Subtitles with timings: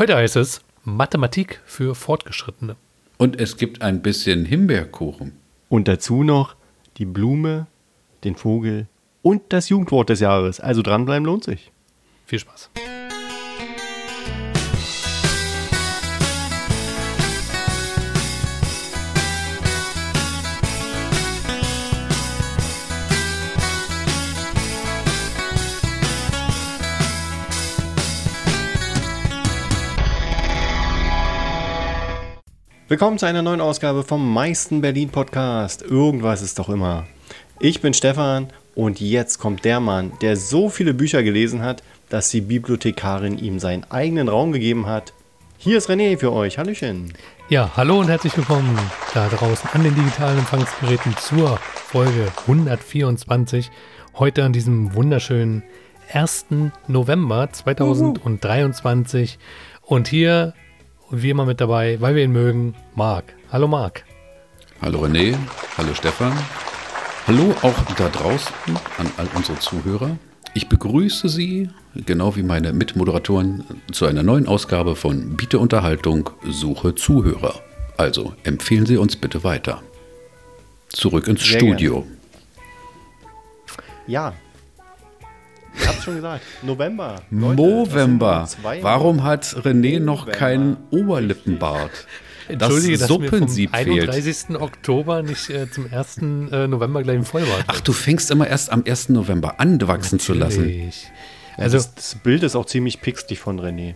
[0.00, 2.76] Heute heißt es Mathematik für Fortgeschrittene.
[3.18, 5.32] Und es gibt ein bisschen Himbeerkuchen.
[5.68, 6.56] Und dazu noch
[6.96, 7.66] die Blume,
[8.24, 8.86] den Vogel
[9.20, 10.58] und das Jugendwort des Jahres.
[10.58, 11.70] Also dranbleiben lohnt sich.
[12.24, 12.70] Viel Spaß.
[32.90, 35.80] Willkommen zu einer neuen Ausgabe vom meisten Berlin Podcast.
[35.82, 37.06] Irgendwas ist doch immer.
[37.60, 42.30] Ich bin Stefan und jetzt kommt der Mann, der so viele Bücher gelesen hat, dass
[42.30, 45.12] die Bibliothekarin ihm seinen eigenen Raum gegeben hat.
[45.56, 46.58] Hier ist René für euch.
[46.58, 47.12] Hallöchen.
[47.48, 48.76] Ja, hallo und herzlich willkommen
[49.14, 53.70] da draußen an den digitalen Empfangsgeräten zur Folge 124.
[54.18, 55.62] Heute an diesem wunderschönen
[56.12, 56.46] 1.
[56.88, 59.38] November 2023.
[59.82, 60.54] Und hier
[61.10, 63.34] und wie immer mit dabei, weil wir ihn mögen, Marc.
[63.52, 64.04] Hallo Marc.
[64.80, 65.36] Hallo René,
[65.76, 66.32] hallo Stefan.
[67.26, 68.54] Hallo auch da draußen
[68.98, 70.16] an all unsere Zuhörer.
[70.54, 76.94] Ich begrüße Sie, genau wie meine Mitmoderatoren, zu einer neuen Ausgabe von Biete Unterhaltung, Suche
[76.94, 77.60] Zuhörer.
[77.96, 79.82] Also empfehlen Sie uns bitte weiter.
[80.88, 82.06] Zurück ins Sehr Studio.
[84.06, 84.34] Ja.
[85.80, 86.44] Ich hab's schon gesagt.
[86.62, 87.22] November.
[87.30, 90.38] Leute, zwei Warum hat René noch Movember.
[90.38, 92.06] keinen Oberlippenbart?
[92.48, 94.08] Entschuldige, das dass mir vom Suppensieb fehlt.
[94.08, 94.60] 31.
[94.60, 96.18] Oktober nicht äh, zum 1.
[96.18, 97.64] Äh, November gleich ein Vollbart.
[97.68, 99.10] Ach, du fängst immer erst am 1.
[99.10, 100.62] November an, wachsen zu lassen.
[100.62, 101.08] Natürlich.
[101.56, 103.94] Also, das, das Bild ist auch ziemlich pixelig von René.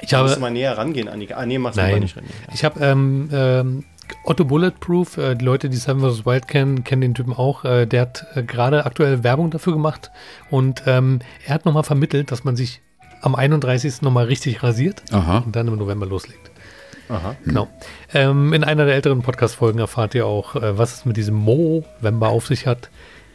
[0.00, 1.36] ich musst du habe, mal näher rangehen, Annika.
[1.36, 2.24] Ah, nee, machst du mal nein, nicht, René.
[2.54, 3.84] Ich habe ähm, ähm,
[4.24, 6.26] Otto Bulletproof, äh, die Leute, die Seven vs.
[6.26, 7.64] Wild kennen, kennen den Typen auch.
[7.64, 10.10] Äh, der hat äh, gerade aktuell Werbung dafür gemacht
[10.50, 12.80] und ähm, er hat nochmal vermittelt, dass man sich
[13.20, 14.02] am 31.
[14.02, 15.38] nochmal richtig rasiert Aha.
[15.38, 16.50] und dann im November loslegt.
[17.08, 17.36] Aha.
[17.44, 17.68] Genau.
[18.12, 22.46] Ähm, in einer der älteren Podcast-Folgen erfahrt ihr auch, was es mit diesem Mo-November auf
[22.46, 22.90] sich hat.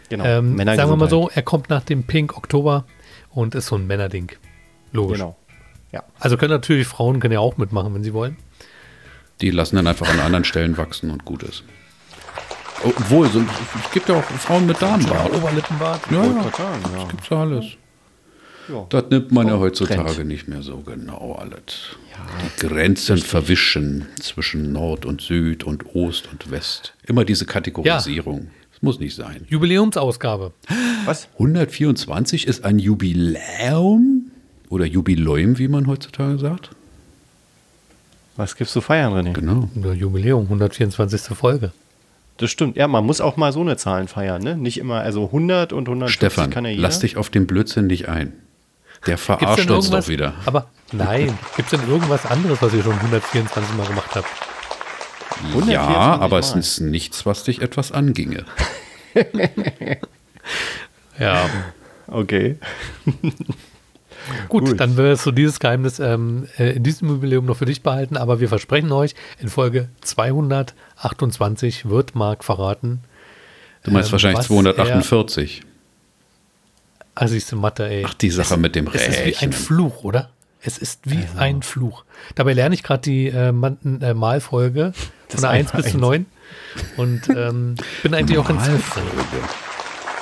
[0.10, 0.24] Genau.
[0.24, 2.86] Ähm, sagen wir mal so, er kommt nach dem Pink Oktober
[3.32, 4.32] und ist so ein Männerding.
[4.92, 5.18] Logisch.
[5.18, 5.36] Genau.
[5.92, 6.04] Ja.
[6.20, 8.38] Also können natürlich Frauen können ja auch mitmachen, wenn sie wollen.
[9.44, 11.66] Die lassen dann einfach an anderen Stellen wachsen und gut ist.
[12.82, 15.34] Obwohl, so, es gibt ja auch Frauen mit Darmbart.
[15.34, 16.00] Oberlippenbart.
[16.10, 17.08] Ja, ja, sagen, ja.
[17.10, 17.66] gibt's ja alles.
[18.70, 18.86] Ja.
[18.88, 20.30] Das nimmt man ja Oh, heutzutage Trend.
[20.30, 21.98] nicht mehr so genau alles.
[22.62, 26.94] Die Grenzen verwischen zwischen Nord und Süd und Ost und West.
[27.06, 28.50] Immer diese Kategorisierung.
[28.72, 29.46] Das muss nicht sein.
[29.50, 30.54] Jubiläumsausgabe.
[31.04, 31.28] Was?
[31.34, 34.32] 124 ist ein Jubiläum
[34.70, 36.70] oder Jubiläum, wie man heutzutage sagt.
[38.36, 39.34] Was gibt's zu feiern, René?
[39.34, 39.70] Genau.
[39.76, 41.38] Nur Jubiläum, 124.
[41.38, 41.72] Folge.
[42.38, 42.76] Das stimmt.
[42.78, 44.58] Ja, man muss auch mal so eine Zahlen feiern, ne?
[44.58, 46.82] Nicht immer, also 100 und 150 Stefan, kann ja jeder.
[46.82, 48.34] lass dich auf den Blödsinn nicht ein.
[49.06, 50.34] Der verarscht uns doch wieder.
[50.46, 54.28] Aber nein, gibt es denn irgendwas anderes, was ihr schon 124 Mal gemacht habt?
[55.44, 56.60] Ja, 124 aber es Mal.
[56.60, 58.46] ist nichts, was dich etwas anginge.
[61.20, 61.48] Ja.
[62.08, 62.58] Okay.
[64.50, 64.80] Gut, Gut.
[64.80, 68.40] dann wirst du dieses Geheimnis ähm, äh, in diesem Jubiläum noch für dich behalten, aber
[68.40, 73.02] wir versprechen euch, in Folge 228 wird Marc verraten.
[73.84, 75.64] Du meinst Ähm, wahrscheinlich was 248.
[77.16, 78.04] Also ich Mathe, ey.
[78.08, 79.52] Ach, die Sache mit dem Es ist wie ein.
[79.52, 80.30] Fluch, oder?
[80.62, 82.06] Es ist wie ein Fluch.
[82.36, 84.94] Dabei lerne ich gerade die äh, äh, Malfolge
[85.28, 86.26] von der 1 bis zu 9
[86.96, 89.10] und ähm, bin eigentlich auch ganz Malfolge.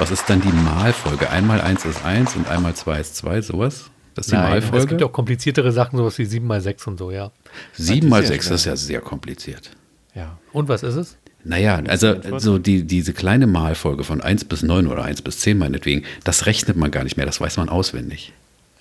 [0.01, 1.29] Was ist dann die Malfolge?
[1.29, 3.91] Einmal 1 ist 1 und einmal 2 ist 2, sowas?
[4.15, 5.05] Das ist die Nein, es gibt Malfolge?
[5.05, 7.29] auch kompliziertere Sachen, sowas wie 7 mal 6 und so, ja.
[7.73, 9.69] 7 mal Das ist ja 6, das ist ja sehr kompliziert.
[10.15, 10.39] Ja.
[10.53, 11.17] Und was ist es?
[11.43, 12.39] Naja, also 42.
[12.41, 16.47] so die, diese kleine Malfolge von 1 bis 9 oder 1 bis 10 meinetwegen, das
[16.47, 18.33] rechnet man gar nicht mehr, das weiß man auswendig.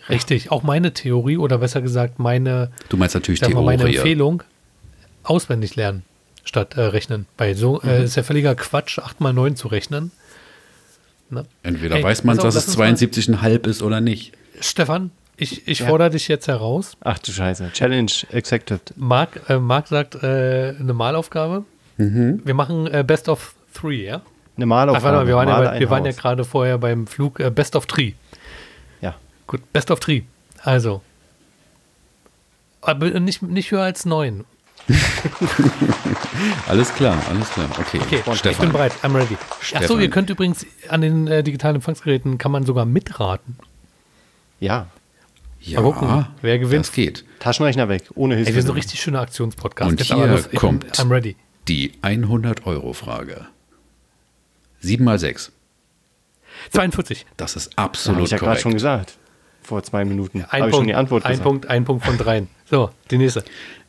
[0.08, 3.96] Richtig, auch meine Theorie oder besser gesagt meine, Du meinst natürlich mal, meine Theorie.
[3.96, 4.42] Empfehlung,
[5.22, 6.02] auswendig lernen
[6.44, 7.26] statt äh, rechnen.
[7.36, 7.88] Bei so Mhm.
[7.90, 10.12] äh, ist ja völliger Quatsch, 8 mal 9 zu rechnen.
[11.30, 11.44] Ne?
[11.62, 14.32] Entweder Ey, weiß man, dass es uns mal- 72,5 ist oder nicht.
[14.60, 15.86] Stefan, ich, ich Ja.
[15.86, 16.96] fordere dich jetzt heraus.
[17.00, 17.70] Ach du Scheiße.
[17.72, 18.80] Challenge accepted.
[18.96, 21.64] Marc, äh, Marc sagt äh, eine Malaufgabe.
[21.96, 22.42] Mhm.
[22.44, 24.22] Wir machen äh, Best of Three, ja?
[24.56, 25.04] Eine Ach, Malaufgabe.
[25.04, 27.86] warte mal, wir waren, ja, wir waren ja gerade vorher beim Flug äh, Best of
[27.86, 28.12] Three.
[29.00, 29.14] Ja.
[29.46, 30.22] Gut, Best of Three.
[30.62, 31.00] Also.
[32.82, 34.44] Aber nicht, nicht höher als neun.
[36.68, 37.68] Alles klar, alles klar.
[37.78, 38.66] Okay, Okay, ich Stefan.
[38.66, 38.92] bin bereit.
[39.02, 39.36] I'm ready.
[39.74, 43.56] Achso, ihr könnt übrigens an den äh, digitalen Empfangsgeräten kann man sogar mitraten.
[44.60, 44.86] Ja.
[45.60, 46.86] Ja, Mal gucken, wer gewinnt.
[46.86, 47.24] Das geht.
[47.38, 48.50] Taschenrechner weg, ohne Hilfe.
[48.50, 49.90] Ey, wir sind so richtig schöner Aktionspodcast.
[49.90, 51.36] Und Jetzt aber hier los, ich bin- kommt I'm ready.
[51.68, 53.46] die 100-Euro-Frage.
[54.80, 55.52] 7 mal 6.
[56.70, 57.26] 42.
[57.36, 58.62] Das ist Habe absolut ich ja gerade korrekt.
[58.62, 59.14] schon gesagt.
[59.62, 60.40] vor zwei Minuten.
[60.40, 61.44] Ein, Habe ich Punkt, schon die Antwort ein gesagt.
[61.44, 62.48] Punkt, ein Punkt von dreien.
[62.70, 63.44] So, die nächste.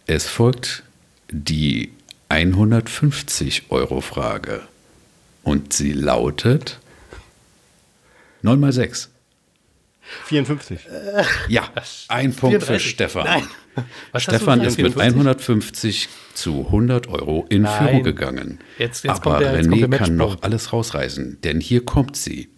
[0.07, 0.83] Es folgt
[1.31, 1.91] die
[2.29, 4.61] 150-Euro-Frage.
[5.43, 6.79] Und sie lautet
[8.43, 9.09] 9 mal 6.
[10.25, 10.79] 54.
[11.47, 11.69] Ja,
[12.09, 12.89] ein Punkt für 34.
[12.91, 13.23] Stefan.
[13.23, 13.43] Nein.
[14.11, 15.13] Was Stefan für ist mit 54?
[15.15, 17.87] 150 zu 100 Euro in Nein.
[17.87, 18.59] Führung gegangen.
[18.77, 21.85] Jetzt- jetzt Aber kommt der- jetzt kommt René der kann noch alles rausreißen, denn hier
[21.85, 22.49] kommt sie.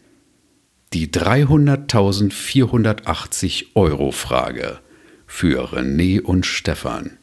[0.93, 4.79] Die 300.480 Euro Frage
[5.27, 7.17] für René und Stefan.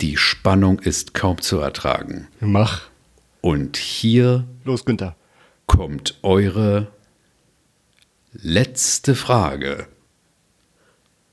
[0.00, 2.28] Die Spannung ist kaum zu ertragen.
[2.40, 2.82] Mach.
[3.40, 5.16] Und hier Los, Günther.
[5.66, 6.88] kommt eure
[8.32, 9.86] letzte Frage.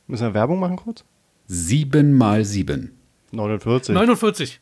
[0.07, 1.03] Müssen wir Werbung machen kurz?
[1.47, 2.91] 7 mal 7.
[3.31, 3.93] 49.
[3.95, 4.59] 49.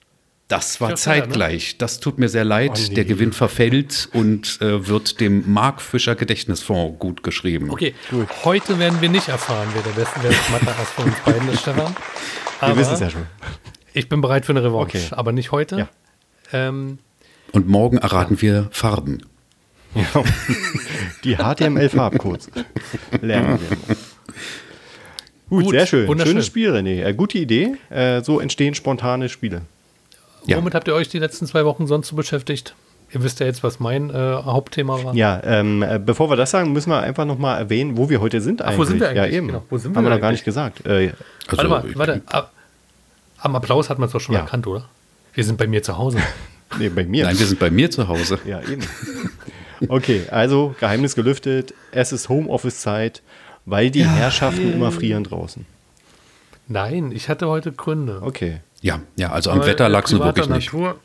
[0.48, 0.96] Das war ne?
[0.96, 1.78] zeitgleich.
[1.78, 2.72] Das tut mir sehr leid.
[2.74, 2.96] Oh, nee.
[2.96, 7.70] Der Gewinn verfällt und äh, wird dem Mark Fischer Gedächtnisfonds gut geschrieben.
[7.70, 7.94] Okay,
[8.44, 11.62] heute werden wir nicht erfahren, wer der beste wer das Mathe-Ass von uns beiden ist,
[11.62, 11.96] Stefan.
[12.60, 13.28] Wir Aber wissen es ja schon.
[13.94, 15.08] Ich bin bereit für eine Revanche, Okay.
[15.12, 15.78] aber nicht heute.
[15.78, 15.88] Ja.
[16.52, 17.00] Ähm,
[17.52, 19.24] Und morgen erraten wir Farben.
[21.24, 22.52] Die HTML-Farbcodes
[23.22, 23.96] lernen wir.
[25.50, 26.20] Gut, Gut, sehr schön.
[26.20, 27.04] Schönes Spiel, René.
[27.04, 27.76] Äh, gute Idee.
[27.90, 29.62] Äh, so entstehen spontane Spiele.
[30.46, 30.58] Ja.
[30.58, 32.76] Womit habt ihr euch die letzten zwei Wochen sonst so beschäftigt?
[33.12, 35.16] Ihr wisst ja jetzt, was mein äh, Hauptthema war.
[35.16, 38.40] Ja, ähm, äh, bevor wir das sagen, müssen wir einfach nochmal erwähnen, wo wir heute
[38.42, 38.78] sind eigentlich.
[38.78, 39.32] wo sind wir eigentlich?
[39.32, 39.48] Ja, eben.
[39.48, 40.86] Genau, wo sind wir Haben wir noch gar nicht gesagt.
[40.86, 41.14] Äh,
[41.48, 42.22] Also, warte mal, warte.
[42.28, 42.52] Ab,
[43.42, 44.42] am Applaus hat man es doch schon Ja.
[44.42, 44.86] erkannt, oder?
[45.34, 46.20] Wir sind bei mir zu Hause.
[46.80, 47.26] nee, bei mir.
[47.26, 48.40] Nein, wir sind bei mir zu Hause.
[48.46, 48.82] Ja, eben.
[49.88, 51.74] Okay, also Geheimnis gelüftet.
[51.92, 53.22] Es ist Homeoffice-Zeit,
[53.66, 55.66] weil die Herrschaften immer frieren draußen.
[56.68, 58.20] Nein, ich hatte heute Gründe.
[58.22, 58.60] Okay.
[58.82, 60.74] Ja, ja, also am Aber Wetter lag es wirklich nicht.
[60.74, 61.00] Natur,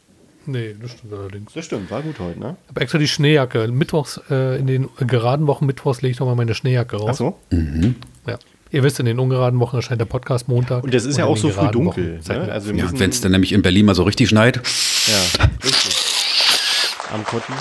[0.47, 1.53] Nee, das stimmt allerdings.
[1.55, 2.57] Das stimmt, war gut heute, ne?
[2.65, 3.67] Ich habe extra die Schneejacke.
[3.69, 7.09] Mittwochs, äh, in den geraden Wochen Mittwochs lege ich nochmal meine Schneejacke raus.
[7.13, 7.39] Ach so.
[8.27, 8.39] Ja.
[8.75, 10.83] Ihr wisst, in den ungeraden Wochen erscheint der Podcast Montag.
[10.83, 12.21] Und das ist ja auch so früh dunkel.
[12.27, 12.53] Ne?
[12.53, 14.57] Also Ja, wenn es dann nämlich in Berlin mal so richtig schneit.
[15.07, 15.97] Ja, richtig.
[17.13, 17.55] Am Kotten.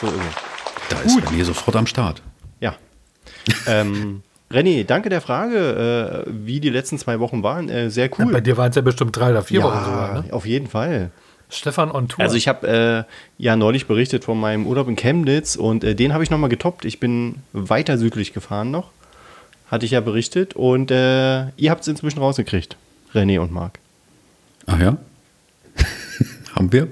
[0.00, 0.88] So ist es.
[0.88, 2.22] Da ist René sofort am Start.
[2.60, 2.74] Ja.
[3.66, 7.68] ähm, René, danke der Frage, äh, wie die letzten zwei Wochen waren.
[7.68, 8.32] Äh, sehr Ja, cool.
[8.32, 10.22] bei dir waren es ja bestimmt drei oder vier ja, Wochen sogar.
[10.22, 10.32] Ne?
[10.32, 11.10] auf jeden Fall.
[11.50, 12.24] Stefan on Tour.
[12.24, 16.14] Also ich habe äh, ja neulich berichtet von meinem Urlaub in Chemnitz und äh, den
[16.14, 16.86] habe ich nochmal getoppt.
[16.86, 18.88] Ich bin weiter südlich gefahren noch.
[19.70, 20.54] Hatte ich ja berichtet.
[20.54, 22.76] Und äh, ihr habt es inzwischen rausgekriegt,
[23.14, 23.78] René und Marc.
[24.66, 24.96] Ach ja?
[26.54, 26.88] Haben wir?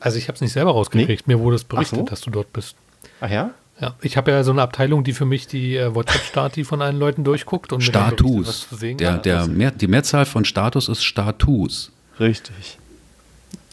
[0.00, 1.26] Also ich habe es nicht selber rausgekriegt.
[1.26, 2.04] Mir wurde es berichtet, so.
[2.04, 2.76] dass du dort bist.
[3.20, 3.50] Ach ja?
[3.80, 6.96] Ja, ich habe ja so eine Abteilung, die für mich die äh, WhatsApp-Stati von allen
[6.98, 8.68] Leuten durchguckt und Status.
[8.68, 11.90] zu sehen Der, der Mehr, die Mehrzahl von Status ist Status.
[12.20, 12.78] Richtig.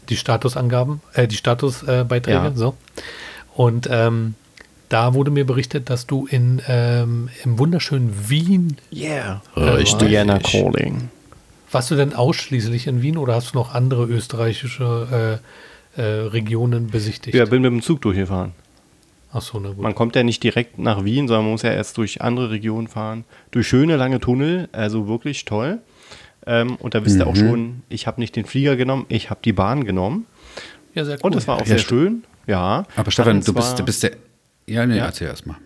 [0.08, 2.52] die Statusangaben, äh, die Statusbeiträge, äh, Ja.
[2.56, 2.74] so.
[3.54, 4.34] Und ähm,
[4.92, 9.40] da wurde mir berichtet, dass du in ähm, im wunderschönen Wien, Yeah.
[9.56, 10.10] Richtig.
[10.10, 11.08] Vienna Calling.
[11.70, 15.40] warst du denn ausschließlich in Wien oder hast du noch andere österreichische
[15.96, 17.34] äh, äh, Regionen besichtigt?
[17.34, 18.52] Ja, bin mit dem Zug durchgefahren.
[19.32, 19.80] Ach so, na gut.
[19.82, 22.86] Man kommt ja nicht direkt nach Wien, sondern man muss ja erst durch andere Regionen
[22.86, 23.24] fahren.
[23.50, 25.78] Durch schöne lange Tunnel, also wirklich toll.
[26.44, 29.40] Ähm, und da wisst ihr auch schon, ich habe nicht den Flieger genommen, ich habe
[29.42, 30.26] die Bahn genommen.
[30.92, 31.30] ja, sehr cool.
[31.30, 32.24] Und es war auch Ja, sehr schön.
[32.46, 32.84] Ja.
[32.96, 34.12] Aber Stefan, du bist, du bist der.
[34.72, 35.06] Ja, nee, Ja.
[35.06, 35.56] erzähl erst mal.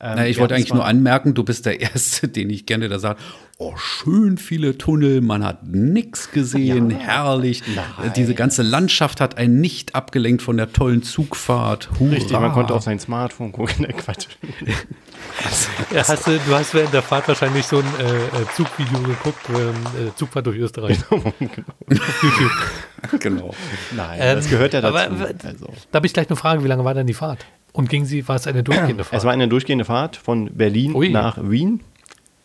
[0.00, 2.88] Ähm, Na, ich ja, wollte eigentlich nur anmerken, du bist der Erste, den ich kenne,
[2.88, 3.20] der sagt,
[3.56, 7.64] oh, schön viele Tunnel, man hat nichts gesehen, herrlich.
[7.74, 8.12] Nein.
[8.14, 11.88] Diese ganze Landschaft hat einen nicht abgelenkt von der tollen Zugfahrt.
[11.98, 12.10] Hurra.
[12.12, 13.74] Richtig, man konnte auf sein Smartphone gucken.
[13.80, 14.28] Ne, Quatsch.
[15.92, 19.40] ja, hast du, du hast während der Fahrt wahrscheinlich so ein äh, äh, Zugvideo geguckt,
[19.50, 20.98] ähm, äh, Zugfahrt durch Österreich.
[21.10, 21.22] Genau.
[21.26, 23.20] Auf YouTube.
[23.20, 23.54] genau.
[23.96, 24.96] Nein, Ähm, das gehört ja dazu.
[24.96, 25.72] aber- also.
[25.90, 27.44] Da habe ich gleich eine Frage, wie lange war denn die Fahrt?
[27.72, 29.18] Und ging sie, war es eine durchgehende Fahrt?
[29.20, 31.10] Es war eine durchgehende Fahrt von Berlin Ui.
[31.10, 31.80] nach Wien.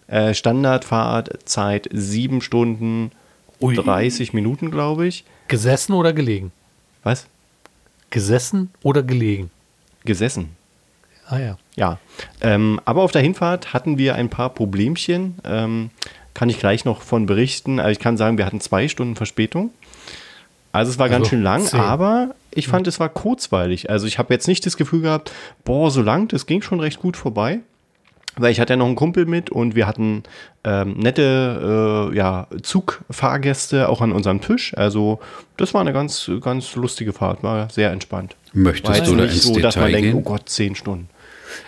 [0.07, 3.11] Äh, Standardfahrtzeit sieben Stunden
[3.61, 3.75] Ui.
[3.75, 5.23] 30 Minuten, glaube ich.
[5.47, 6.51] Gesessen oder gelegen?
[7.03, 7.27] Was?
[8.09, 9.49] Gesessen oder gelegen?
[10.05, 10.49] Gesessen.
[11.27, 11.57] Ah ja.
[11.75, 11.97] Ja,
[12.41, 15.35] ähm, aber auf der Hinfahrt hatten wir ein paar Problemchen.
[15.43, 15.89] Ähm,
[16.35, 17.79] kann ich gleich noch von berichten.
[17.79, 19.71] Also ich kann sagen, wir hatten zwei Stunden Verspätung.
[20.71, 21.79] Also es war ganz Also schön lang, zehn.
[21.79, 23.89] aber ich fand, es war kurzweilig.
[23.89, 25.31] Also ich habe jetzt nicht das Gefühl gehabt,
[25.63, 27.59] boah, so lang, das ging schon recht gut vorbei.
[28.35, 30.23] Weil ich hatte ja noch einen Kumpel mit und wir hatten
[30.63, 34.75] ähm, nette äh, ja, Zugfahrgäste auch an unserem Tisch.
[34.75, 35.19] Also
[35.57, 38.35] das war eine ganz, ganz lustige Fahrt, war sehr entspannt.
[38.53, 40.25] War Möchtest jetzt du da nicht ins so, dass man Detail denkt, oh gehen?
[40.25, 41.09] Gott, zehn Stunden.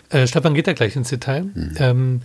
[0.10, 1.46] Äh, Stefan geht ja gleich ins Detail.
[1.78, 2.22] Ähm,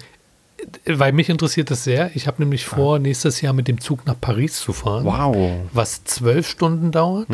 [0.86, 2.10] weil mich interessiert das sehr.
[2.14, 5.04] Ich habe nämlich vor, nächstes Jahr mit dem Zug nach Paris zu fahren.
[5.04, 5.52] Wow.
[5.72, 7.28] Was zwölf Stunden dauert.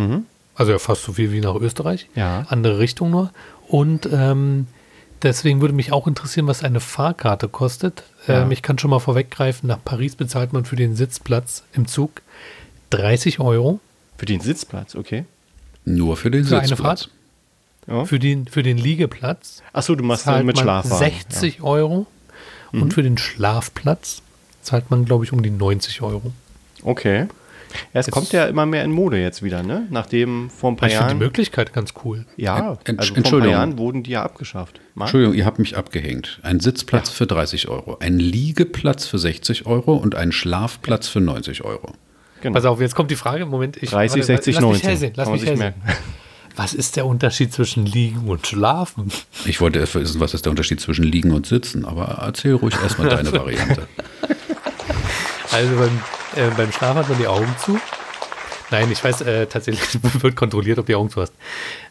[0.57, 2.09] Also ja fast so viel wie nach Österreich.
[2.15, 2.47] Ja.
[2.49, 3.31] Andere Richtung nur.
[3.69, 4.67] Und ähm,
[5.23, 8.05] Deswegen würde mich auch interessieren, was eine Fahrkarte kostet.
[8.27, 8.43] Ja.
[8.43, 12.23] Ähm, ich kann schon mal vorweggreifen, nach Paris bezahlt man für den Sitzplatz im Zug
[12.91, 13.81] 30 Euro.
[14.19, 15.25] Für den Sitzplatz, okay.
[15.85, 17.05] Nur für den Für eine Sitzplatz.
[17.05, 17.11] Fahrt?
[17.89, 18.05] Ja.
[18.05, 20.99] Für den, für den Liegeplatz Achso, du machst dann zahlt mit Schlafwagen.
[20.99, 22.07] 60 Euro.
[22.73, 24.23] Und für den Schlafplatz
[24.61, 26.33] zahlt man, glaube ich, um die 90 Euro.
[26.79, 26.85] Ja.
[26.85, 27.27] Okay.
[27.93, 29.87] Ja, es kommt ja immer mehr in Mode jetzt wieder, ne?
[29.91, 31.19] Nachdem vor ein paar Ich finde die Jahren.
[31.19, 32.25] Möglichkeit ganz cool.
[32.37, 33.53] Ja, Ent- also vor ein paar Entschuldigung.
[33.55, 34.81] Jahren wurden die ja abgeschafft.
[34.95, 35.09] Marc?
[35.09, 36.41] Entschuldigung, ihr habt mich abgehängt.
[36.43, 41.65] Ein Sitzplatz für 30 Euro, ein Liegeplatz für 60 Euro und ein Schlafplatz für 90
[41.65, 41.93] Euro.
[42.43, 42.55] Genau.
[42.55, 43.47] Pass auf, jetzt kommt die Frage.
[43.47, 44.83] Moment, ich 30, warte, 60, lass 90.
[44.83, 45.75] Mich hellsehen, lass mich sich hellsehen.
[45.85, 46.03] merken.
[46.59, 49.13] Was ist der Unterschied zwischen Liegen und Schlafen?
[49.45, 52.75] Ich wollte erst wissen, was ist der Unterschied zwischen Liegen und Sitzen, aber erzähl ruhig
[52.83, 53.87] erstmal deine Variante.
[55.53, 56.01] Also beim,
[56.37, 57.79] äh, beim Schlaf hat man die Augen zu.
[58.71, 61.33] Nein, ich weiß äh, tatsächlich, wird kontrolliert, ob die Augen zu hast.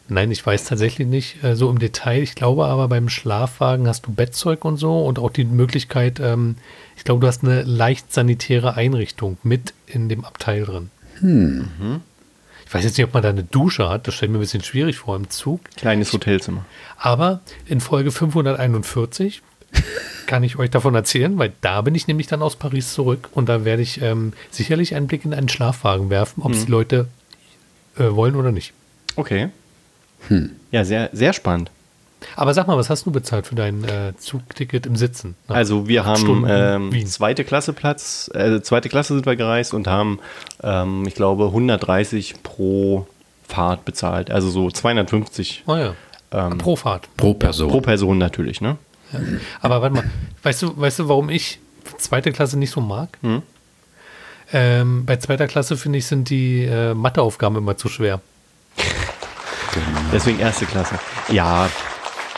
[0.08, 2.22] Nein, ich weiß tatsächlich nicht äh, so im Detail.
[2.22, 6.56] Ich glaube aber beim Schlafwagen hast du Bettzeug und so und auch die Möglichkeit, ähm,
[6.96, 10.90] ich glaube, du hast eine leicht sanitäre Einrichtung mit in dem Abteil drin.
[12.66, 14.06] Ich weiß jetzt nicht, ob man da eine Dusche hat.
[14.06, 15.60] Das stelle ich mir ein bisschen schwierig vor im Zug.
[15.76, 16.64] Kleines Hotelzimmer.
[16.98, 19.42] Aber in Folge 541
[20.26, 23.48] kann ich euch davon erzählen, weil da bin ich nämlich dann aus Paris zurück und
[23.48, 27.06] da werde ich ähm, sicherlich einen Blick in einen Schlafwagen werfen, ob es die Leute
[27.98, 28.72] äh, wollen oder nicht.
[29.16, 29.48] Okay.
[30.72, 31.70] Ja, sehr, sehr spannend.
[32.34, 35.36] Aber sag mal, was hast du bezahlt für dein äh, Zugticket im Sitzen?
[35.48, 40.18] Also wir haben ähm, zweite Klasse Platz, äh, zweite Klasse sind wir gereist und haben,
[40.62, 43.06] ähm, ich glaube, 130 pro
[43.46, 44.30] Fahrt bezahlt.
[44.30, 45.94] Also so 250 Oh ja.
[46.32, 47.08] ähm, Pro Fahrt.
[47.16, 47.70] Pro Person.
[47.70, 48.76] pro Person natürlich, ne?
[49.60, 50.04] Aber warte mal,
[50.42, 51.60] weißt du, weißt du, warum ich
[51.98, 53.10] zweite Klasse nicht so mag?
[53.22, 53.42] Hm?
[54.52, 58.20] Ähm, bei zweiter Klasse finde ich, sind die äh, Matheaufgaben immer zu schwer.
[60.12, 60.98] Deswegen erste Klasse.
[61.30, 61.68] Ja.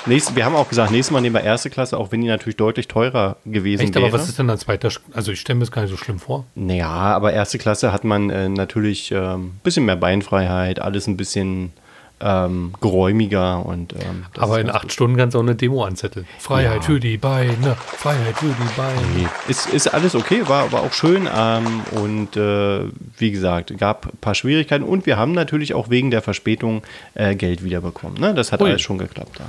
[0.07, 2.57] Nächst, wir haben auch gesagt, nächstes Mal nehmen wir erste Klasse, auch wenn die natürlich
[2.57, 4.07] deutlich teurer gewesen Echt, wäre.
[4.07, 4.91] aber was ist denn an zweiter?
[5.13, 6.47] Also ich stelle mir das gar nicht so schlimm vor.
[6.55, 11.19] Naja, aber erste Klasse hat man äh, natürlich ein ähm, bisschen mehr Beinfreiheit, alles ein
[11.19, 11.73] bisschen
[12.21, 16.27] ähm, geräumiger und ähm, Aber in acht Stunden kannst du auch eine Demo anzetteln.
[16.39, 16.83] Freiheit Ja.
[16.83, 19.01] für die Beine, Freiheit für die Beine.
[19.17, 22.85] Nee, ist, ist alles okay, war, war auch schön ähm, und äh,
[23.19, 26.83] wie gesagt, gab ein paar Schwierigkeiten und wir haben natürlich auch wegen der Verspätung
[27.15, 28.19] äh, Geld wiederbekommen.
[28.19, 28.35] Ne?
[28.35, 28.69] Das hat Ui.
[28.69, 29.39] alles schon geklappt.
[29.39, 29.47] Ja.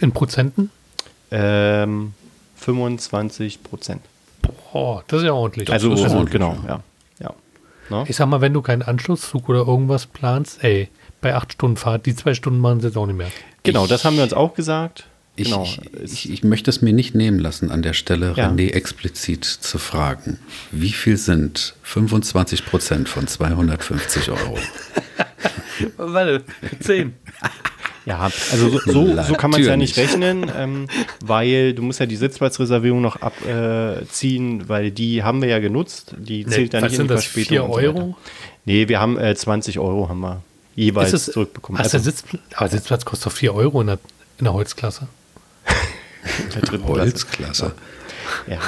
[0.00, 0.70] In Prozenten?
[1.30, 2.14] Ähm,
[2.56, 4.02] 25 Prozent.
[4.72, 5.70] Boah, das ist ja ordentlich.
[5.72, 6.80] Also, ordentlich, genau, ja.
[7.20, 7.30] ja.
[7.90, 8.04] Ne?
[8.08, 10.88] ich sag mal, wenn du keinen Anschlusszug oder irgendwas planst, ey,
[11.26, 13.26] bei acht Stunden Fahrt, die zwei Stunden machen sie jetzt auch nicht mehr.
[13.64, 15.06] Genau, das haben wir uns auch gesagt.
[15.34, 15.64] Ich, genau.
[15.64, 18.48] ich, ich, ich möchte es mir nicht nehmen lassen, an der Stelle Ja.
[18.48, 20.38] René explizit zu fragen.
[20.70, 24.56] Wie viel sind 25 Prozent von 250 Euro?
[25.96, 26.44] Warte,
[26.80, 27.14] zehn.
[28.06, 30.86] Ja, also so, so, so kann man es ja nicht rechnen, ähm,
[31.24, 36.14] weil du musst ja die Sitzplatzreservierung noch abziehen, äh, weil die haben wir ja genutzt.
[36.16, 37.48] Die zählt ja was nicht in sind die das, Verspätung.
[37.48, 37.78] vier und so.
[37.80, 38.16] Euro?
[38.64, 40.40] Nee, wir haben äh, 20 Euro haben wir
[40.76, 41.78] jeweils es, zurückbekommen.
[41.80, 43.98] Also, der Sitzplatz, aber Sitzplatz kostet doch 4 Euro in der,
[44.38, 45.08] in der Holzklasse.
[46.54, 46.86] in der.
[46.86, 47.72] Holzklasse.
[48.48, 48.58] Ja.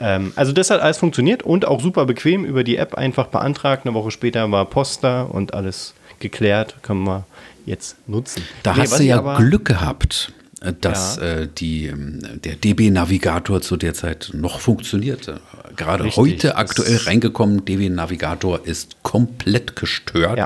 [0.00, 3.86] Ähm, also das hat alles funktioniert und auch super bequem über die App einfach beantragt.
[3.86, 6.76] Eine Woche später war Post da und alles geklärt.
[6.82, 7.24] Können wir
[7.64, 8.42] jetzt nutzen.
[8.62, 11.22] Da Nee, hast du ja aber- Glück gehabt, äh, dass Ja.
[11.22, 15.40] äh, die, ähm, der DB-Navigator zu der Zeit noch funktionierte.
[15.76, 20.38] Gerade Richtig, heute aktuell reingekommen, DB-Navigator ist komplett gestört.
[20.38, 20.44] Ja.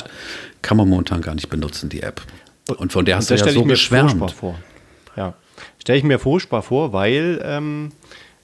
[0.63, 2.23] Kann man momentan gar nicht benutzen, die App.
[2.77, 4.11] Und von der hast da du ja stelle so ich mir geschwärmt.
[4.11, 4.55] furchtbar vor.
[5.17, 5.35] Ja,
[5.81, 7.93] stelle ich mir furchtbar vor, weil ähm,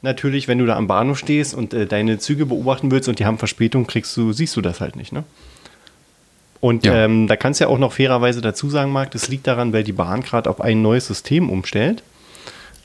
[0.02, 3.26] natürlich, wenn du da am Bahnhof stehst und äh, deine Züge beobachten willst und die
[3.26, 5.24] haben Verspätung, kriegst du, siehst du das halt nicht, ne?
[6.60, 7.04] Und Ja.
[7.04, 9.84] ähm, da kannst du ja auch noch fairerweise dazu sagen, Marc, das liegt daran, weil
[9.84, 12.02] die Bahn gerade auf ein neues System umstellt.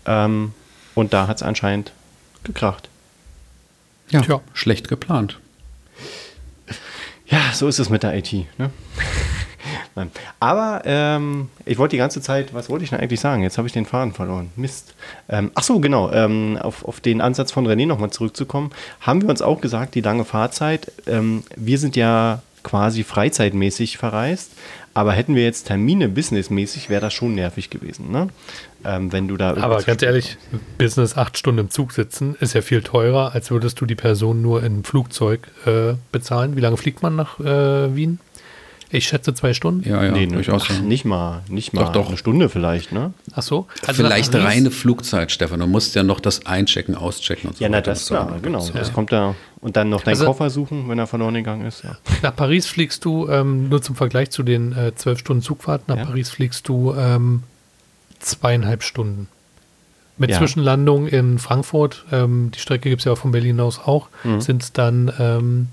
[0.06, 0.54] Ähm,
[0.96, 1.94] und da hat es anscheinend
[2.44, 2.90] gekracht.
[4.10, 4.42] Ja, Tja.
[4.54, 5.40] schlecht geplant.
[7.30, 8.34] Ja, so ist es mit der IT.
[8.58, 8.72] Ne?
[10.40, 13.44] Aber ähm, ich wollte die ganze Zeit, was wollte ich denn eigentlich sagen?
[13.44, 14.52] Jetzt habe ich den Faden verloren.
[14.56, 14.96] Mist.
[15.28, 16.12] Ähm, ach so, genau.
[16.12, 18.72] Ähm, auf, auf den Ansatz von René nochmal zurückzukommen,
[19.02, 20.92] haben wir uns auch gesagt, die lange Fahrzeit.
[21.08, 24.52] Ähm, wir sind ja quasi freizeitmäßig verreist,
[24.94, 28.12] aber hätten wir jetzt Termine businessmäßig, wäre das schon nervig gewesen.
[28.12, 28.30] Ne?
[28.84, 30.38] Ähm, wenn du da Aber ganz ehrlich,
[30.78, 34.42] Business acht Stunden im Zug sitzen ist ja viel teurer, als würdest du die Person
[34.42, 36.56] nur im Flugzeug äh, bezahlen.
[36.56, 38.20] Wie lange fliegt man nach äh, Wien?
[38.92, 39.88] Ich schätze zwei Stunden.
[39.88, 40.64] Ja, ja, nee, durchaus.
[40.70, 42.08] ach, nicht mal, nicht mal Doch, doch.
[42.08, 43.14] eine Stunde vielleicht, ne?
[43.36, 43.68] Ach so.
[43.86, 45.60] Also Vielleicht nach Paris- reine Flugzeit, Stefan.
[45.60, 47.92] Du musst ja noch das Einchecken, Auschecken und so Ja, na, weiter.
[47.92, 48.60] das klar, auch genau.
[48.66, 49.36] noch Das kommt da.
[49.62, 51.84] Und dann noch deinen Also- Koffer suchen, wenn er verloren gegangen ist.
[51.84, 51.98] Ja.
[52.24, 55.98] Nach Paris fliegst du, ähm, nur zum Vergleich zu den äh, zwölf Stunden Zugfahrt, nach
[55.98, 56.06] Ja.
[56.06, 57.44] Paris fliegst du ähm,
[58.20, 59.28] zweieinhalb Stunden
[60.18, 60.38] Mit Ja.
[60.40, 64.42] Zwischenlandung in Frankfurt, ähm, die Strecke gibt es ja auch von Berlin aus auch, Mhm.
[64.42, 65.68] sind es dann ähm,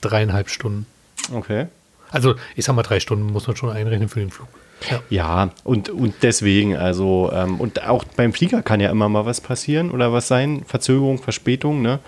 [0.00, 0.86] dreieinhalb Stunden.
[1.32, 1.66] Okay.
[2.12, 4.48] Also ich sag mal drei Stunden muss man schon einrechnen für den Flug.
[4.90, 5.00] Ja.
[5.10, 9.40] Ja, und, und deswegen, also, ähm, und auch beim Flieger kann ja immer mal was
[9.40, 10.62] passieren oder was sein.
[10.66, 12.00] Verzögerung, Verspätung, ne?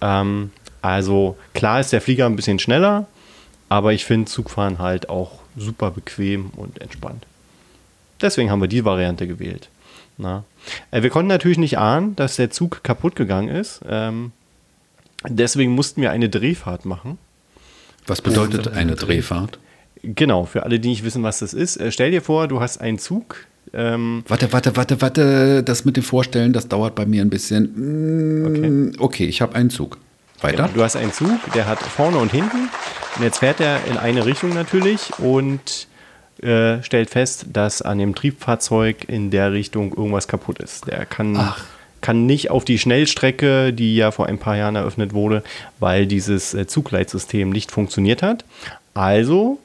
[0.00, 0.50] Ähm,
[0.80, 3.06] also, klar ist der Flieger ein bisschen schneller,
[3.68, 7.26] aber ich finde Zugfahren halt auch super bequem und entspannt.
[8.20, 9.68] Deswegen haben wir die Variante gewählt.
[10.16, 10.44] Na?
[10.90, 13.80] Äh, wir konnten natürlich nicht ahnen, dass der Zug kaputt gegangen ist.
[13.88, 14.32] Ähm,
[15.28, 17.18] deswegen mussten wir eine Drehfahrt machen.
[18.06, 19.58] Was bedeutet eine Drehfahrt?
[20.02, 21.76] Genau, für alle, die nicht wissen, was das ist.
[21.76, 23.36] Äh, stell dir vor, du hast einen Zug.
[23.72, 25.62] Ähm, Warte, warte, warte, warte.
[25.62, 28.88] Das mit dem Vorstellen, das dauert bei mir ein bisschen.
[28.90, 29.98] Mm, Okay, ich habe einen Zug.
[30.40, 30.64] Weiter?
[30.64, 32.68] Genau, du hast einen Zug, der hat vorne und hinten.
[33.16, 35.86] Und jetzt fährt er in eine Richtung natürlich und
[36.42, 40.88] äh, stellt fest, dass an dem Triebfahrzeug in der Richtung irgendwas kaputt ist.
[40.88, 41.36] Der kann,
[42.02, 45.42] kann nicht auf die Schnellstrecke, die ja vor ein paar Jahren eröffnet wurde,
[45.80, 48.44] weil dieses äh, Zugleitsystem nicht funktioniert hat.
[48.92, 49.58] Also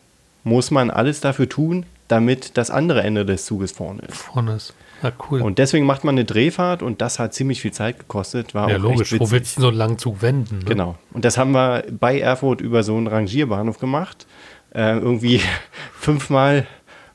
[0.45, 4.17] muss man alles dafür tun, damit das andere Ende des Zuges vorne ist.
[4.17, 4.73] Vorne ist.
[5.03, 5.41] Ja, cool.
[5.41, 8.55] Und deswegen macht man eine Drehfahrt und das hat ziemlich viel Zeit gekostet.
[8.55, 9.19] War ja, auch logisch.
[9.19, 10.59] Wo willst du so einen langen Zug wenden?
[10.59, 10.65] Ne?
[10.65, 10.95] Genau.
[11.13, 14.25] Und das haben wir bei Erfurt über so einen Rangierbahnhof gemacht.
[14.73, 15.41] Äh, irgendwie
[15.99, 16.65] fünfmal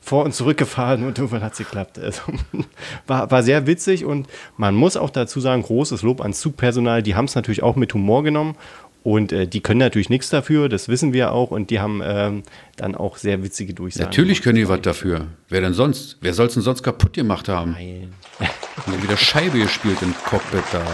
[0.04, 1.98] vor und zurück gefahren und irgendwann hat es geklappt.
[1.98, 2.22] Also,
[3.06, 7.02] war, war sehr witzig und man muss auch dazu sagen, großes Lob ans Zugpersonal.
[7.02, 8.56] Die haben es natürlich auch mit Humor genommen
[9.02, 12.42] und äh, die können natürlich nichts dafür, das wissen wir auch und die haben ähm,
[12.76, 14.04] dann auch sehr witzige Durchsagen.
[14.06, 15.26] Natürlich können die was dafür.
[15.48, 16.18] Wer denn sonst?
[16.20, 17.72] Wer soll es denn sonst kaputt gemacht haben?
[17.72, 18.12] Nein.
[18.76, 20.78] Haben die wieder Scheibe gespielt im Cockpit da.
[20.78, 20.84] Ja,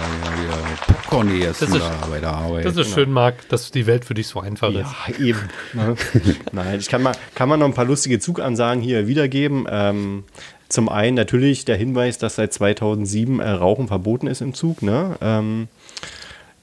[0.43, 2.65] wieder Popcorn gegessen Das ist- da bei der Arbeit.
[2.65, 4.77] Das ist schön, Marc, dass die Welt für dich so einfach ist.
[4.77, 5.39] Ja, eben.
[5.75, 5.95] Ne?
[6.53, 9.67] Nein, ich kann mal, kann man noch ein paar lustige Zugansagen hier wiedergeben.
[9.71, 10.25] Ähm,
[10.69, 14.83] zum einen natürlich der Hinweis, dass seit 2007 äh, Rauchen verboten ist im Zug.
[14.83, 15.17] Ne?
[15.23, 15.69] Ähm,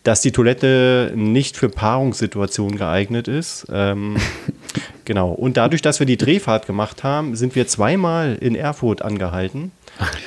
[0.05, 3.65] dass die Toilette nicht für Paarungssituationen geeignet ist.
[3.73, 4.17] Ähm,
[5.05, 5.31] genau.
[5.31, 9.71] Und dadurch, dass wir die Drehfahrt gemacht haben, sind wir zweimal in Erfurt angehalten.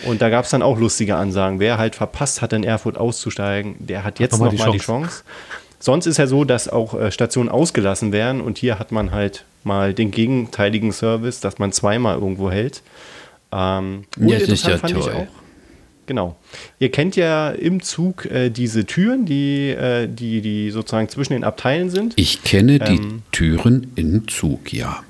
[0.04, 1.60] Und da gab es dann auch lustige Ansagen.
[1.60, 5.22] Wer halt verpasst hat, in Erfurt auszusteigen, der hat jetzt nochmal nochmal die die Chance.
[5.78, 9.44] Sonst ist ja so, dass auch äh, Stationen ausgelassen werden und hier hat man halt
[9.62, 12.82] mal den gegenteiligen Service, dass man zweimal irgendwo hält.
[13.52, 15.28] Ähm, Ja, das ist ja toll.
[16.08, 16.36] Genau.
[16.78, 21.44] Ihr kennt ja im Zug äh, diese Türen, die, äh, die, die sozusagen zwischen den
[21.44, 22.14] Abteilen sind.
[22.16, 23.22] Ich kenne die Ähm.
[23.30, 25.04] Türen im Zug, ja.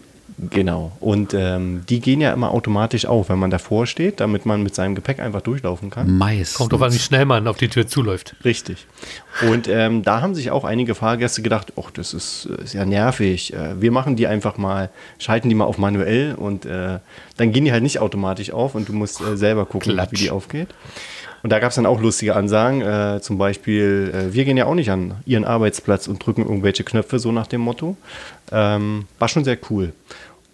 [0.51, 0.93] Genau.
[1.01, 4.75] Und ähm, die gehen ja immer automatisch auf, wenn man davor steht, damit man mit
[4.75, 6.17] seinem Gepäck einfach durchlaufen kann.
[6.17, 6.57] Meistens.
[6.57, 8.37] Kommt drauf an, wie schnell man auf die Tür zuläuft.
[8.45, 8.87] Richtig.
[9.49, 12.85] Und ähm, da haben sich auch einige Fahrgäste gedacht, ach, das ist, äh, ist ja
[12.85, 13.53] nervig.
[13.53, 16.99] Äh, wir machen die einfach mal, schalten die mal auf manuell und äh,
[17.37, 20.13] dann gehen die halt nicht automatisch auf und du musst äh, selber gucken, Klatsch.
[20.13, 20.69] wie die aufgeht.
[21.43, 24.67] Und da gab es dann auch lustige Ansagen, äh, zum Beispiel, äh, wir gehen ja
[24.67, 27.97] auch nicht an ihren Arbeitsplatz und drücken irgendwelche Knöpfe, so nach dem Motto.
[28.51, 29.93] Ähm, war schon sehr cool.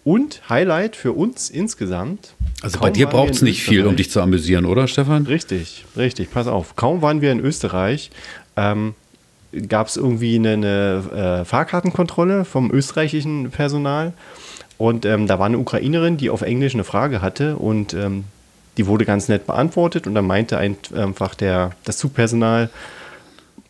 [0.04, 2.34] Und Highlight für uns insgesamt.
[2.62, 5.26] Also bei dir braucht es nicht viel, um Österreich- dich zu amüsieren, oder Stefan?
[5.26, 6.76] Richtig, richtig, pass auf.
[6.76, 8.10] Kaum waren wir in Österreich,
[8.56, 8.94] ähm,
[9.68, 14.12] gab es irgendwie eine, eine äh, Fahrkartenkontrolle vom österreichischen Personal.
[14.76, 18.24] Und ähm, da war eine Ukrainerin, die auf Englisch eine Frage hatte und ähm,
[18.76, 20.06] die wurde ganz nett beantwortet.
[20.06, 22.68] Und dann meinte einfach der, das Zugpersonal,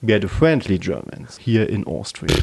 [0.01, 2.35] we are the friendly Germans here in Austria.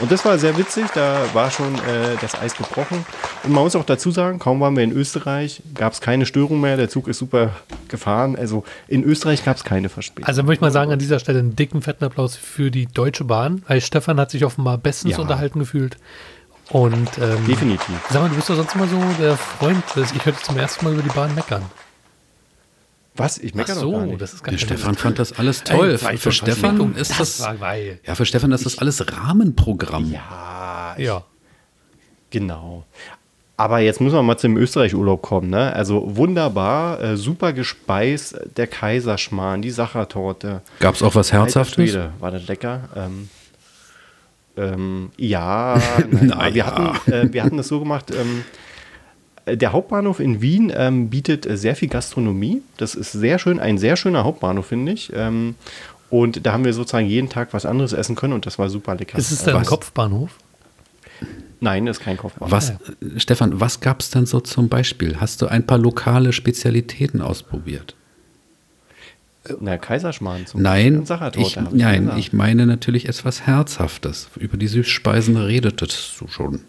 [0.00, 3.04] Und das war sehr witzig, da war schon äh, das Eis gebrochen.
[3.44, 6.60] Und man muss auch dazu sagen, kaum waren wir in Österreich, gab es keine Störung
[6.60, 7.50] mehr, der Zug ist super
[7.88, 8.34] gefahren.
[8.36, 10.26] Also in Österreich gab es keine Verspätung.
[10.26, 13.24] Also möchte ich mal sagen, an dieser Stelle einen dicken, fetten Applaus für die Deutsche
[13.24, 15.18] Bahn, weil Stefan hat sich offenbar bestens Ja.
[15.18, 15.96] unterhalten gefühlt.
[16.70, 17.94] Und ähm, Definitiv.
[18.10, 19.82] sag mal, du bist doch sonst immer so der Freund,
[20.14, 21.62] ich höre zum ersten Mal über die Bahn meckern.
[23.14, 23.38] Was?
[23.38, 24.20] Ich Ach meckere doch so, gar nicht.
[24.22, 25.98] das ist gar Der Stefan fand das alles toll.
[26.02, 27.48] Ey, für Stefan ist das das.
[28.06, 30.10] Ja, für Stefan ist das alles Rahmenprogramm.
[30.12, 31.22] Ja, Ja.
[32.30, 32.84] genau.
[33.58, 35.50] Aber jetzt müssen wir mal zum Österreich-Urlaub kommen.
[35.50, 35.72] Ne?
[35.74, 40.62] Also wunderbar, äh, super gespeist, der Kaiserschmarrn, die Sachertorte.
[40.80, 41.74] Gab es auch was Herzhaftes?
[41.74, 42.88] Schwede, war das lecker?
[42.96, 43.28] Ähm,
[44.56, 48.10] ähm, ja, nein, Na aber wir, hatten, äh, wir hatten das so gemacht.
[48.10, 48.71] Ähm, äh,
[49.46, 52.62] der Hauptbahnhof in Wien ähm, bietet äh, sehr viel Gastronomie.
[52.76, 55.12] Das ist sehr schön, ein sehr schöner Hauptbahnhof, finde ich.
[55.14, 55.56] Ähm,
[56.10, 58.94] und da haben wir sozusagen jeden Tag was anderes essen können und das war super
[58.94, 59.18] lecker.
[59.18, 59.64] Ist es denn ein?
[59.64, 60.36] Kopfbahnhof?
[61.60, 62.52] Nein, ist kein Kopfbahnhof.
[62.52, 62.76] Was, äh,
[63.16, 65.20] Stefan, was gab es denn so zum Beispiel?
[65.20, 67.94] Hast du ein paar lokale Spezialitäten ausprobiert?
[69.60, 74.28] Na, Kaiserschmarrn zum Nein, Und Sachertorte, ich, nein, ich meine natürlich etwas Herzhaftes.
[74.36, 76.60] Über die Süßspeisen redetest du schon.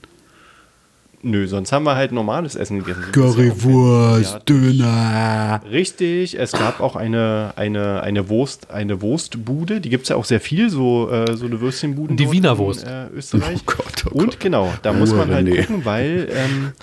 [1.25, 3.05] Nö, sonst haben wir halt normales Essen gegessen.
[3.13, 4.43] Currywurst, asiatisch.
[4.45, 5.61] Döner.
[5.71, 10.25] Richtig, es gab auch eine, eine, eine, Wurst, eine Wurstbude, die gibt es ja auch
[10.25, 12.17] sehr viel, so, äh, so eine Würstchenbuden.
[12.17, 12.85] Die Wiener in, Wurst.
[12.85, 13.59] Äh, Österreich.
[13.59, 14.39] Oh Gott, oh Und Gott.
[14.41, 15.61] genau, da muss man halt René.
[15.61, 16.73] gucken, weil ähm,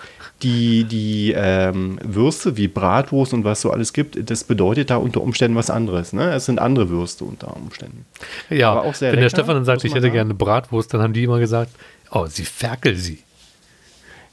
[0.42, 5.20] die, die ähm, Würste wie Bratwurst und was so alles gibt, das bedeutet da unter
[5.20, 6.14] Umständen was anderes.
[6.14, 6.32] Ne?
[6.32, 8.06] Es sind andere Würste unter Umständen.
[8.48, 10.14] Ja, Aber auch sehr wenn der lecker, Stefan dann sagt, ich hätte sagen.
[10.14, 11.72] gerne Bratwurst, dann haben die immer gesagt,
[12.10, 13.18] oh, sie ferkel sie.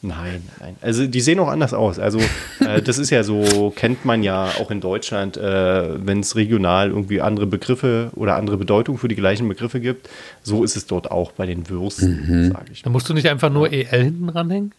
[0.04, 0.76] Nein, nein.
[0.82, 1.98] Also die sehen auch anders aus.
[1.98, 2.20] Also
[2.60, 6.90] äh, das ist ja so, kennt man ja auch in Deutschland, äh, wenn es regional
[6.90, 10.08] irgendwie andere Begriffe oder andere Bedeutung für die gleichen Begriffe gibt.
[10.44, 12.84] So ist es dort auch bei den Würsten, sage ich.
[12.84, 14.72] Dann musst du nicht einfach nur EL hinten ranhängen?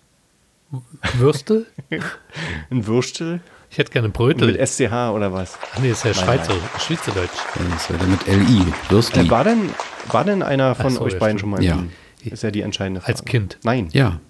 [1.15, 1.67] Würste?
[2.71, 4.53] Ein Würstel Ich hätte gerne Brötel.
[4.53, 5.59] mit SCH oder was?
[5.75, 6.53] Ach nee, ist ja Schweizer.
[6.79, 7.31] Schweizerdeutsch.
[7.73, 8.63] Das wäre mit LI.
[8.91, 9.27] Würstli.
[9.27, 9.71] Äh, war, denn,
[10.13, 11.77] war denn einer von so, euch ja, beiden schon mal in Ja.
[11.77, 11.91] Wien?
[12.33, 13.13] Ist ja die entscheidende Frage.
[13.15, 13.59] Als Kind.
[13.63, 14.21] Nein, Ja.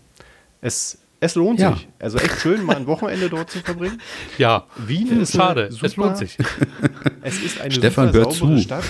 [0.61, 1.73] Es, es lohnt Ja.
[1.75, 1.88] sich.
[1.99, 4.01] Also echt schön, mal ein Wochenende dort zu verbringen.
[4.38, 6.37] Ja, Wien ist schade, eine es super- lohnt sich.
[7.23, 8.62] Es ist eine Stefan, super hör saubere zu.
[8.62, 8.85] Stadt.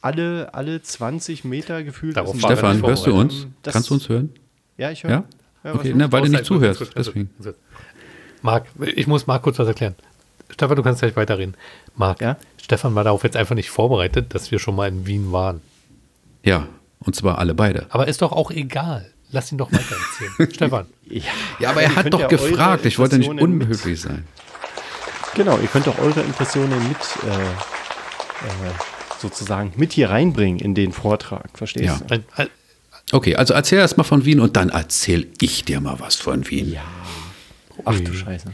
[0.00, 2.16] Alle, alle 20 Meter gefühlt.
[2.16, 3.34] Darauf ist Stefan, hörst du uns?
[3.34, 3.56] vorbereitet.
[3.62, 4.30] Das- Kannst du uns hören?
[4.76, 5.10] Ja, ich höre.
[5.10, 5.24] Ja?
[5.64, 5.98] Ja, Okay, los?
[5.98, 6.90] ne, weil du nicht zuhörst.
[6.96, 7.30] Deswegen.
[8.42, 9.94] Marc, ich muss Marc kurz was erklären.
[10.50, 11.54] Stefan, du kannst gleich weiterreden.
[11.94, 12.36] Marc, Ja?
[12.60, 15.60] Stefan war darauf jetzt einfach nicht vorbereitet, dass wir schon mal in Wien waren.
[16.44, 16.66] Ja,
[16.98, 17.86] und zwar alle beide.
[17.90, 19.11] Aber ist doch auch egal.
[19.32, 20.52] Lass ihn doch weiter erzählen.
[20.54, 21.22] Stefan, Ja,
[21.58, 22.86] Ja, aber er hat doch ja gefragt.
[22.86, 24.24] Ich wollte nicht unhöflich sein.
[25.34, 28.72] Genau, ihr könnt auch eure Impressionen mit äh, äh,
[29.18, 31.48] sozusagen mit hier reinbringen in den Vortrag.
[31.54, 31.98] Verstehst Ja.
[32.06, 32.22] du?
[32.36, 32.48] ein-
[33.10, 36.48] Okay, also erzähl erst mal von Wien und dann erzähl ich dir mal was von
[36.48, 36.72] Wien.
[36.72, 36.82] Ja.
[37.84, 38.52] Ach du Scheiße.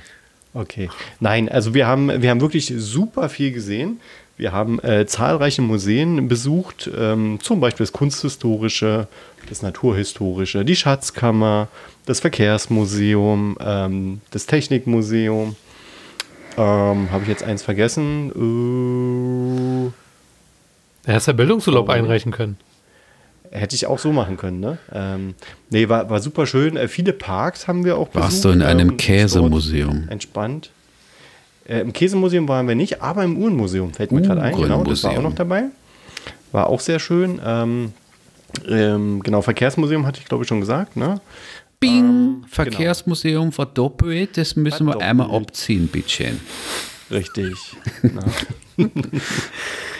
[0.54, 0.88] Okay.
[1.20, 4.00] Nein, also wir haben, wir haben wirklich super viel gesehen.
[4.38, 9.08] Wir haben äh, zahlreiche Museen besucht, ähm, zum Beispiel das Kunsthistorische,
[9.48, 11.66] das Naturhistorische, die Schatzkammer,
[12.06, 15.56] das Verkehrsmuseum, ähm, das Technikmuseum.
[16.56, 18.30] Ähm, Habe ich jetzt eins vergessen?
[19.88, 19.90] Äh,
[21.06, 21.92] Da hast du ja Bildungsurlaub Oh.
[21.92, 22.56] einreichen können.
[23.50, 24.76] hätte ich auch so machen können, ne?
[24.92, 25.34] Ähm,
[25.70, 26.76] nee, war, war super schön.
[26.76, 28.44] Äh, viele Parks haben wir auch Warst besucht.
[28.44, 30.06] du in einem ähm, Käsemuseum?
[30.10, 30.70] Entspannt.
[31.68, 34.56] Äh, Im Käsemuseum waren wir nicht, aber im Uhrenmuseum fällt mir gerade ein.
[34.56, 35.64] Genau, das war auch noch dabei.
[36.50, 37.40] War auch sehr schön.
[37.44, 37.92] Ähm,
[38.66, 41.20] ähm, genau, Verkehrsmuseum hatte ich glaube ich schon gesagt, ne?
[41.78, 42.44] Bing!
[42.48, 44.36] Verkehrsmuseum verdoppelt.
[44.38, 45.10] Das müssen wir Verdoppelt.
[45.10, 46.32] einmal abziehen, bitte.
[47.10, 47.76] Richtig.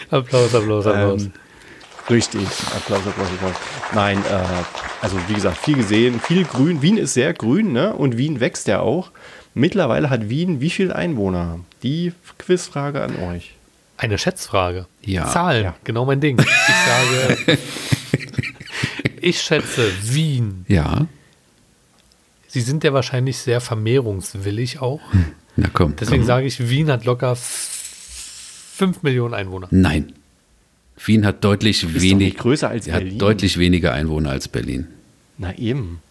[0.09, 1.23] Applaus, Applaus, Applaus.
[1.23, 1.31] ähm,
[2.09, 2.47] richtig.
[2.75, 3.55] Applaus, Applaus, Applaus.
[3.93, 4.43] Nein, äh,
[5.01, 6.81] also wie gesagt, viel gesehen, viel grün.
[6.81, 7.93] Wien ist sehr grün, ne?
[7.93, 9.11] Und Wien wächst ja auch.
[9.53, 11.59] Mittlerweile hat Wien wie viele Einwohner?
[11.83, 13.55] Die Quizfrage an euch.
[13.97, 14.85] Eine Schätzfrage.
[15.03, 15.27] Ja.
[15.29, 15.75] Zahlen, Ja.
[15.83, 16.39] genau mein Ding.
[16.39, 16.45] Ich
[17.47, 17.57] sage,
[19.21, 20.65] ich schätze Wien.
[20.67, 21.07] Ja.
[22.47, 25.01] Sie sind ja wahrscheinlich sehr vermehrungswillig auch.
[25.55, 25.95] Na komm.
[25.97, 26.27] Deswegen komm.
[26.27, 29.67] sage ich, Wien hat locker 5 Millionen Einwohner.
[29.71, 30.13] Nein.
[31.05, 32.15] Wien hat deutlich Ist doch wenig.
[32.33, 34.87] nicht größer als hat deutlich weniger Einwohner als Berlin.
[35.37, 36.01] Na eben.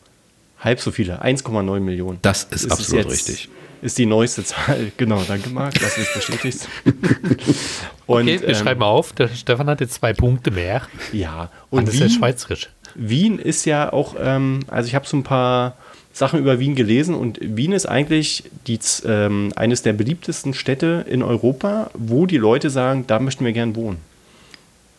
[0.60, 2.18] Halb so viele, 1,9 Millionen.
[2.22, 3.48] Das ist absolut richtig.
[3.80, 4.90] Ist die neueste Zahl.
[4.96, 6.68] Genau, danke Marc, dass du es bestätigst.
[8.06, 10.82] Und, Okay, wir ähm, schreiben auf, der Stefan hat jetzt zwei Punkte mehr.
[11.12, 12.70] Ja, Und und das ist ja schweizerisch.
[12.94, 15.76] Wien ist ja auch, ähm, also ich habe so ein paar
[16.12, 21.22] Sachen über Wien gelesen und Wien ist eigentlich die, ähm, eines der beliebtesten Städte in
[21.22, 23.98] Europa, wo die Leute sagen, da möchten wir gern wohnen.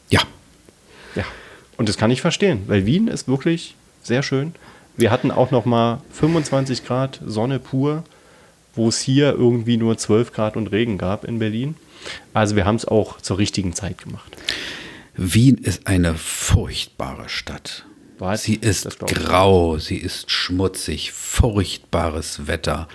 [0.10, 0.22] Ja.
[1.16, 1.26] Ja,
[1.76, 4.54] und das kann ich verstehen, weil Wien ist wirklich sehr schön.
[5.00, 8.04] Wir hatten auch noch mal 25 Grad Sonne pur,
[8.76, 11.76] wo es hier irgendwie nur 12 Grad und Regen gab in Berlin.
[12.34, 14.36] Also wir haben es auch zur richtigen Zeit gemacht.
[15.16, 17.86] Wien ist eine furchtbare Stadt.
[18.18, 18.44] Was?
[18.44, 22.90] Sie ist grau, sie ist schmutzig, furchtbares Wetter.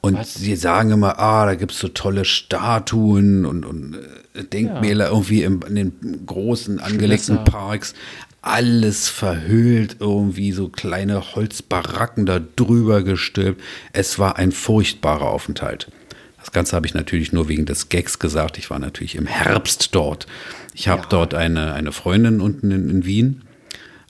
[0.00, 3.96] Und sie sagen immer, ah, da gibt es so tolle Statuen und, und
[4.34, 7.50] äh, Denkmäler irgendwie im, in den großen angelegten Schlösser.
[7.50, 7.94] Parks.
[8.40, 13.60] Alles verhüllt, irgendwie so kleine Holzbaracken da drüber gestülpt.
[13.92, 15.90] Es war ein furchtbarer Aufenthalt.
[16.38, 18.56] Das Ganze habe ich natürlich nur wegen des Gags gesagt.
[18.58, 20.26] Ich war natürlich im Herbst dort.
[20.72, 21.08] Ich habe Ja.
[21.08, 23.42] dort eine, eine Freundin unten in, in Wien.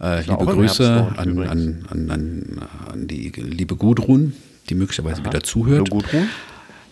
[0.01, 2.61] Äh, liebe Grüße an, an, an,
[2.93, 4.35] an, die liebe Gudrun,
[4.69, 5.89] die möglicherweise wieder zuhört.
[5.91, 6.29] Hallo Gudrun.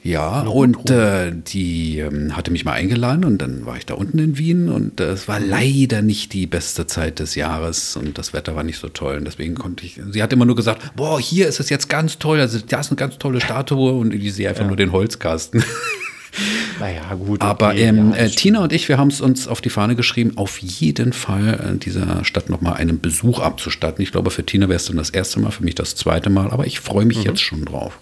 [0.06, 4.18] Ja, und äh, die ähm, hatte mich mal eingeladen und dann war ich da unten
[4.20, 8.32] in Wien und äh, es war leider nicht die beste Zeit des Jahres und das
[8.32, 11.20] Wetter war nicht so toll und deswegen konnte ich, sie hat immer nur gesagt, boah,
[11.20, 14.32] hier ist es jetzt ganz toll, also da ist eine ganz tolle Statue und ich
[14.32, 15.64] sehe einfach nur den Holzkasten.
[16.78, 17.40] Naja, gut.
[17.40, 19.96] Aber okay, ähm, ja, äh, Tina und ich, wir haben es uns auf die Fahne
[19.96, 24.02] geschrieben, auf jeden Fall äh, dieser Stadt nochmal einen Besuch abzustatten.
[24.02, 26.50] Ich glaube, für Tina wäre es dann das erste Mal, für mich das zweite Mal,
[26.50, 27.08] aber ich freue Mhm.
[27.08, 27.98] mich jetzt schon drauf.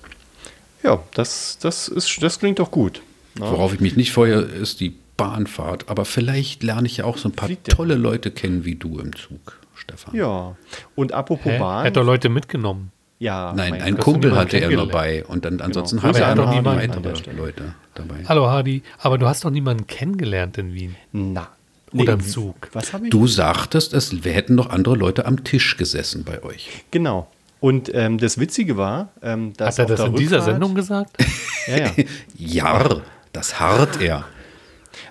[0.85, 3.01] Ja, das, das, ist, das klingt doch gut.
[3.38, 3.47] ne?
[3.51, 5.88] Worauf ich mich nicht freue, ist die Bahnfahrt.
[5.88, 7.75] Aber vielleicht lerne ich ja auch so ein paar Fliegt der?
[7.75, 10.14] tolle Leute kennen wie du im Zug, Stefan.
[10.14, 10.57] Ja.
[10.94, 11.57] Und apropos Hä?
[11.57, 11.87] Er Bahn.
[11.87, 12.90] hat doch Leute mitgenommen.
[13.18, 14.05] ja, Nein, mein ein Gott.
[14.05, 14.92] Kumpel hatte er nur kennengelernt.
[15.27, 16.09] bei und dann ansonsten Genau.
[16.09, 17.33] hatte er er noch weitere.
[17.37, 18.16] Leute dabei.
[18.29, 20.97] Hallo Hardy, aber du hast doch niemanden kennengelernt in Wien.
[21.12, 21.49] Na.
[21.92, 22.70] Oder im Zug.
[22.73, 23.11] Was habe ich?
[23.11, 26.85] Du sagtest, es wir hätten noch andere Leute am Tisch gesessen bei euch.
[26.90, 27.29] Genau.
[27.64, 30.44] Und ähm, das Witzige war, ähm, dass Hat er auf das der in dieser Rückfahrt-
[30.44, 31.16] Sendung gesagt?
[31.66, 31.90] Ja, ja.
[32.37, 33.00] Ja,
[33.33, 34.27] das hart er.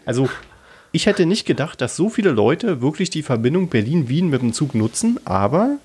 [0.05, 0.29] Also,
[0.91, 4.75] ich hätte nicht gedacht, dass so viele Leute wirklich die Verbindung Berlin-Wien mit dem Zug
[4.75, 5.77] nutzen, aber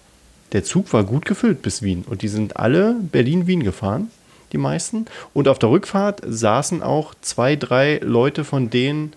[0.52, 2.04] der Zug war gut gefüllt bis Wien.
[2.06, 4.10] Und die sind alle Berlin-Wien gefahren,
[4.52, 5.06] die meisten.
[5.32, 9.14] Und auf der Rückfahrt saßen auch zwei, drei Leute von denen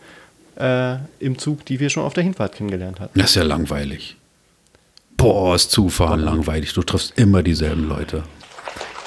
[0.57, 3.19] äh, im Zug, die wir schon auf der Hinfahrt kennengelernt hatten.
[3.19, 4.15] Das ist ja langweilig.
[5.21, 6.73] Boah, ist Zufahren langweilig.
[6.73, 8.23] Du triffst immer dieselben Leute.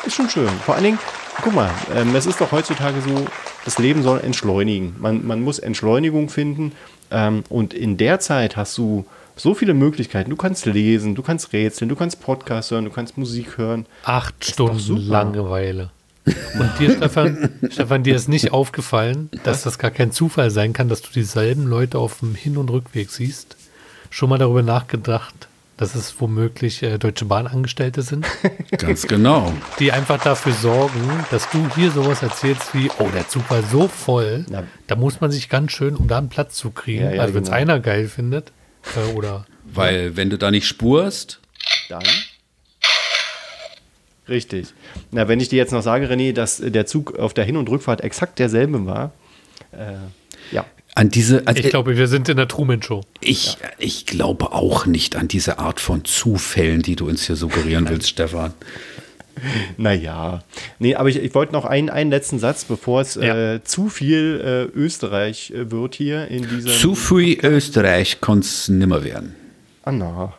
[0.07, 0.48] Ist schon schön.
[0.64, 0.98] Vor allen Dingen,
[1.42, 3.27] guck mal, ähm, es ist doch heutzutage so,
[3.64, 4.94] das Leben soll entschleunigen.
[5.00, 6.70] Man, man muss Entschleunigung finden.
[7.11, 10.31] Ähm, und in der Zeit hast du so viele Möglichkeiten.
[10.31, 13.85] Du kannst lesen, du kannst rätseln, du kannst Podcast hören, du kannst Musik hören.
[14.05, 15.09] Acht doch Stunden.
[15.09, 15.90] Langeweile.
[16.27, 20.88] Und dir, Stefan, Stefan, dir ist nicht aufgefallen, dass das gar kein Zufall sein kann,
[20.88, 23.57] dass du dieselben Leute auf dem Hin- und Rückweg siehst?
[24.11, 28.26] Schon mal darüber nachgedacht, dass es womöglich äh, Deutsche Bahn-Angestellte sind,
[28.78, 29.52] Ganz genau.
[29.78, 33.88] die einfach dafür sorgen, dass du hier sowas erzählst wie, oh, der Zug war so
[33.88, 34.62] voll, Na.
[34.87, 37.34] da muss man sich ganz schön, um da einen Platz zu kriegen, Ja, ja, also
[37.34, 37.60] wenn es genau.
[37.60, 38.52] einer geil findet,
[38.96, 41.40] äh, oder Weil wenn du da nicht spurst,
[41.88, 42.02] Dann.
[44.28, 44.68] Richtig.
[45.10, 47.68] Na, wenn ich dir jetzt noch sage, René, dass der Zug auf der Hin- und
[47.68, 49.12] Rückfahrt exakt derselbe war,
[49.72, 49.98] äh, ja.
[50.94, 51.46] An diese.
[51.46, 53.02] Also ich glaube, wir sind in der Truman-Show.
[53.20, 57.88] ich, ich glaube auch nicht an diese Art von Zufällen, die du uns hier suggerieren
[57.88, 58.54] willst, Stefan.
[59.76, 60.44] Naja.
[60.78, 63.54] Nee, aber ich, ich wollte noch einen, einen letzten Satz, bevor es Ja.
[63.54, 64.40] äh, zu viel
[64.74, 66.70] äh, Österreich äh, wird hier in dieser.
[66.70, 69.35] Zu viel Österreich kann es nimmer werden.
[69.83, 70.33] Ah, na.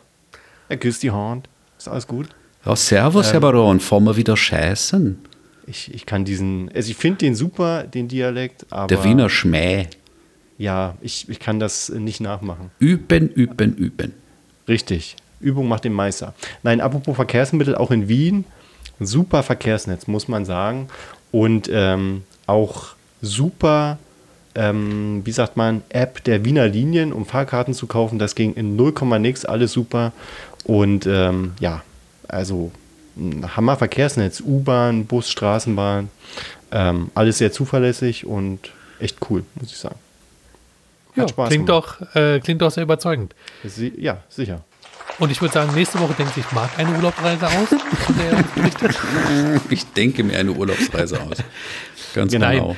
[0.68, 1.48] Er küsst die Hand.
[1.78, 2.28] Ist alles gut?
[2.64, 5.18] Ja, servus, Herr Baron, fahren wir wieder scheißen.
[5.66, 6.70] Ich, ich kann diesen.
[6.74, 8.86] Also, ich finde den super, den Dialekt, aber.
[8.86, 9.86] Der Wiener Schmäh.
[10.58, 12.70] Ja, ich, ich kann das nicht nachmachen.
[12.78, 14.14] Üben, üben, üben.
[14.68, 15.16] Richtig.
[15.40, 16.34] Übung macht den Meister.
[16.62, 18.44] Nein, apropos Verkehrsmittel, auch in Wien,
[19.00, 20.88] super Verkehrsnetz, muss man sagen.
[21.30, 23.98] Und ähm, auch super,
[24.54, 28.18] ähm, wie sagt man, App der Wiener Linien, um Fahrkarten zu kaufen.
[28.18, 30.12] Das ging in 0, nix, alles super.
[30.64, 31.82] Und ähm, ja,
[32.28, 32.72] also
[33.16, 36.08] ein Hammer Verkehrsnetz, U-Bahn, Bus, Straßenbahn,
[36.70, 39.96] ähm, alles sehr zuverlässig und echt cool, muss ich sagen.
[41.16, 41.98] Hat Ja, Spaß klingt, gemacht.
[42.14, 43.34] doch, äh, klingt doch sehr überzeugend.
[43.64, 44.62] Sie- Ja, sicher.
[45.18, 47.68] Und ich würde sagen, nächste Woche denkt sich Marc eine Urlaubsreise aus.
[49.70, 51.38] Ich denke mir eine Urlaubsreise aus.
[52.14, 52.50] Ganz Genau.
[52.50, 52.76] genau.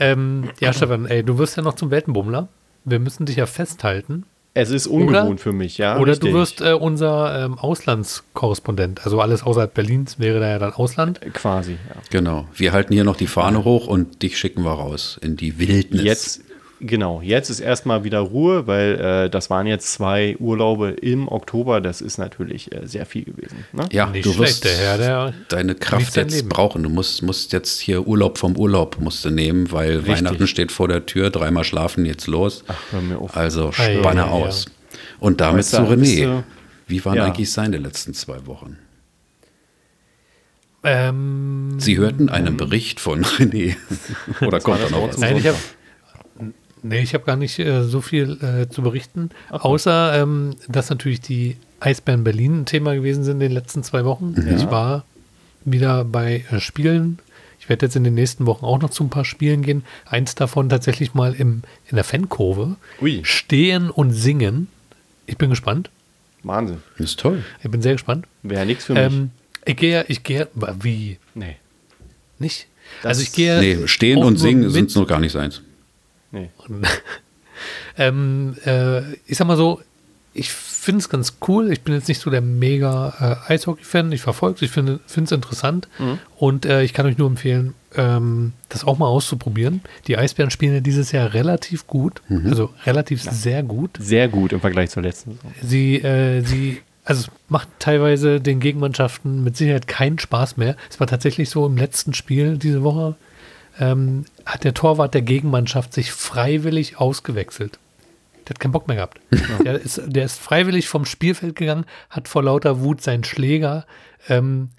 [0.00, 2.48] Ähm, ja, Stefan, ey, du wirst ja noch zum Weltenbummler.
[2.84, 4.24] Wir müssen dich ja festhalten.
[4.54, 5.98] Es ist ungewohnt für mich, ja.
[5.98, 6.30] Oder richtig.
[6.32, 9.04] du wirst äh, unser ähm, Auslandskorrespondent.
[9.04, 11.20] Also alles außerhalb Berlins wäre da ja dann Ausland.
[11.32, 12.00] Quasi, ja.
[12.10, 12.48] Genau.
[12.54, 16.02] Wir halten hier noch die Fahne hoch und dich schicken wir raus in die Wildnis.
[16.02, 16.40] Jetzt,
[16.80, 21.80] genau, jetzt ist erstmal wieder Ruhe, weil äh, das waren jetzt zwei Urlaube im Oktober.
[21.80, 23.64] Das ist natürlich äh, sehr viel gewesen.
[23.72, 23.86] Ne?
[23.92, 26.48] Ja, Nicht du schlecht, wirst der Herr, der deine Kraft jetzt Leben.
[26.48, 26.82] brauchen.
[26.82, 30.88] Du musst, musst jetzt hier Urlaub vom Urlaub musst du nehmen, weil Weihnachten steht vor
[30.88, 32.64] der Tür, dreimal schlafen jetzt los.
[32.68, 33.36] Ach, hör mir auf.
[33.36, 34.66] Also spanne ei, aus.
[35.20, 36.24] Und damit Weißt du, zu René.
[36.24, 36.44] du-
[36.86, 37.24] Wie waren Ja.
[37.24, 38.78] eigentlich seine letzten zwei Wochen?
[40.84, 43.76] Ähm, Sie hörten einen Bericht von René.
[44.46, 45.18] Oder kommt das noch was?
[45.18, 45.58] Nein, ich habe.
[46.82, 49.30] Nee, ich hab gar nicht äh, so viel äh, zu berichten.
[49.50, 54.04] Außer, ähm, dass natürlich die Eisbären Berlin ein Thema gewesen sind in den letzten zwei
[54.04, 54.34] Wochen.
[54.56, 55.04] Ich war
[55.64, 57.18] wieder bei äh, Spielen.
[57.60, 59.84] Ich werde jetzt in den nächsten Wochen auch noch zu ein paar Spielen gehen.
[60.06, 62.76] Eins davon tatsächlich mal im, in der Fankurve.
[63.02, 63.20] Ui.
[63.24, 64.68] Stehen und singen.
[65.26, 65.90] Ich bin gespannt.
[66.42, 66.78] Wahnsinn.
[66.96, 67.44] Das ist toll.
[67.62, 68.26] Ich bin sehr gespannt.
[68.42, 69.02] Wäre nichts für mich.
[69.02, 69.30] Ähm,
[69.64, 70.48] ich gehe, ich gehe,
[70.80, 71.18] wie?
[71.34, 71.56] nee.
[72.38, 72.66] Nicht?
[73.02, 73.58] Das- also ich gehe.
[73.60, 75.60] Nee, stehen und singen sind noch gar nicht seins.
[76.30, 76.50] Nee.
[77.98, 79.80] ähm, äh, ich sag mal so,
[80.34, 81.72] ich finde es ganz cool.
[81.72, 84.12] Ich bin jetzt nicht so der mega äh, Eishockey-Fan.
[84.12, 85.88] Ich verfolge es, ich finde es interessant.
[86.36, 89.80] Und äh, ich kann euch nur empfehlen, ähm, das auch mal auszuprobieren.
[90.06, 92.22] Die Eisbären spielen ja dieses Jahr relativ gut.
[92.48, 93.90] Also relativ sehr gut.
[93.98, 95.52] Sehr gut im Vergleich zur letzten Saison.
[95.62, 100.76] Sie, äh, sie, also es macht teilweise den Gegenmannschaften mit Sicherheit keinen Spaß mehr.
[100.88, 103.16] Es war tatsächlich so im letzten Spiel diese Woche,
[103.78, 107.78] ähm, hat der Torwart der Gegenmannschaft sich freiwillig ausgewechselt.
[108.46, 109.20] Der hat keinen Bock mehr gehabt.
[109.64, 113.84] Der, ist, der ist freiwillig vom Spielfeld gegangen, hat vor lauter Wut seinen Schläger
[114.28, 114.70] ähm,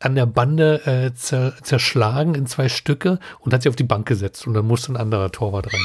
[0.00, 4.06] an der Bande äh, zer, zerschlagen in zwei Stücke und hat sich auf die Bank
[4.06, 5.80] gesetzt und dann musste ein anderer Torwart rein.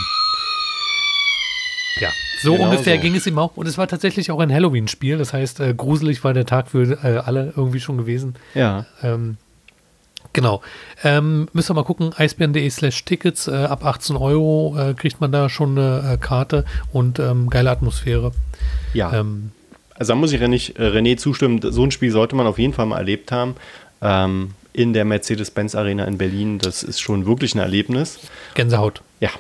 [2.00, 2.10] Ja,
[2.42, 3.02] so Genau ungefähr so.
[3.02, 3.56] ging es ihm auch.
[3.58, 5.18] Und es war tatsächlich auch ein Halloween-Spiel.
[5.18, 8.36] Das heißt, äh, gruselig war der Tag für äh, alle irgendwie schon gewesen.
[8.54, 8.86] Ja.
[9.02, 9.38] Ähm,
[10.38, 10.62] genau.
[11.04, 13.48] Ähm, müssen wir mal gucken, eisbären.de slash Tickets.
[13.48, 17.72] Äh, ab 18 Euro äh, kriegt man da schon eine äh, Karte und ähm, geile
[17.72, 18.32] Atmosphäre.
[18.94, 19.12] Ja.
[19.14, 19.52] Ähm,
[19.96, 22.74] Also da muss ich René, äh, René zustimmen, so ein Spiel sollte man auf jeden
[22.74, 23.56] Fall mal erlebt haben.
[24.02, 28.20] Ähm, in der Mercedes-Benz Arena in Berlin, das ist schon wirklich ein Erlebnis.
[28.54, 29.02] Gänsehaut.
[29.20, 29.32] Ja,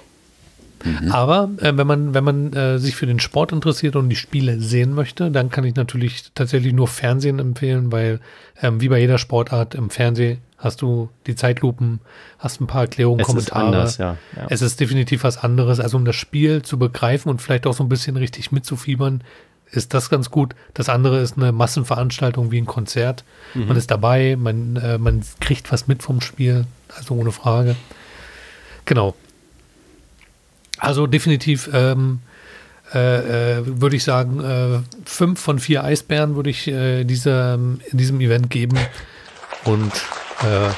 [1.12, 4.60] Aber äh, wenn man, wenn man äh, sich für den Sport interessiert und die Spiele
[4.60, 8.20] sehen möchte, dann kann ich natürlich tatsächlich nur Fernsehen empfehlen, weil
[8.64, 12.00] ähm, wie bei jeder Sportart im Fernsehen hast du die Zeitlupen,
[12.40, 13.66] hast ein paar Erklärungen, es ist Kommentare.
[13.66, 14.18] anders, ja.
[14.36, 14.48] ja.
[14.50, 15.80] Es ist definitiv was anderes.
[15.80, 19.24] Also um das Spiel zu begreifen und vielleicht auch so ein bisschen richtig mitzufiebern,
[19.72, 20.56] ist das ganz gut.
[20.74, 23.24] Das andere ist eine Massenveranstaltung wie ein Konzert.
[23.54, 26.66] Man ist dabei, man, äh, man kriegt was mit vom Spiel,
[26.96, 27.76] also ohne Frage.
[28.86, 29.14] Genau.
[30.80, 32.20] Also definitiv ähm,
[32.94, 38.22] äh, äh, würde ich sagen, äh, fünf von vier Eisbären würde ich äh, diesem, diesem
[38.22, 38.78] Event geben.
[39.66, 39.92] Und
[40.42, 40.70] äh,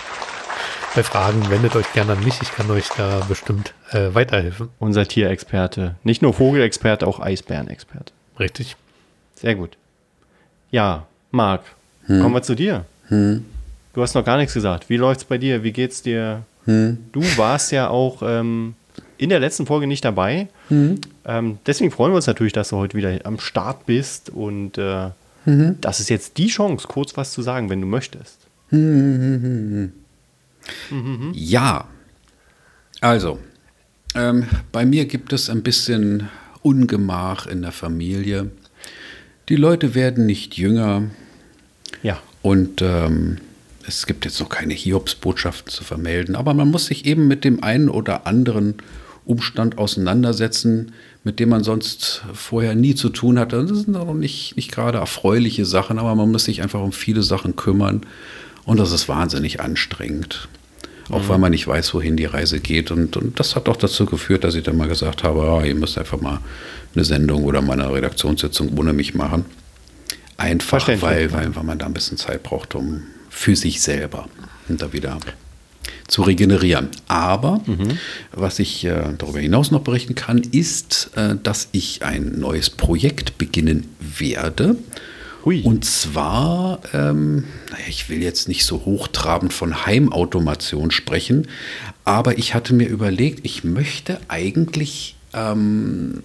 [0.95, 2.41] bei Fragen wendet euch gerne an mich.
[2.41, 4.69] Ich kann euch da bestimmt äh, weiterhelfen.
[4.80, 5.95] Unser Tierexperte.
[6.04, 8.12] Nicht nur Vogelexperte, auch Eisbärenexperte.
[8.39, 8.76] Richtig.
[9.36, 9.78] Sehr gut.
[10.72, 11.62] Ja, Marc,
[12.08, 12.86] kommen wir zu dir.
[13.93, 14.89] Du hast noch gar nichts gesagt.
[14.89, 15.63] Wie läuft's bei dir?
[15.63, 16.43] Wie geht's dir?
[16.65, 18.76] Du warst ja auch ähm,
[19.17, 20.48] in der letzten Folge nicht dabei.
[21.26, 24.30] Ähm, deswegen freuen wir uns natürlich, dass du heute wieder am Start bist.
[24.30, 25.10] Und äh,
[25.45, 28.38] das ist jetzt die Chance, kurz was zu sagen, wenn du möchtest.
[31.34, 31.88] Ja,
[33.01, 33.39] also,
[34.15, 36.29] ähm, bei mir gibt es ein bisschen
[36.62, 38.51] Ungemach in der Familie.
[39.47, 41.03] Die Leute werden nicht jünger
[42.03, 42.19] Ja.
[42.41, 43.38] und ähm,
[43.88, 47.63] es gibt jetzt noch keine Hiobsbotschaften zu vermelden, aber man muss sich eben mit dem
[47.63, 48.75] einen oder anderen
[49.25, 50.91] Umstand auseinandersetzen,
[51.23, 53.65] mit dem man sonst vorher nie zu tun hatte.
[53.65, 57.23] Das sind auch nicht, nicht gerade erfreuliche Sachen, aber man muss sich einfach um viele
[57.23, 58.01] Sachen kümmern
[58.69, 60.47] und das ist wahnsinnig anstrengend.
[61.10, 62.91] Auch weil man nicht weiß, wohin die Reise geht.
[62.91, 65.73] Und, und das hat auch dazu geführt, dass ich dann mal gesagt habe, ah, ihr
[65.73, 66.39] müsst einfach mal
[66.93, 69.45] eine Sendung oder mal eine Redaktionssitzung ohne mich machen.
[70.38, 74.29] Einfach, weil, weil, weil man da ein bisschen Zeit braucht, um für sich selber
[74.67, 75.17] und da wieder
[76.08, 76.89] zu regenerieren.
[77.08, 77.62] Aber
[78.32, 83.39] was ich äh, darüber hinaus noch berichten kann, ist, äh, dass ich ein neues Projekt
[83.39, 84.75] beginnen werde.
[85.45, 85.62] Hui.
[85.63, 91.47] Und zwar, ähm, naja, ich will jetzt nicht so hochtrabend von Heimautomation sprechen,
[92.04, 96.23] aber ich hatte mir überlegt, ich möchte eigentlich ähm,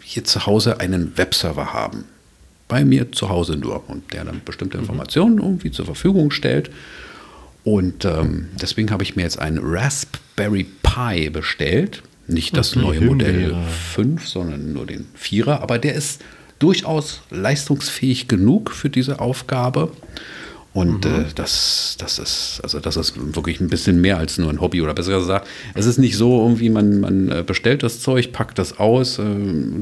[0.00, 2.04] hier zu Hause einen Webserver haben.
[2.68, 6.70] Bei mir zu Hause nur und der dann bestimmte Informationen irgendwie zur Verfügung stellt.
[7.62, 12.02] Und ähm, deswegen habe ich mir jetzt einen Raspberry Pi bestellt.
[12.28, 13.66] Nicht das neue Modell Himbeere.
[13.94, 15.60] 5, sondern nur den 4er.
[15.60, 16.22] Aber der ist
[16.58, 19.92] durchaus leistungsfähig genug für diese Aufgabe.
[20.72, 24.60] Und äh, das, das ist, also das ist wirklich ein bisschen mehr als nur ein
[24.60, 28.32] Hobby oder besser gesagt, es ist nicht so irgendwie, man, man äh, bestellt das Zeug,
[28.32, 29.22] packt das aus, äh,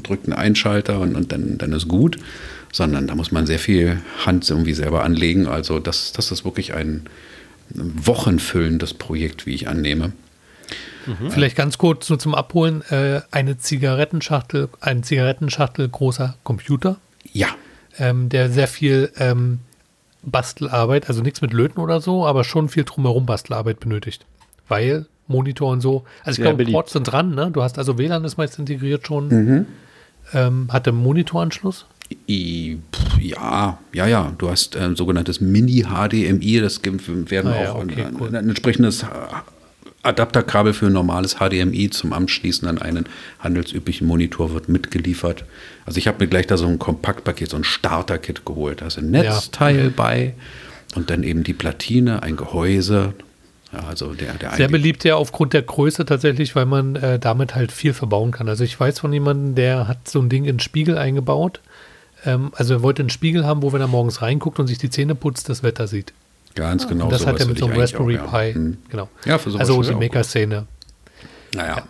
[0.04, 2.18] drückt einen Einschalter und, und dann, dann ist gut,
[2.72, 5.48] sondern da muss man sehr viel Hand irgendwie selber anlegen.
[5.48, 7.02] Also das, das ist wirklich ein
[7.70, 10.12] wochenfüllendes Projekt, wie ich annehme.
[11.30, 12.82] Vielleicht ganz kurz so zum Abholen.
[12.90, 16.96] Äh, eine Zigarettenschachtel, ein Zigarettenschachtel großer Computer,
[17.32, 17.48] Ja,
[17.98, 19.60] ähm, der sehr viel ähm,
[20.22, 24.24] Bastelarbeit, also nichts mit Löten oder so, aber schon viel drumherum Bastelarbeit benötigt.
[24.68, 26.04] Weil Monitor und so.
[26.22, 26.64] Also ich glaube.
[26.66, 27.50] Ports sind dran, ne?
[27.50, 29.66] Du hast also WLAN ist meist integriert schon.
[30.32, 31.86] Ähm, hatte Monitoranschluss.
[32.28, 34.32] I, pf, ja, ja, ja.
[34.38, 38.28] Du hast ein sogenanntes Mini-HDMI, das gibt- werden Ah ja, auch okay, ein, cool.
[38.34, 39.04] ein entsprechendes
[40.04, 43.06] Adapterkabel für ein normales HDMI zum Anschließen an einen
[43.40, 45.44] handelsüblichen Monitor wird mitgeliefert.
[45.86, 48.80] Also ich habe mir gleich da so ein Kompaktpaket, so ein Starter-Kit geholt.
[48.80, 50.34] Da ist ein Netzteil bei
[50.94, 53.14] und dann eben die Platine, ein Gehäuse.
[53.72, 57.54] Ja, also der, der Sehr beliebt ja aufgrund der Größe tatsächlich, weil man äh, damit
[57.54, 58.48] halt viel verbauen kann.
[58.48, 61.60] Also ich weiß von jemandem, der hat so ein Ding in den Spiegel eingebaut.
[62.24, 64.90] Ähm, also er wollte einen Spiegel haben, wo wenn er morgens reinguckt und sich die
[64.90, 66.12] Zähne putzt, das Wetter sieht.
[66.54, 68.38] Ganz genau und das hat er mit so einem Raspberry auch, ja.
[68.38, 68.54] Pi.
[68.54, 68.76] Hm.
[68.88, 69.08] Genau.
[69.24, 69.96] Ja, für sowas also die ja.
[69.98, 70.66] Maker-Szene.
[71.54, 71.82] Naja.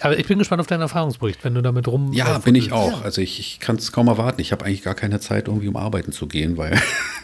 [0.00, 2.12] Aber ich bin gespannt auf deinen Erfahrungsbericht, wenn du damit rum.
[2.12, 3.02] Ja, äh, bin ich auch.
[3.02, 4.40] Also ich, ich kann es kaum erwarten.
[4.40, 6.78] Ich habe eigentlich gar keine Zeit, irgendwie um arbeiten zu gehen, weil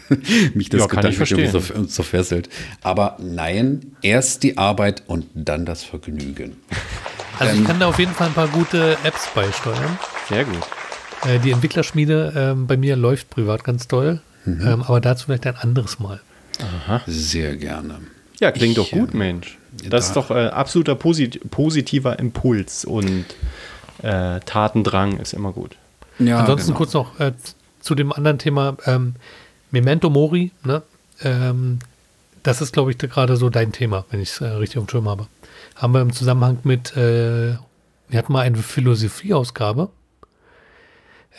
[0.53, 2.49] mich das Ja, Gedankenspiel so, so fesselt.
[2.81, 6.57] Aber nein, erst die Arbeit und dann das Vergnügen.
[7.39, 7.61] Also Ähm.
[7.61, 9.97] ich kann da auf jeden Fall ein paar gute Apps beisteuern.
[10.29, 10.61] Sehr gut.
[11.25, 14.21] Äh, die Entwicklerschmiede ähm, bei mir läuft privat ganz toll.
[14.45, 14.61] Mhm.
[14.61, 16.21] Ähm, aber dazu vielleicht ein anderes Mal.
[17.07, 17.99] Sehr gerne.
[18.39, 19.57] Ja, klingt Ich, doch gut, äh, Mensch.
[19.89, 23.25] Das ist da- doch äh, absoluter posit positiver Impuls und
[24.01, 25.75] äh, Tatendrang ist immer gut.
[26.19, 26.77] Ja, Ansonsten genau.
[26.77, 27.33] kurz noch äh,
[27.79, 28.77] zu dem anderen Thema.
[28.85, 29.15] Ähm,
[29.71, 30.83] Memento Mori, ne?
[31.21, 31.79] Ähm,
[32.43, 34.89] das ist, glaube ich, gerade so dein Thema, wenn ich es äh, richtig auf dem
[34.89, 35.27] Schirm habe.
[35.75, 37.55] Haben wir im Zusammenhang mit, äh,
[38.09, 39.89] wir hatten mal eine Philosophieausgabe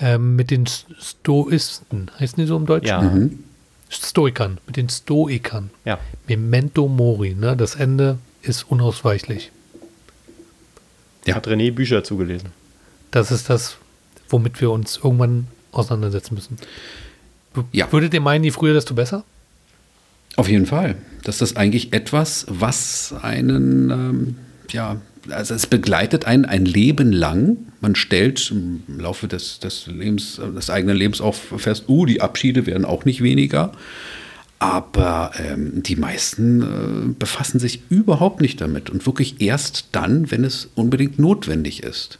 [0.01, 2.89] ähm, mit den Stoisten, heißen die so im Deutschen?
[2.89, 3.44] Ja, Mhm.
[3.91, 5.71] Stoikern, mit den Stoikern.
[5.85, 5.99] ja.
[6.27, 7.57] Memento Mori, ne?
[7.57, 9.51] Das Ende ist unausweichlich.
[11.27, 11.35] Ja.
[11.37, 12.51] Hat René Bücher zugelesen.
[13.11, 13.77] Das ist das,
[14.29, 16.57] womit wir uns irgendwann auseinandersetzen müssen.
[17.55, 17.91] W- Ja.
[17.93, 19.25] Würdet ihr meinen, je früher, desto besser?
[20.37, 20.97] Auf jeden Fall.
[21.23, 24.37] Das ist eigentlich etwas, was einen, ähm,
[24.71, 24.97] ja,
[25.31, 27.57] also es begleitet einen ein Leben lang.
[27.81, 32.67] Man stellt im Laufe des, des Lebens, des eigenen Lebens auch fest, uh, die Abschiede
[32.67, 33.73] werden auch nicht weniger.
[34.59, 40.45] Aber ähm, die meisten äh, befassen sich überhaupt nicht damit und wirklich erst dann, wenn
[40.45, 42.19] es unbedingt notwendig ist.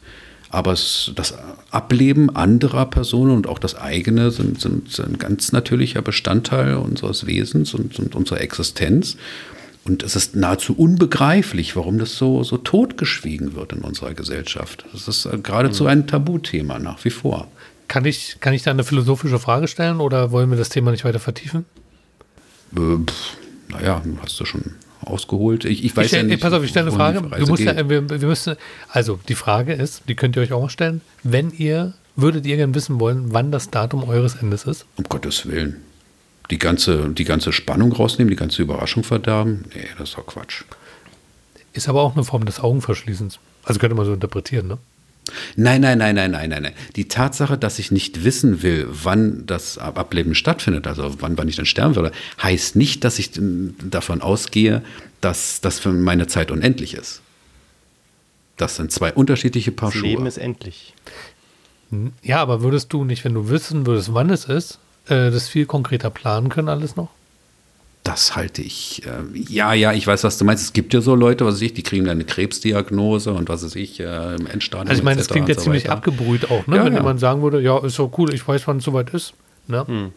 [0.49, 1.33] Aber es, das
[1.71, 7.73] Ableben anderer Personen und auch das eigene sind, sind ein ganz natürlicher Bestandteil unseres Wesens
[7.73, 9.17] und, und unserer Existenz.
[9.85, 14.83] Und es ist nahezu unbegreiflich, warum das so, so totgeschwiegen wird in unserer Gesellschaft.
[14.91, 17.47] Das ist äh, geradezu ein Tabuthema nach wie vor.
[17.87, 21.05] Kann ich, kann ich da eine philosophische Frage stellen oder wollen wir das Thema nicht
[21.05, 21.65] weiter vertiefen?
[22.75, 23.37] Äh, pff,
[23.69, 25.65] naja, hast du schon ausgeholt.
[25.65, 26.41] Ich, ich weiß ich stell, ja nicht.
[26.41, 27.21] pass auf, ich stelle eine Frage.
[27.21, 27.87] Du musst ja, geht.
[27.87, 28.55] wir, wir müssen,
[28.89, 32.57] also die Frage ist, die könnt ihr euch auch mal stellen, wenn ihr, würdet ihr
[32.57, 34.87] gerne wissen wollen, wann das Datum eures Endes ist?
[34.95, 35.84] Um Gottes Willen.
[36.51, 39.65] Die ganze, die ganze Spannung rausnehmen, die ganze Überraschung verderben?
[39.73, 40.63] Nee, das ist doch Quatsch.
[41.73, 43.39] Ist aber auch eine Form des Augenverschließens.
[43.63, 44.77] Also könnte man so interpretieren, ne?
[45.55, 46.73] Nein, nein, nein, nein, nein, nein, nein.
[46.95, 51.47] Die Tatsache, dass ich nicht wissen will, wann das Ab- Ableben stattfindet, also wann, wann
[51.47, 52.11] ich dann sterben würde,
[52.43, 54.83] heißt nicht, dass ich ähm, davon ausgehe,
[55.21, 57.21] dass das für meine Zeit unendlich ist.
[58.57, 60.09] Das sind zwei unterschiedliche Paar Das Schuhe.
[60.09, 60.93] Leben ist endlich.
[62.21, 64.77] Ja, aber würdest du nicht, wenn du wissen würdest, wann es ist,
[65.07, 67.09] äh, das viel konkreter planen können, alles noch?
[68.03, 69.01] Das halte ich.
[69.05, 70.63] Äh, ja, ja, ich weiß, was du meinst.
[70.63, 73.65] Es gibt ja so Leute, was weiß ich, die kriegen dann eine Krebsdiagnose und was
[73.65, 74.89] weiß ich, äh, im Endstadium.
[74.89, 75.93] Also ich meine, das klingt ja so ziemlich weiter.
[75.93, 76.77] abgebrüht auch, ne?
[76.77, 76.99] Ja, wenn ja.
[76.99, 79.33] jemand sagen würde, ja, ist so cool, ich weiß, wann es soweit ist.
[79.67, 80.11] Ne?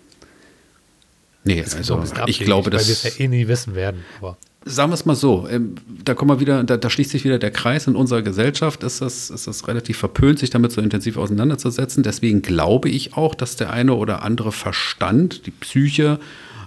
[1.44, 4.04] Nee, Das also ich glaube, weil wir es ja eh nie wissen werden.
[4.20, 7.24] Aber Sagen wir es mal so, ähm, da kommen wir wieder, da, da schließt sich
[7.24, 7.86] wieder der Kreis.
[7.86, 12.02] In unserer Gesellschaft ist das, ist das relativ verpönt, sich damit so intensiv auseinanderzusetzen.
[12.02, 16.18] Deswegen glaube ich auch, dass der eine oder andere Verstand, die Psyche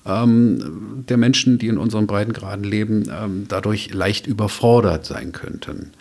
[0.05, 5.91] ähm, der Menschen, die in unseren Breitengraden leben, ähm, dadurch leicht überfordert sein könnten.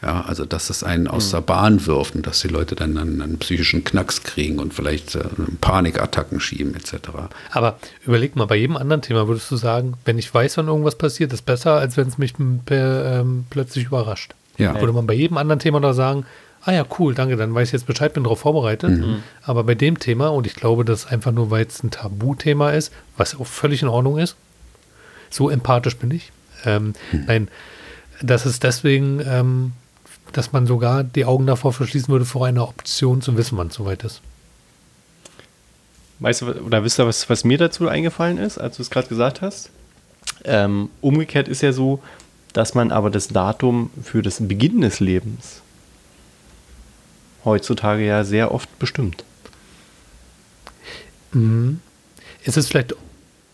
[0.00, 3.20] Ja, also dass es einen aus der Bahn wirft und dass die Leute dann einen,
[3.20, 5.24] einen psychischen Knacks kriegen und vielleicht äh,
[5.60, 7.08] Panikattacken schieben etc.
[7.50, 10.94] Aber überleg mal, bei jedem anderen Thema würdest du sagen, wenn ich weiß, wann irgendwas
[10.94, 12.34] passiert, ist besser, als wenn es mich
[12.64, 14.34] per, ähm, plötzlich überrascht.
[14.56, 14.78] Ja.
[14.78, 16.26] Würde man bei jedem anderen Thema doch sagen,
[16.62, 18.90] ah ja, cool, danke, dann weiß ich jetzt Bescheid, bin darauf vorbereitet.
[18.90, 19.22] Mhm.
[19.42, 22.70] Aber bei dem Thema, und ich glaube, das ist einfach nur, weil es ein Tabuthema
[22.70, 24.36] ist, was auch völlig in Ordnung ist,
[25.30, 26.30] so empathisch bin ich.
[26.64, 27.24] Ähm, Mhm.
[27.26, 27.48] Nein,
[28.22, 29.72] das ist deswegen, ähm,
[30.32, 33.74] dass man sogar die Augen davor verschließen würde, vor einer Option zu wissen, wann es
[33.74, 34.20] soweit ist.
[36.20, 39.08] Weißt du, oder wisst ihr, was, was mir dazu eingefallen ist, als du es gerade
[39.08, 39.70] gesagt hast?
[40.44, 42.00] Ähm, umgekehrt ist ja so,
[42.52, 45.62] dass man aber das Datum für das Beginn des Lebens
[47.44, 49.24] heutzutage ja sehr oft bestimmt.
[51.32, 51.80] Mhm.
[52.44, 52.94] Ist es vielleicht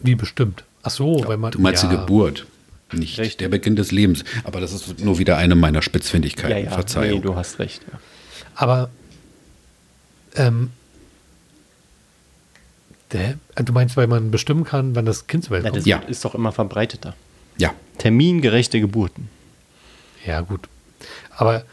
[0.01, 0.65] wie bestimmt?
[0.83, 1.53] Ach so, weil man.
[1.53, 1.89] Du meinst ja.
[1.89, 2.47] die Geburt,
[2.93, 3.39] nicht Richtig.
[3.39, 4.25] der Beginn des Lebens.
[4.45, 6.71] Aber das ist nur wieder eine meiner Spitzfindigkeiten.
[6.71, 7.19] Verzeihung.
[7.19, 7.83] nee, du hast recht.
[7.93, 7.99] Ja.
[8.55, 8.91] Aber
[10.37, 10.71] ähm,
[13.13, 15.77] der, du meinst, weil man bestimmen kann, wann das Kind zur Welt kommt?
[15.77, 15.99] das Ja.
[15.99, 17.15] ist doch immer verbreiteter.
[17.57, 19.29] ja, Termingerechte Geburten.
[20.27, 20.69] Ja, gut.
[21.37, 21.65] Aber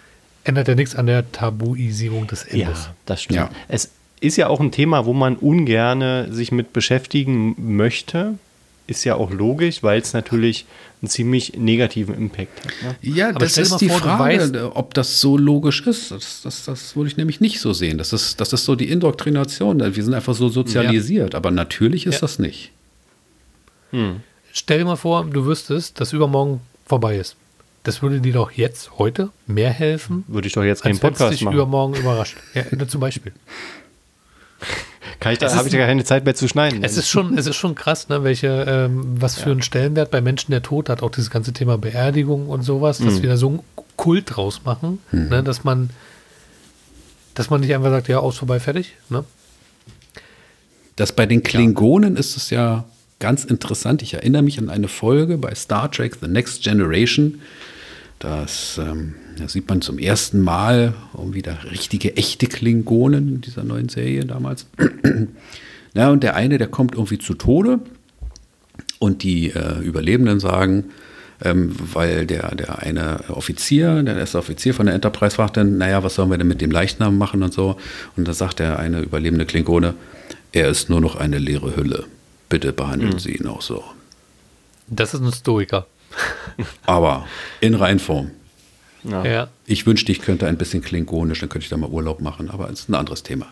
[0.44, 2.86] ändert ja nichts an der Tabuisierung des Endes.
[2.86, 3.38] Ja, das stimmt.
[3.38, 3.50] Ja.
[3.68, 8.38] Es ist ja auch ein Thema, wo man ungerne sich mit beschäftigen möchte.
[8.92, 10.66] Ist ja auch logisch, weil es natürlich
[11.02, 12.72] einen ziemlich negativen Impact hat.
[12.84, 12.96] Ne?
[13.02, 16.12] ja Aber das ist die vor, Frage, weißt- ob das so logisch ist.
[16.12, 17.98] Das, das, das würde ich nämlich nicht so sehen.
[17.98, 19.80] Das ist, das ist so die Indoktrination.
[19.96, 21.34] Wir sind einfach so sozialisiert.
[21.36, 22.22] Aber natürlich ist Ja.
[22.22, 22.72] das nicht.
[24.54, 27.36] Stell dir mal vor, du wüsstest, dass übermorgen vorbei ist.
[27.84, 31.34] Das würde dir doch jetzt, heute, mehr helfen, Würde ich doch jetzt keinen es Podcast
[31.34, 31.56] dich machen.
[31.56, 32.38] übermorgen überrascht.
[32.54, 33.32] Ja, zum Beispiel.
[35.20, 36.84] Kann ich da habe ich ja keine Zeit mehr zu schneiden.
[36.84, 40.22] Es ist schon, es ist schon krass, ne, welche, ähm, was für einen Stellenwert bei
[40.22, 43.22] Menschen der Tod hat, auch dieses ganze Thema Beerdigung und sowas, dass Mhm.
[43.24, 43.60] wir da so einen
[43.96, 45.90] Kult draus machen, ne, dass man,
[47.34, 49.24] dass man nicht einfach sagt, ja, aus vorbei, fertig, ne?
[50.98, 52.84] Das bei den Klingonen ist es ja
[53.20, 54.02] ganz interessant.
[54.02, 57.42] Ich erinnere mich an eine Folge bei Star Trek The Next Generation.
[58.22, 63.64] Das, ähm, da sieht man zum ersten Mal irgendwie da richtige, echte Klingonen in dieser
[63.64, 64.68] neuen Serie damals.
[65.96, 67.80] ja, und der eine, der kommt irgendwie zu Tode
[69.00, 70.92] und die äh, Überlebenden sagen,
[71.44, 76.04] ähm, weil der, der eine Offizier, der erste Offizier von der Enterprise fragt dann, naja,
[76.04, 77.78] was sollen wir denn mit dem Leichnam machen und so.
[78.16, 79.96] Und da sagt der eine überlebende Klingone,
[80.52, 82.06] er ist nur noch eine leere Hülle.
[82.50, 83.84] Bitte behandeln Sie ihn auch so.
[84.90, 85.88] Das ist ein Stoiker.
[86.86, 87.26] Aber
[87.60, 88.32] in Reinform.
[89.04, 89.26] ja.
[89.26, 89.48] Ja.
[89.66, 92.70] Ich wünschte, ich könnte ein bisschen klingonisch, dann könnte ich da mal Urlaub machen, aber
[92.70, 93.48] es ist ein anderes Thema.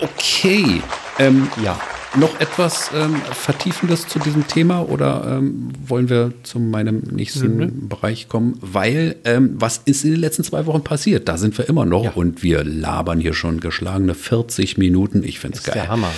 [0.00, 0.82] Okay.
[1.18, 1.78] Ähm, Ja.
[2.16, 7.68] Noch etwas ähm, Vertiefendes zu diesem Thema oder ähm, wollen wir zu meinem nächsten nö.
[7.70, 8.58] Bereich kommen?
[8.60, 11.28] Weil, ähm, was ist in den letzten zwei Wochen passiert?
[11.28, 12.10] Da sind wir immer noch Ja.
[12.16, 15.22] und wir labern hier schon geschlagene 40 Minuten.
[15.22, 15.74] Ich finde es ist geil.
[15.82, 16.10] der Hammer.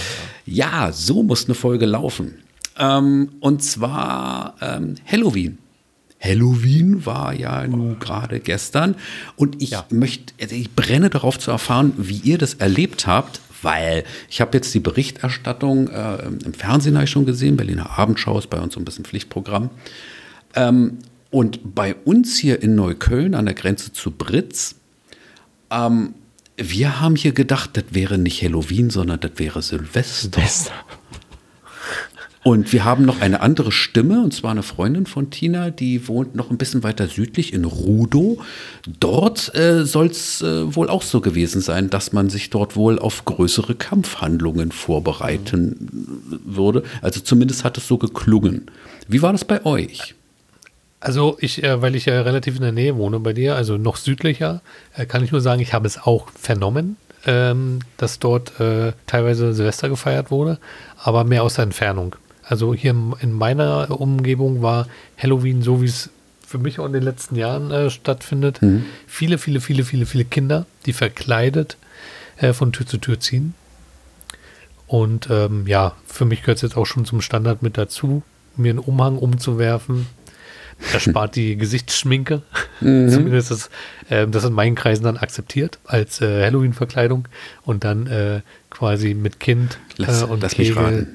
[0.47, 2.39] Ja, so muss eine Folge laufen.
[2.79, 5.59] Ähm, und zwar ähm, Halloween.
[6.23, 8.95] Halloween war ja nun gerade gestern
[9.37, 9.85] und ich Ja.
[9.91, 14.57] möchte, also ich brenne darauf zu erfahren, wie ihr das erlebt habt, weil ich habe
[14.57, 18.75] jetzt die Berichterstattung äh, im Fernsehen habe ich schon gesehen, Berliner Abendschau ist bei uns
[18.75, 19.71] so ein bisschen Pflichtprogramm.
[20.55, 20.99] Ähm,
[21.31, 24.75] und bei uns hier in Neukölln an der Grenze zu Britz,
[25.71, 26.15] ähm,
[26.57, 30.41] wir haben hier gedacht, das wäre nicht Halloween, sondern das wäre Silvester.
[30.41, 30.73] Bester.
[32.45, 36.35] Und wir haben noch eine andere Stimme, und zwar eine Freundin von Tina, die wohnt
[36.35, 38.43] noch ein bisschen weiter südlich in Rudow.
[38.99, 42.99] Dort äh, soll es äh, wohl auch so gewesen sein, dass man sich dort wohl
[42.99, 45.89] auf größere Kampfhandlungen vorbereiten
[46.45, 46.83] würde.
[47.01, 48.67] Also zumindest hat es so geklungen.
[49.07, 50.17] Wie war das bei euch?
[50.99, 53.97] Also ich, äh, weil ich ja relativ in der Nähe wohne bei dir, also noch
[53.97, 54.63] südlicher,
[54.97, 59.53] äh, kann ich nur sagen, ich habe es auch vernommen, ähm, dass dort äh, teilweise
[59.53, 60.59] Silvester gefeiert wurde,
[61.03, 62.17] aber mehr aus der Entfernung.
[62.53, 64.87] Also hier in- in meiner Umgebung war
[65.17, 66.11] Halloween so, wie es
[66.47, 68.61] für mich auch in den letzten Jahren äh, stattfindet.
[69.07, 71.79] Viele, viele, viele, viele, viele Kinder, die verkleidet
[72.37, 73.55] äh, von Tür zu Tür ziehen.
[74.87, 78.23] Und ähm, ja, für mich gehört es jetzt auch schon zum Standard mit dazu,
[78.59, 80.07] mir einen Umhang umzuwerfen.
[80.93, 82.43] Das spart die Gesichtsschminke.
[82.81, 83.71] Zumindest ist
[84.11, 87.29] äh, das in meinen Kreisen dann akzeptiert als äh, Halloween-Verkleidung
[87.65, 91.07] und dann äh, quasi mit Kind Lass, äh, und lass mich Kegel.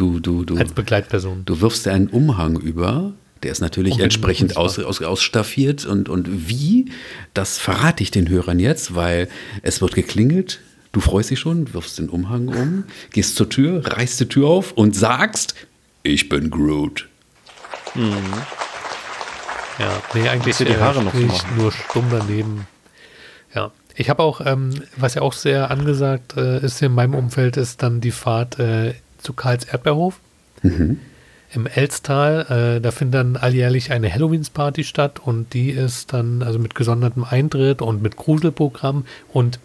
[0.00, 1.42] Du, du, du, als Begleitperson.
[1.44, 3.12] du wirfst dir einen Umhang über.
[3.42, 5.84] Der ist natürlich Unbedingt, entsprechend aus, aus, ausstaffiert.
[5.84, 6.86] Und, und wie,
[7.34, 9.28] das verrate ich den Hörern jetzt, weil
[9.60, 10.60] es wird geklingelt.
[10.92, 14.72] Du freust dich schon, wirfst den Umhang um, gehst zur Tür, reißt die Tür auf
[14.72, 15.54] und sagst,
[16.02, 17.06] ich bin Groot.
[17.94, 18.02] Ja,
[20.14, 21.56] nee, eigentlich die Haare äh, noch machen.
[21.58, 22.66] nur stumm daneben.
[23.54, 27.58] Ja, ich habe auch, ähm, was ja auch sehr angesagt äh, ist in meinem Umfeld,
[27.58, 30.20] ist dann die Fahrt äh, zu Karls Erdbeerhof
[31.52, 32.76] im Elstal.
[32.76, 37.24] Äh, da findet dann alljährlich eine Halloweens-Party statt und die ist dann also mit gesondertem
[37.24, 39.58] Eintritt und mit Gruselprogramm und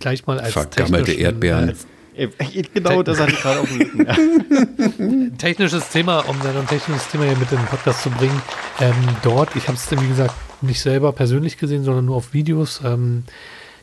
[0.00, 1.74] gleich mal als Vergammelte Erdbeeren.
[2.16, 4.06] äh, als Genau, das hatte ich gerade auf dem Lippen.
[4.06, 5.36] Ja.
[5.38, 8.40] technisches Thema, um dann ein technisches Thema hier mit in den Podcast zu bringen.
[8.80, 12.80] Ähm, dort, ich habe es wie gesagt nicht selber persönlich gesehen, sondern nur auf Videos,
[12.84, 13.24] ähm,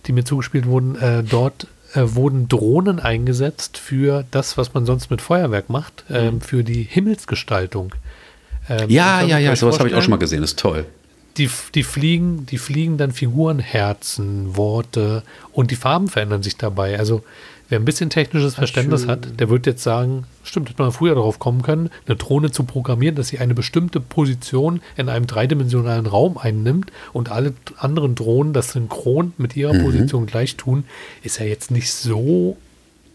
[0.06, 0.95] die mir zugespielt wurden.
[0.95, 6.42] Äh, dort äh, wurden Drohnen eingesetzt für das, was man sonst mit Feuerwerk macht, ähm,
[6.42, 7.94] für die Himmelsgestaltung.
[8.70, 10.86] Ähm, Ja, ja, ja, sowas habe ich auch schon mal gesehen, ist toll.
[11.38, 15.24] Die, die, fliegen, die fliegen dann Figuren, Herzen, Worte
[15.54, 17.00] und die Farben verändern sich dabei.
[17.00, 17.24] Also
[17.72, 21.39] wer ein bisschen technisches Verständnis hat, der wird jetzt sagen, stimmt, hätte man früher darauf
[21.39, 26.38] kommen können, eine Drohne zu programmieren, dass sie eine bestimmte Position in einem dreidimensionalen Raum
[26.38, 30.84] einnimmt und alle anderen Drohnen das synchron mit ihrer Position gleich tun,
[31.24, 32.57] ist ja jetzt nicht so,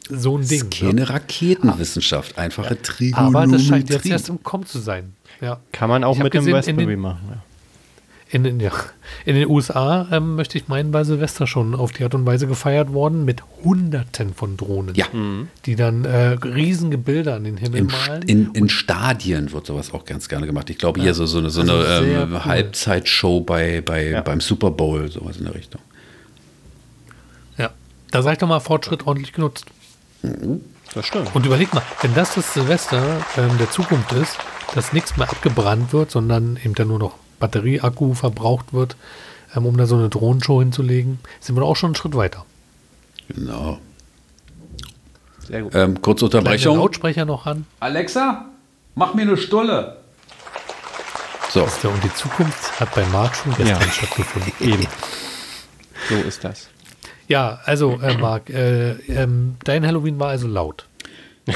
[0.08, 0.62] so ein Das Ding.
[0.62, 0.88] ist ne?
[0.88, 3.36] keine Raketenwissenschaft, einfache Trigonometrie.
[3.44, 5.12] Aber das scheint jetzt erst im Kommen zu sein.
[5.42, 5.60] Ja.
[5.72, 7.20] Kann man auch mit dem Raspberry machen.
[7.30, 7.42] Ja.
[8.28, 8.72] In den, ja,
[9.24, 12.48] in den USA ähm, möchte ich meinen, bei Silvester schon auf die Art und Weise
[12.48, 15.06] gefeiert worden mit Hunderten von Drohnen, Ja.
[15.64, 18.22] die dann äh, riesige Bilder an den Himmel Im, malen.
[18.22, 20.68] in, in Stadien wird sowas auch ganz gerne gemacht.
[20.70, 22.44] Ich glaube, hier so, so eine, so Also eine ähm, cool.
[22.44, 24.22] Halbzeitshow bei, bei, Ja.
[24.22, 25.80] beim Super Bowl, sowas in der Richtung.
[27.58, 27.70] ja,
[28.10, 29.66] da sag ich doch mal Fortschritt ordentlich genutzt.
[30.94, 31.32] Das stimmt.
[31.34, 33.02] Und überleg mal, wenn das das Silvester
[33.36, 34.36] ähm, der Zukunft ist,
[34.74, 38.96] dass nichts mehr abgebrannt wird, sondern eben dann nur noch Batterieakku verbraucht wird,
[39.54, 42.44] ähm, um da so eine Drohnenshow hinzulegen, sind wir doch auch schon einen Schritt weiter.
[43.28, 43.78] Genau.
[45.46, 45.74] Sehr gut.
[45.74, 46.76] Ähm, kurze Kleine Unterbrechung.
[46.78, 47.66] Lautsprecher noch an.
[47.80, 48.46] Alexa,
[48.94, 49.98] mach mir eine Stulle.
[51.50, 53.90] So, So, und die Zukunft hat bei Marc schon gestern Ja.
[53.90, 54.52] stattgefunden.
[54.60, 54.86] Eben.
[56.10, 56.68] So ist das.
[57.26, 60.86] Ja, also äh, Marc, äh, ähm, dein Halloween war also laut.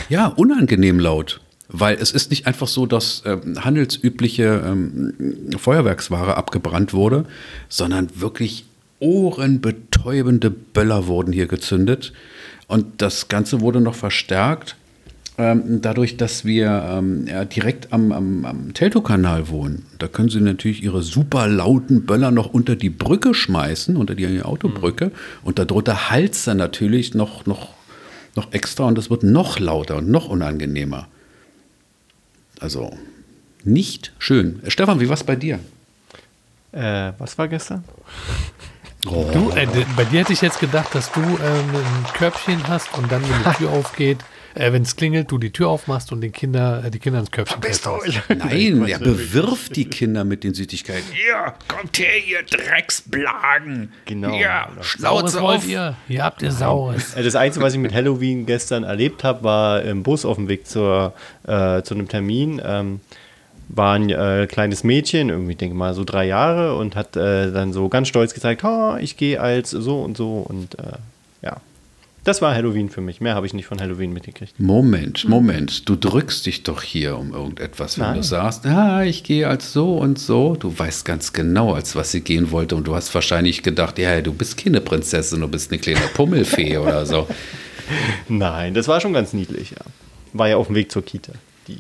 [0.09, 1.41] ja, unangenehm laut.
[1.73, 5.14] Weil es ist nicht einfach so, dass ähm, handelsübliche ähm,
[5.57, 7.25] Feuerwerksware abgebrannt wurde,
[7.68, 8.64] sondern wirklich
[8.99, 12.12] ohrenbetäubende Böller wurden hier gezündet.
[12.66, 14.77] Und das Ganze wurde noch verstärkt
[15.41, 19.87] ähm, dadurch, dass wir ähm, ja, direkt am, am, am Teltow-Kanal wohnen.
[19.99, 24.43] Da können Sie natürlich Ihre super lauten Böller noch unter die Brücke schmeißen, unter die
[24.43, 25.12] Autobrücke.
[25.43, 27.71] Und darunter halt's dann natürlich noch, noch,
[28.37, 31.09] noch extra und es wird noch lauter und noch unangenehmer.
[32.61, 32.96] Also
[33.64, 34.62] nicht schön.
[34.64, 35.58] Äh, Stefan, wie war's bei dir?
[36.72, 37.84] Äh, was war gestern?
[39.02, 41.36] Du, äh, bei dir hätte ich jetzt gedacht, dass du ähm,
[41.74, 44.18] ein Körbchen hast und dann, wenn die Tür aufgeht,
[44.55, 47.30] äh, wenn es klingelt, du die Tür aufmachst und den Kinder, äh, die Kinder ins
[47.30, 47.86] Körbchen lässt.
[48.28, 51.05] Nein, er bewirft die Kinder mit den Süßigkeiten.
[51.12, 53.92] Hier, kommt her, ihr Drecksblagen.
[54.07, 54.30] Genau.
[54.32, 55.68] Hier, Saures Schnauze auf.
[55.68, 55.96] ihr?
[56.09, 57.14] Hier habt ihr Saures.
[57.14, 60.48] Äh, Das Einzige, was ich mit Halloween gestern erlebt habe, war im Bus auf dem
[60.48, 61.14] Weg zur,
[61.46, 62.61] äh, zu einem Termin.
[62.64, 63.01] Ähm,
[63.72, 67.53] war ein äh, kleines Mädchen, irgendwie, ich denke mal, so drei Jahre und hat äh,
[67.53, 70.82] dann so ganz stolz gezeigt, ha, ich gehe als so und so und äh,
[71.42, 71.59] ja.
[72.23, 73.21] Das war Halloween für mich.
[73.21, 74.61] Mehr habe ich nicht von Halloween mitgekriegt.
[74.61, 78.16] Moment, Moment, du drückst dich doch hier um irgendetwas, wenn Nein.
[78.16, 80.55] du sagst, ah, ich gehe als so und so.
[80.55, 84.21] Du weißt ganz genau, als was sie gehen wollte und du hast wahrscheinlich gedacht, ja,
[84.21, 87.27] du bist keine Prinzessin, du bist eine kleine Pummelfee oder so.
[88.29, 89.79] Nein, das war schon ganz niedlich, ja.
[90.33, 91.33] War ja auf dem Weg zur Kita,
[91.66, 91.79] die,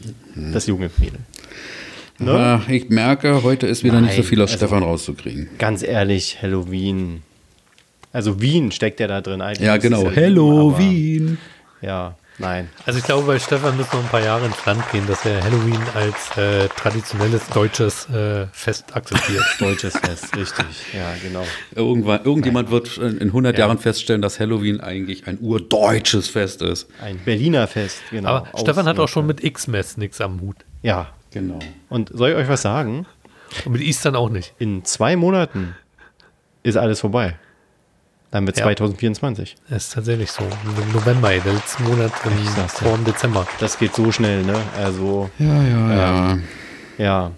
[0.52, 1.20] das junge Mädel.
[2.18, 2.32] Ne?
[2.32, 5.48] Ah, ich merke, heute ist wieder nicht so Nein, viel aus also- Stefan rauszukriegen.
[5.58, 7.22] Ganz ehrlich, Halloween.
[8.12, 9.40] Also Wien steckt ja da drin.
[9.40, 10.02] Eigentlich Ja, genau.
[10.04, 11.38] Wien, Halloween.
[11.80, 12.68] aber- Ja, nein.
[12.86, 15.42] Also ich glaube, bei Stefan müssen noch ein paar Jahre ins Land gehen, dass er
[15.42, 19.42] Halloween als äh, traditionelles deutsches äh, Fest akzeptiert.
[19.60, 20.66] Deutsches Fest, richtig.
[20.92, 21.44] Ja, genau.
[21.74, 26.88] Irgendwann, irgendjemand wird in 100 Jahren feststellen, dass Halloween eigentlich ein urdeutsches Fest ist.
[27.02, 28.28] Ein Berliner Fest, genau.
[28.28, 30.56] Aber Aus- Stefan hat auch schon mit X-Mess nichts am Hut.
[30.82, 31.08] Ja.
[31.32, 31.60] Genau.
[31.88, 33.06] Und soll ich euch was sagen?
[33.64, 34.52] Und mit Eastern auch nicht.
[34.58, 35.76] In zwei Monaten
[36.64, 37.36] ist alles vorbei.
[38.30, 38.64] Dann wird Ja.
[38.64, 39.56] 2024.
[39.68, 40.44] Das ist tatsächlich so.
[40.44, 43.46] Im November, der letzte Monat im, vor dem Dezember.
[43.58, 44.54] Das geht so schnell, ne?
[44.78, 46.38] Also, Ja, ja, ja.
[46.98, 47.30] ja.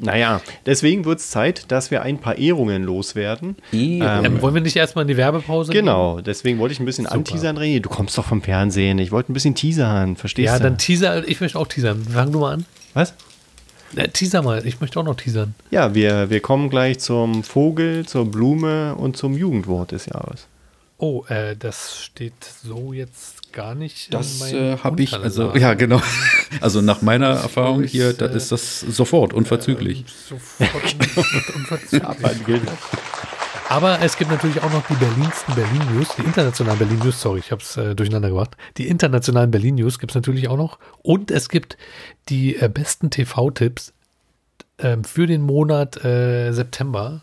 [0.00, 3.56] Naja, deswegen wird es Zeit, dass wir ein paar Ehrungen loswerden.
[3.72, 4.00] Ehrungen.
[4.24, 5.80] Ähm, wollen wir nicht erstmal in die Werbepause gehen?
[5.86, 7.16] Genau, deswegen wollte ich ein bisschen Super.
[7.16, 7.80] anteasern, René.
[7.80, 9.00] Du kommst doch vom Fernsehen.
[9.00, 10.62] Ich wollte ein bisschen teasern, verstehst Ja, du?
[10.62, 11.26] dann teaser.
[11.26, 12.06] Ich möchte auch teasern.
[12.14, 12.64] Fang du mal an.
[12.94, 13.14] Was?
[13.92, 14.66] Ja, teaser mal.
[14.66, 15.54] Ich möchte auch noch teasern.
[15.70, 20.46] Ja, wir, wir kommen gleich zum Vogel, zur Blume und zum Jugendwort des Jahres.
[20.98, 24.12] Oh, äh, das steht so jetzt gar nicht.
[24.12, 26.02] Das äh, habe ich, also ja, genau.
[26.60, 30.04] Also nach meiner Erfahrung ist, hier, da äh, ist das sofort, unverzüglich.
[30.28, 32.68] Sofort und unverzüglich.
[33.70, 37.40] Aber es gibt natürlich auch noch die berlinsten Berlin News, die internationalen Berlin News, sorry,
[37.40, 38.56] ich habe es äh, durcheinander gebracht.
[38.78, 40.78] Die internationalen Berlin News gibt es natürlich auch noch.
[41.02, 41.76] Und es gibt
[42.30, 43.92] die äh, besten TV-Tipps
[44.78, 47.20] ähm, für den Monat äh, September.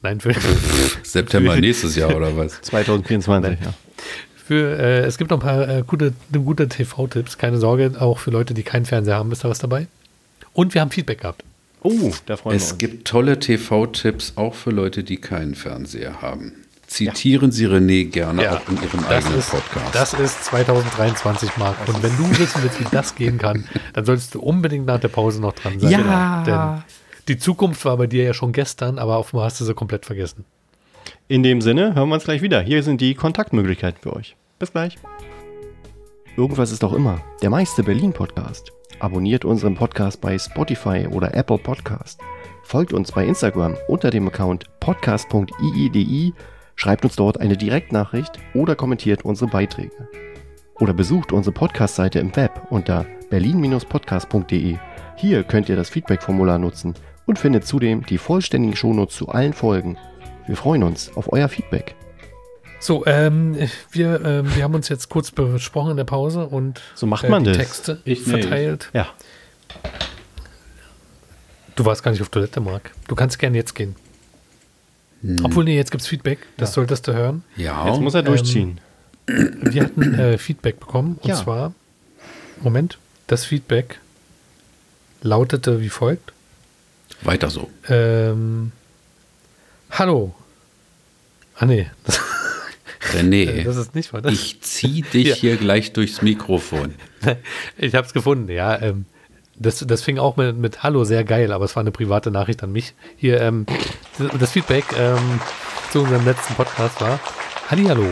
[0.00, 0.34] Nein, für,
[1.02, 2.62] September nächstes Jahr oder was?
[2.62, 3.74] 2024, ja.
[4.34, 7.36] für äh, es gibt noch ein paar äh, gute, gute TV-Tipps.
[7.36, 9.88] Keine Sorge, auch für Leute, die keinen Fernseher haben, ist da was dabei.
[10.54, 11.44] Und wir haben Feedback gehabt.
[11.82, 12.78] Oh, da freuen wir Es uns.
[12.78, 16.52] gibt tolle TV-Tipps auch für Leute, die keinen Fernseher haben.
[16.86, 19.94] Zitieren Sie René gerne auch in Ihrem das eigenen ist, Podcast.
[19.94, 21.88] Das ist 2023, Marc.
[21.88, 23.64] Und wenn du wissen willst, wie das gehen kann,
[23.94, 25.90] dann solltest du unbedingt nach der Pause noch dran sein.
[25.90, 26.42] Ja.
[26.44, 26.84] Denn
[27.28, 30.44] die Zukunft war bei dir ja schon gestern, aber offenbar hast du sie komplett vergessen.
[31.28, 32.60] In dem Sinne, hören wir uns gleich wieder.
[32.60, 34.36] Hier sind die Kontaktmöglichkeiten für euch.
[34.58, 34.96] Bis gleich.
[36.36, 37.22] Irgendwas ist doch immer.
[37.40, 38.70] Der meiste Berlin-Podcast.
[39.02, 42.20] Abonniert unseren Podcast bei Spotify oder Apple Podcast.
[42.62, 46.32] Folgt uns bei Instagram unter dem Account podcast.iidi.
[46.76, 50.08] Schreibt uns dort eine Direktnachricht oder kommentiert unsere Beiträge.
[50.78, 54.76] Oder besucht unsere Podcast-Seite im Web unter berlin-podcast.de.
[55.16, 56.94] Hier könnt ihr das Feedback-Formular nutzen
[57.26, 59.98] und findet zudem die vollständigen Shownotes zu allen Folgen.
[60.46, 61.96] Wir freuen uns auf euer Feedback.
[62.84, 63.56] So, ähm,
[63.92, 67.28] wir, ähm, wir haben uns jetzt kurz besprochen in der Pause und So macht äh,
[67.28, 67.58] man die das.
[67.58, 68.42] Texte Ich nicht.
[68.42, 68.90] verteilt.
[68.92, 69.06] Ja.
[71.76, 72.90] Du warst gar nicht auf Toilette, Marc.
[73.06, 73.94] Du kannst gerne jetzt gehen.
[75.44, 76.40] Obwohl, nee, jetzt gibt's Feedback.
[76.56, 77.44] Das solltest du hören.
[77.56, 78.80] ja, Jetzt muss er durchziehen.
[79.28, 81.36] Wir hatten äh, Feedback bekommen und Ja.
[81.36, 81.72] zwar,
[82.62, 84.00] Moment, das Feedback
[85.22, 86.32] lautete wie folgt.
[87.22, 87.70] weiter so.
[87.88, 88.72] Ähm,
[89.92, 90.34] hallo.
[91.54, 91.88] Ah nee.
[93.14, 94.22] René, Das ist nicht wahr.
[94.22, 95.34] Das- ich zieh dich Ja.
[95.34, 96.94] hier gleich durchs Mikrofon.
[97.78, 98.80] Ich habe es gefunden, ja.
[98.80, 99.04] Ähm,
[99.58, 102.62] das, das fing auch mit, mit Hallo, sehr geil, aber es war eine private Nachricht
[102.62, 102.94] an mich.
[103.16, 103.66] Hier, ähm,
[104.38, 105.40] das- Feedback ähm,
[105.90, 107.20] zu unserem letzten Podcast war:
[107.70, 108.04] Hallo,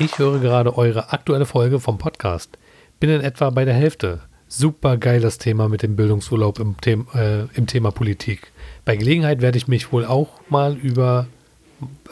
[0.00, 2.58] ich höre gerade eure aktuelle Folge vom Podcast.
[3.00, 4.20] Bin in etwa bei der Hälfte.
[4.50, 8.50] Super geiles Thema mit dem Bildungsurlaub im, Them äh, im Thema Politik.
[8.86, 11.26] Bei Gelegenheit werde ich mich wohl auch mal über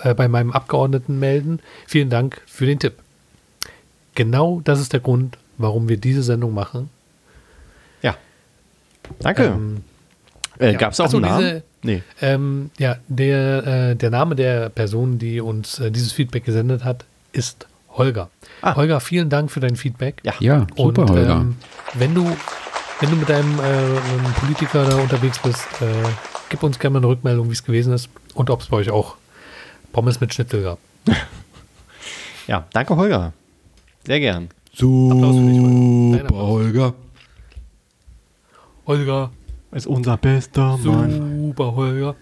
[0.03, 1.61] äh, bei meinem Abgeordneten melden.
[1.87, 2.95] Vielen Dank für den Tipp.
[4.14, 6.89] Genau das ist der Grund, warum wir diese Sendung machen.
[8.03, 8.17] Ja.
[9.21, 9.45] Danke.
[9.45, 9.83] Ähm,
[10.59, 10.79] äh, ja.
[10.79, 11.41] Gab es auch so, einen Namen?
[11.45, 12.03] diese- nee.
[12.23, 17.05] Ähm, ja, der, äh, der Name der Person, die uns äh, dieses Feedback gesendet hat,
[17.33, 18.31] ist Holger.
[18.62, 18.75] Ah.
[18.77, 20.21] Holger, vielen Dank für dein Feedback.
[20.23, 20.35] Ja.
[20.41, 21.31] Ja, super, Und Holger.
[21.37, 21.57] ähm,
[21.95, 22.35] wenn du
[23.01, 25.85] wenn du mit deinem äh, Politiker da unterwegs bist, äh,
[26.49, 28.91] gib uns gerne mal eine Rückmeldung, wie es gewesen ist und ob es bei euch
[28.91, 29.17] auch
[29.97, 30.78] Pommes mit Schnitzel gab.
[32.49, 33.32] Ja, danke, Holger.
[34.07, 34.51] Sehr gern.
[34.72, 36.12] Applaus für dich, Holger.
[36.12, 36.47] Dein Super.
[36.47, 36.94] Holger.
[38.86, 39.30] Holger,
[39.72, 42.14] Ist unser bester super Holger.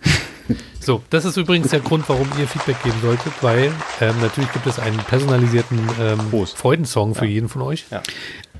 [0.80, 3.70] So, das ist übrigens der Grund, warum ihr Feedback geben solltet, weil
[4.00, 6.46] ähm, natürlich gibt es einen personalisierten ähm.
[6.46, 7.84] Freudensong für jeden von euch.
[7.90, 8.02] Ja.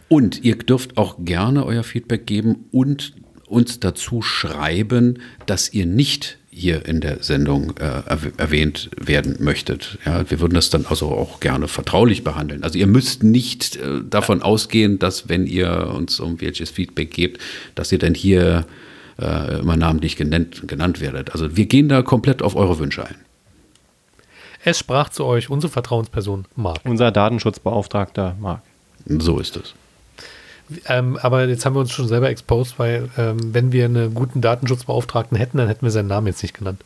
[0.08, 3.14] Und ihr dürft auch gerne euer Feedback geben und
[3.46, 9.98] uns dazu schreiben, dass ihr nicht hier in der Sendung äh, erw- erwähnt werden möchtet.
[10.06, 12.62] Ja, wir würden das dann also auch gerne vertraulich behandeln.
[12.62, 17.40] Also ihr müsst nicht äh, davon ausgehen, dass wenn ihr uns irgendwelches Feedback gebt,
[17.74, 18.66] dass ihr dann hier
[19.20, 21.32] äh, immer namentlich genannt, genannt werdet.
[21.32, 23.16] Also wir gehen da komplett auf eure Wünsche ein.
[24.64, 26.80] Es sprach zu euch unsere Vertrauensperson Marc.
[26.84, 28.62] Unser Datenschutzbeauftragter Marc.
[29.06, 29.74] So ist es.
[30.86, 34.40] Ähm, aber jetzt haben wir uns schon selber exposed, weil ähm, wenn wir einen guten
[34.40, 36.82] Datenschutzbeauftragten hätten, dann hätten wir seinen Namen jetzt nicht genannt.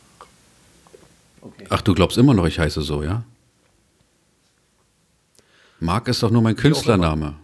[1.69, 3.23] Ach, du glaubst immer noch, ich heiße so, ja?
[5.79, 7.35] Marc ist doch nur mein Künstlername.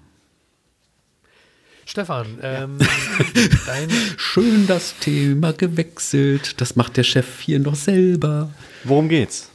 [1.85, 2.79] Stefan, ähm,
[3.65, 6.59] dein, Schön das Thema gewechselt.
[6.59, 8.49] Das macht der Chef hier noch selber.
[8.83, 9.49] Worum geht's?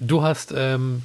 [0.00, 1.02] du hast ähm,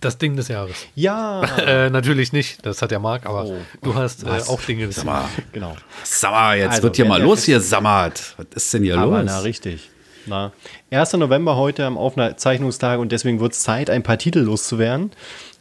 [0.00, 0.76] das Ding des Jahres.
[0.94, 3.58] Ja, Äh, natürlich nicht, das hat der Marc, aber Oh.
[3.82, 5.76] du hast äh, auch Dinge des mal, genau.
[6.04, 8.34] sag mal jetzt Also, wird hier mal los hier, Sammat.
[8.36, 9.26] Was ist denn hier Aber los?
[9.26, 9.88] na, richtig.
[10.26, 10.52] Na,
[10.90, 11.14] 1.
[11.14, 15.12] November heute am Aufzeichnungstag und deswegen wird es Zeit, ein paar Titel loszuwerden.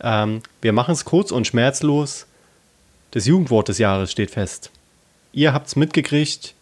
[0.02, 2.26] Ähm, wir machen es kurz und schmerzlos.
[3.12, 4.70] Das Jugendwort des Jahres steht fest.
[5.32, 6.54] Ihr habt es mitgekriegt.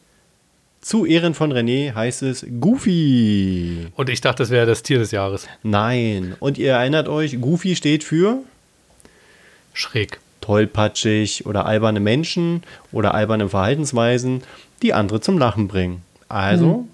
[0.82, 3.88] Zu Ehren von René heißt es Goofy.
[3.96, 5.48] Und ich dachte, das wäre das Tier des Jahres.
[5.64, 6.36] Nein.
[6.40, 8.38] Und ihr erinnert euch, Goofy steht für
[9.74, 10.20] Schräg.
[10.42, 14.44] tollpatschig oder alberne Menschen oder alberne Verhaltensweisen,
[14.82, 16.04] die andere zum Lachen bringen.
[16.30, 16.88] Also,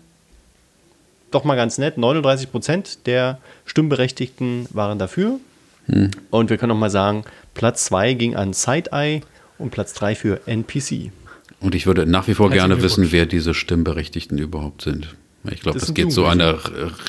[1.32, 5.40] doch mal ganz nett, 39 Prozent der Stimmberechtigten waren dafür.
[6.32, 9.22] Und wir können noch mal sagen, Platz 2 ging an Side-Eye
[9.58, 11.12] und Platz 3 für NPC.
[11.64, 15.16] Und ich würde nach wie vor Herzlichen gerne wissen, wer diese Stimmberechtigten überhaupt sind.
[15.50, 16.60] Ich glaube, Das das, geht so an der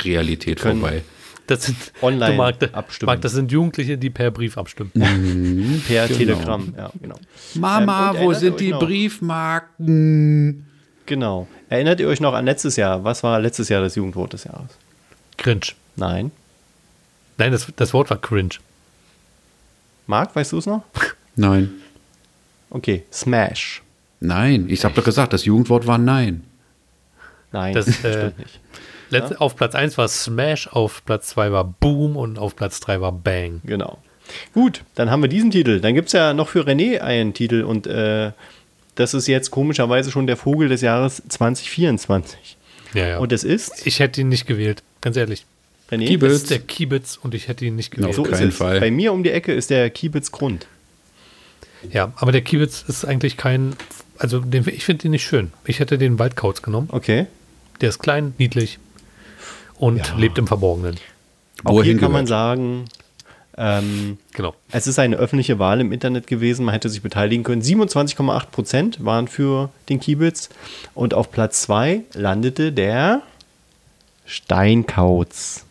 [0.05, 1.03] Realität vorbei.
[1.47, 3.07] Das sind Online Marc, abstimmen.
[3.09, 4.91] Marc, das sind Jugendliche, die per Brief abstimmen.
[5.87, 6.19] Per Genau.
[6.19, 7.17] Telegramm, ja, genau.
[7.55, 8.79] Mama, Ähm, wo sind die noch?
[8.81, 10.65] Briefmarken?
[11.07, 11.47] Genau.
[11.69, 13.05] Erinnert ihr euch noch an letztes Jahr?
[13.05, 14.71] Was war letztes Jahr das Jugendwort des Jahres?
[15.37, 15.67] Cringe.
[15.97, 16.31] Nein.
[17.37, 18.55] Nein, das, das Wort war cringe.
[20.07, 20.83] Marc, weißt du es noch?
[21.37, 21.71] Nein.
[22.71, 23.83] Okay, Smash.
[24.27, 26.43] Nein, ich habe doch gesagt, das Jugendwort war Nein.
[27.53, 28.61] Nein, Das, das äh, stimmt nicht.
[29.11, 33.01] Letz, Auf Platz 1 war Smash, auf Platz 2 war Boom und auf Platz 3
[33.01, 33.61] war Bang.
[33.65, 33.99] Genau.
[34.55, 35.81] Gut, dann haben wir diesen Titel.
[35.81, 38.33] Dann gibt es ja noch für René einen Titel und äh,
[38.95, 42.57] das ist jetzt komischerweise schon der Vogel des Jahres 2024.
[42.95, 43.19] Ja, ja.
[43.19, 45.45] Und es ist ich hätte ihn nicht gewählt, ganz ehrlich.
[45.91, 46.07] René.
[46.07, 46.33] Kiebitz.
[46.33, 48.09] Das ist der Kiebitz und ich hätte ihn nicht gewählt.
[48.11, 48.57] Auf So ist keinen es.
[48.57, 48.81] Fall.
[48.81, 50.67] Bei mir um die Ecke ist der Kiebitz Grund.
[51.93, 53.77] Ja, aber der Kiebitz ist eigentlich kein,
[54.19, 55.53] also den, ich finde den nicht schön.
[55.67, 56.89] Ich hätte den Waldkauz genommen.
[56.93, 57.27] Okay.
[57.81, 58.79] Der ist klein, niedlich
[59.79, 60.15] und Ja.
[60.17, 60.97] lebt im Verborgenen.
[61.65, 62.85] Auch er hier kann man sagen,
[63.57, 64.55] ähm, Genau.
[64.71, 66.65] es ist eine öffentliche Wahl im Internet gewesen.
[66.65, 67.63] Man hätte sich beteiligen können.
[67.63, 70.49] 27,8 Prozent waren für den Kiebitz.
[70.95, 73.23] Und auf Platz 2 landete der
[74.27, 75.65] Steinkauz.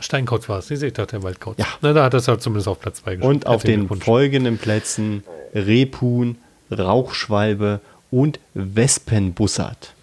[0.00, 0.68] Steinkauz war es.
[0.68, 1.56] Sie seht, der Waldkauz.
[1.58, 1.66] Ja.
[1.80, 3.28] Na, da hat er es halt zumindest auf Platz 2 geschafft.
[3.34, 5.22] Und auf den folgenden Plätzen
[5.54, 6.36] Rebhuhn,
[6.78, 9.94] Rauchschwalbe und Wespenbussard.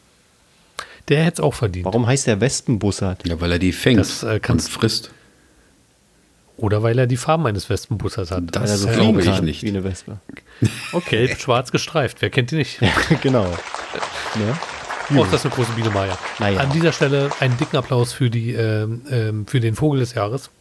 [1.10, 1.86] Der hätte es auch verdient.
[1.86, 3.28] Warum heißt der Wespenbussard?
[3.28, 5.12] Ja, weil er die fängt Das, äh, und frisst.
[6.58, 8.44] Oder weil er die Farben eines Wespenbussers hat.
[8.52, 9.64] Das Weil so fliegen glaube ich kann nicht.
[9.64, 10.18] Wie eine Wespe.
[11.10, 12.18] Gelb, schwarz gestreift.
[12.22, 12.80] Wer kennt die nicht?
[13.22, 13.46] genau.
[13.46, 14.58] Ne?
[15.16, 16.18] Oh, ist das eine große Biene Maya.
[16.38, 16.60] Naja.
[16.60, 20.52] An dieser Stelle einen dicken Applaus für, die, ähm, ähm, für den Vogel des Jahres.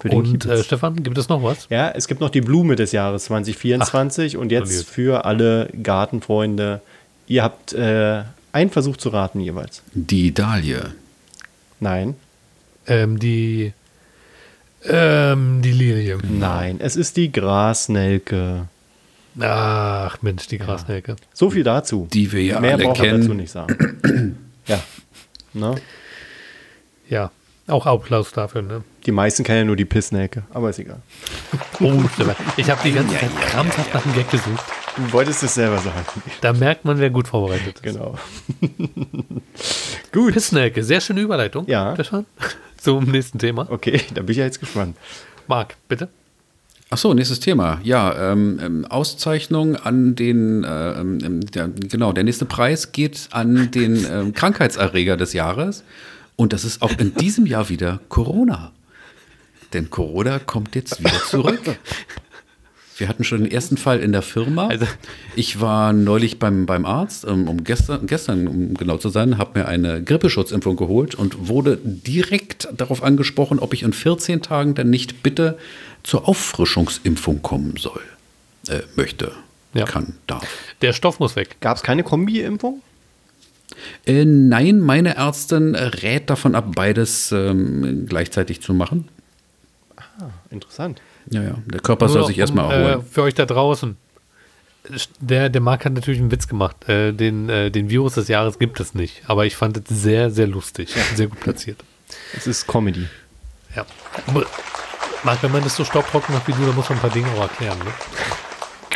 [0.00, 1.66] Für den Und äh, Stefan, gibt es noch was?
[1.70, 4.86] Ja, es gibt noch die Blume des Jahres 2024 und jetzt verliert.
[4.88, 6.80] für alle Gartenfreunde.
[7.26, 8.22] Ihr habt äh,
[8.52, 9.82] einen Versuch zu raten jeweils.
[9.94, 10.92] Die Dahlie.
[11.80, 12.14] Nein,
[12.86, 13.72] Ähm, die,
[14.84, 16.18] ähm, die Lilie.
[16.28, 18.68] nein, es ist die Grasnelke.
[19.40, 21.16] Ach Mensch, die Grasnelke.
[21.34, 22.08] So viel dazu.
[22.12, 23.20] Die wir ja Mehr alle braucht man kennen.
[23.22, 24.38] dazu nicht sagen.
[24.66, 24.80] ja.
[25.52, 25.74] Ne?
[27.08, 27.30] Ja,
[27.68, 28.84] auch Applaus dafür, ne?
[29.06, 31.00] Die meisten kennen ja nur die Pissnelke, aber ist egal.
[31.80, 31.92] Oh,
[32.56, 34.64] ich habe die ganze Zeit krampfhaft nach einem Gag gesucht.
[34.96, 36.04] Du wolltest es selber sagen.
[36.40, 37.82] Da merkt man, wer gut vorbereitet ist.
[37.82, 38.16] Genau.
[40.12, 40.32] Gut.
[40.32, 41.66] Pissnelke, sehr schöne Überleitung.
[41.68, 41.94] Ja.
[41.94, 42.24] Stefan,
[42.78, 43.66] zum nächsten Thema.
[43.70, 44.96] Okay, da bin ich ja jetzt gespannt.
[45.46, 46.08] Marc, bitte.
[46.88, 47.80] Ach so, nächstes Thema.
[47.82, 53.70] Ja, ähm, ähm, Auszeichnung an den, äh, ähm, der, genau, der nächste Preis geht an
[53.72, 55.82] den ähm, Krankheitserreger des Jahres.
[56.36, 58.72] Und das ist auch in diesem Jahr wieder Corona.
[59.72, 61.60] Denn Corona kommt jetzt wieder zurück.
[62.98, 64.68] Wir hatten schon den ersten Fall in der Firma.
[64.68, 64.86] Also-
[65.34, 69.58] ich war neulich beim, beim Arzt, um, um gestern, gestern, um genau zu sein, habe
[69.58, 74.88] mir eine Grippeschutzimpfung geholt und wurde direkt darauf angesprochen, ob ich in 14 Tagen dann
[74.88, 75.58] nicht bitte
[76.04, 78.00] zur Auffrischungsimpfung kommen soll,
[78.68, 79.32] äh, möchte,
[79.74, 79.84] Ja.
[79.84, 80.46] kann, darf.
[80.80, 81.56] Der Stoff muss weg.
[81.60, 82.80] Gab es keine Kombi-Impfung?
[84.06, 89.08] Äh, nein, meine Ärztin rät davon ab, beides ähm, gleichzeitig zu machen.
[90.50, 91.00] Interessant.
[91.30, 93.00] Ja, ja, der Körper Nur soll sich erstmal um, erholen.
[93.00, 93.96] Äh, für euch da draußen.
[95.20, 96.88] Der, der Marc hat natürlich einen Witz gemacht.
[96.88, 99.22] Äh, den, äh, den Virus des Jahres gibt es nicht.
[99.26, 100.94] Aber ich fand es sehr, sehr lustig.
[101.14, 101.82] Sehr gut platziert.
[102.36, 103.08] Es ist Comedy.
[103.74, 103.84] Ja.
[104.28, 104.46] Aber,
[105.24, 107.28] Marc, wenn man das so staubtrocken macht wie du, dann muss man ein paar Dinge
[107.32, 107.78] auch erklären.
[107.80, 107.92] Ne?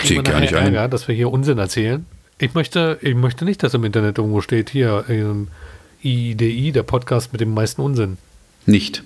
[0.02, 0.74] Wir gar nachher nicht ein.
[0.74, 2.06] Ärger, dass wir hier Unsinn erzählen.
[2.40, 5.48] Ich möchte, ich möchte nicht, dass im Internet irgendwo steht, hier, ähm,
[6.02, 8.16] IDI, der Podcast mit dem meisten Unsinn.
[8.64, 9.04] Nicht.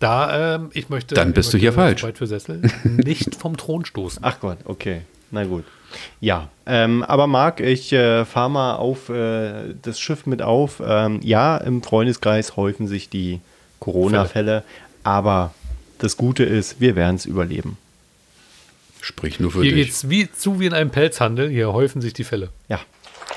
[0.00, 1.14] Da, ähm, ich möchte.
[1.14, 2.02] Dann bist du möchte hier falsch.
[2.02, 2.62] weit für Sessel.
[2.84, 4.20] nicht vom Thron stoßen.
[4.22, 5.02] Ach Gott, okay.
[5.30, 5.64] Na gut.
[6.20, 10.82] Ja, ähm, aber Marc, ich äh, fahre mal auf äh, das Schiff mit auf.
[10.84, 13.40] Ähm, ja, im Freundeskreis häufen sich die
[13.78, 14.64] Corona-Fälle,
[15.02, 15.52] aber
[15.98, 17.76] das Gute ist, wir werden es überleben.
[19.04, 19.88] Sprich nur für Hier dich.
[19.88, 21.50] geht's wie, zu wie in einem Pelzhandel.
[21.50, 22.48] Hier häufen sich die Fälle.
[22.68, 22.80] Ja.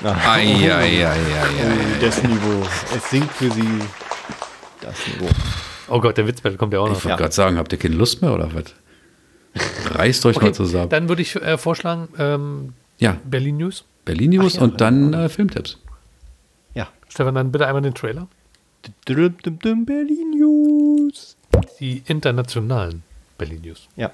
[0.02, 1.16] Ei, ei, ei.
[1.18, 2.66] Oh, das Niveau.
[2.96, 3.78] Es sinkt für sie
[4.80, 5.28] das Niveau.
[5.88, 6.96] Oh Gott, der Witzbattle kommt ja auch noch.
[6.96, 8.74] Ich wollte gerade sagen, habt ihr keine Lust mehr oder was?
[9.94, 10.88] Reißt euch mal zusammen.
[10.88, 13.84] Dann würde ich äh, vorschlagen, ähm, ja, Berlin News.
[14.06, 15.76] Berlin News Ach ja, und dann äh, Filmtipps.
[16.72, 16.88] Ja.
[17.10, 18.26] Stefan, dann bitte einmal den Trailer.
[19.04, 21.36] Berlin News.
[21.78, 23.02] Die internationalen
[23.36, 23.86] Berlin News.
[23.96, 24.12] Ja.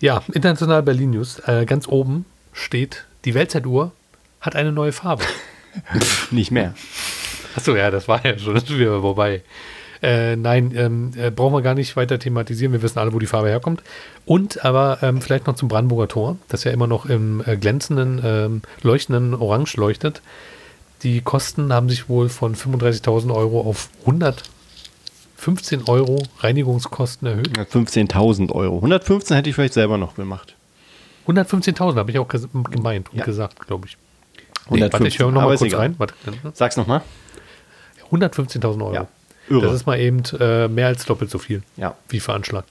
[0.00, 1.40] Ja, international Berlin News.
[1.40, 3.92] Äh, ganz oben steht, die Weltzeituhr
[4.40, 5.24] hat eine neue Farbe.
[6.30, 6.74] Nicht mehr.
[7.56, 9.42] Achso, ja, das war ja schon wieder vorbei.
[10.00, 12.72] Äh, nein, ähm, äh, brauchen wir gar nicht weiter thematisieren.
[12.72, 13.82] Wir wissen alle, wo die Farbe herkommt.
[14.24, 18.20] Und aber ähm, vielleicht noch zum Brandenburger Tor, das ja immer noch im äh, glänzenden,
[18.24, 20.22] ähm, leuchtenden Orange leuchtet.
[21.02, 23.88] Die Kosten haben sich wohl von 35.000 Euro auf
[25.48, 27.48] 115 Euro Reinigungskosten erhöht.
[27.56, 28.76] 15.000 Euro.
[28.76, 30.54] 115 hätte ich vielleicht selber noch gemacht.
[31.26, 33.24] 115.000 habe ich auch gemeint und Ja.
[33.24, 33.96] gesagt, glaube ich.
[34.66, 34.92] 115.
[34.92, 35.80] Warte, ich höre noch Aber mal ist kurz egal.
[35.80, 35.94] rein.
[35.98, 36.14] Warte.
[36.52, 37.00] Sag's nochmal.
[38.10, 38.94] 115.000 Euro.
[38.94, 39.08] Ja.
[39.48, 39.62] Irre.
[39.62, 41.94] Das ist mal eben äh, mehr als doppelt so viel, Ja.
[42.10, 42.70] wie veranschlagt.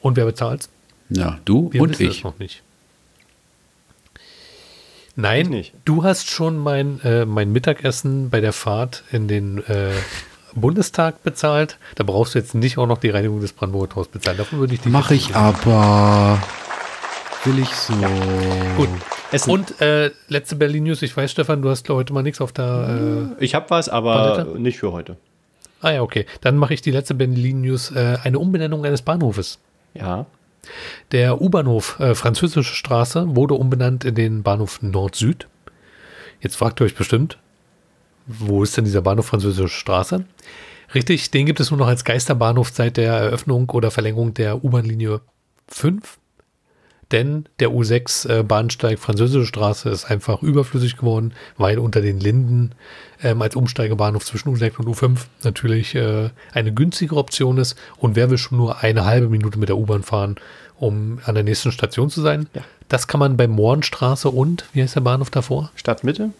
[0.00, 0.68] Und wer bezahlt
[1.08, 2.18] Ja, du Wir und wissen ich.
[2.18, 2.62] es noch nicht.
[5.16, 5.72] Nein, Ich nicht.
[5.84, 9.90] du hast schon mein, äh, mein Mittagessen bei der Fahrt in den äh,
[10.56, 11.78] Bundestag bezahlt.
[11.94, 14.38] Da brauchst du jetzt nicht auch noch die Reinigung des Brandenburger Tors bezahlen.
[14.38, 16.42] Davon würde ich dich Mache ich nicht- aber.
[17.44, 17.92] Will ich so.
[18.76, 18.88] Gut.
[19.30, 19.50] Essen.
[19.50, 21.02] Und äh, letzte Berlin News.
[21.02, 23.28] Ich weiß, Stefan, du hast heute mal nichts auf der.
[23.38, 24.58] Äh, Ich habe was, aber Palette?
[24.60, 25.16] nicht für heute.
[25.80, 26.26] ah ja, okay.
[26.40, 27.90] Dann mache ich die letzte Berlin News.
[27.92, 29.58] Äh, eine Umbenennung eines Bahnhofes.
[29.94, 30.26] Ja.
[31.12, 35.46] Der U-Bahnhof äh, Französische Straße wurde umbenannt in den Bahnhof Nord-Süd.
[36.40, 37.38] Jetzt fragt ihr euch bestimmt,
[38.26, 40.24] wo ist denn dieser Bahnhof Französische Straße?
[40.94, 45.20] Richtig, den gibt es nur noch als Geisterbahnhof seit der Eröffnung oder Verlängerung der U-Bahn-Linie
[45.68, 46.18] 5.
[47.12, 52.72] Denn der U6 äh, Bahnsteig Französische Straße ist einfach überflüssig geworden, weil unter den Linden
[53.22, 57.76] ähm, als Umsteigebahnhof zwischen U6 und U5 natürlich äh, eine günstigere Option ist.
[57.98, 60.36] Und wer will schon nur eine halbe Minute mit der U-Bahn fahren,
[60.78, 62.48] um an der nächsten Station zu sein?
[62.54, 62.62] Ja.
[62.88, 65.70] Das kann man bei Mohrenstraße und, wie heißt der Bahnhof davor?
[65.76, 66.30] Stadtmitte?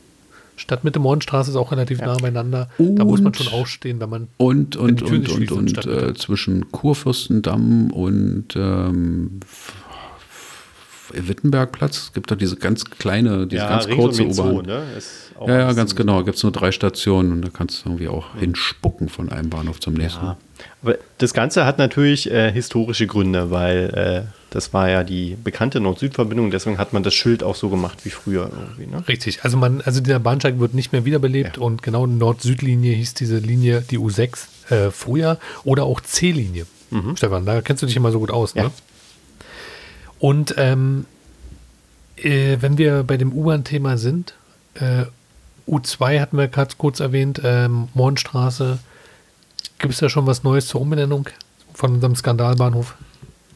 [0.57, 2.69] Stadtmitte Mohrenstraße ist auch relativ nah beieinander.
[2.79, 6.19] da muss man Und- schon ausstehen, wenn man Und, und, und, und, und äh, mit-
[6.19, 9.41] zwischen Kurfürstendamm und ähm,
[11.13, 11.99] Wittenbergplatz.
[11.99, 14.67] Es gibt doch diese ganz kleine, diese Ja, ganz kurze U-Bahn.
[14.67, 14.83] ne?
[15.47, 16.25] Ja, ja, ganz genau.
[16.25, 19.79] Gibt es nur drei Stationen und da kannst du irgendwie auch hinspucken von einem Bahnhof
[19.81, 20.25] zum nächsten.
[20.25, 20.37] Ja.
[20.83, 25.81] Aber das Ganze hat natürlich äh, historische Gründe, weil äh, das war ja die bekannte
[25.81, 28.87] Nord-Süd-Verbindung, deswegen hat man das Schild auch so gemacht wie früher irgendwie.
[28.87, 29.07] Ne?
[29.07, 29.45] Richtig.
[29.45, 31.63] Also man, also dieser Bahnsteig wird nicht mehr wiederbelebt Ja.
[31.63, 36.67] und genau Nord-Süd-Linie hieß diese Linie die U6 äh, früher oder auch C-Linie.
[37.17, 38.63] Stefan, da kennst du dich immer so gut aus, ne?
[38.63, 38.71] Ja.
[40.19, 41.05] Und ähm,
[42.17, 44.35] äh, wenn wir bei dem U-Bahn-Thema sind,
[44.75, 45.05] äh,
[45.69, 48.79] U2 hatten wir gerade kurz erwähnt, ähm, Mohrenstraße.
[49.79, 51.29] Gibt es da schon was Neues zur Umbenennung
[51.75, 52.95] von unserem Skandalbahnhof?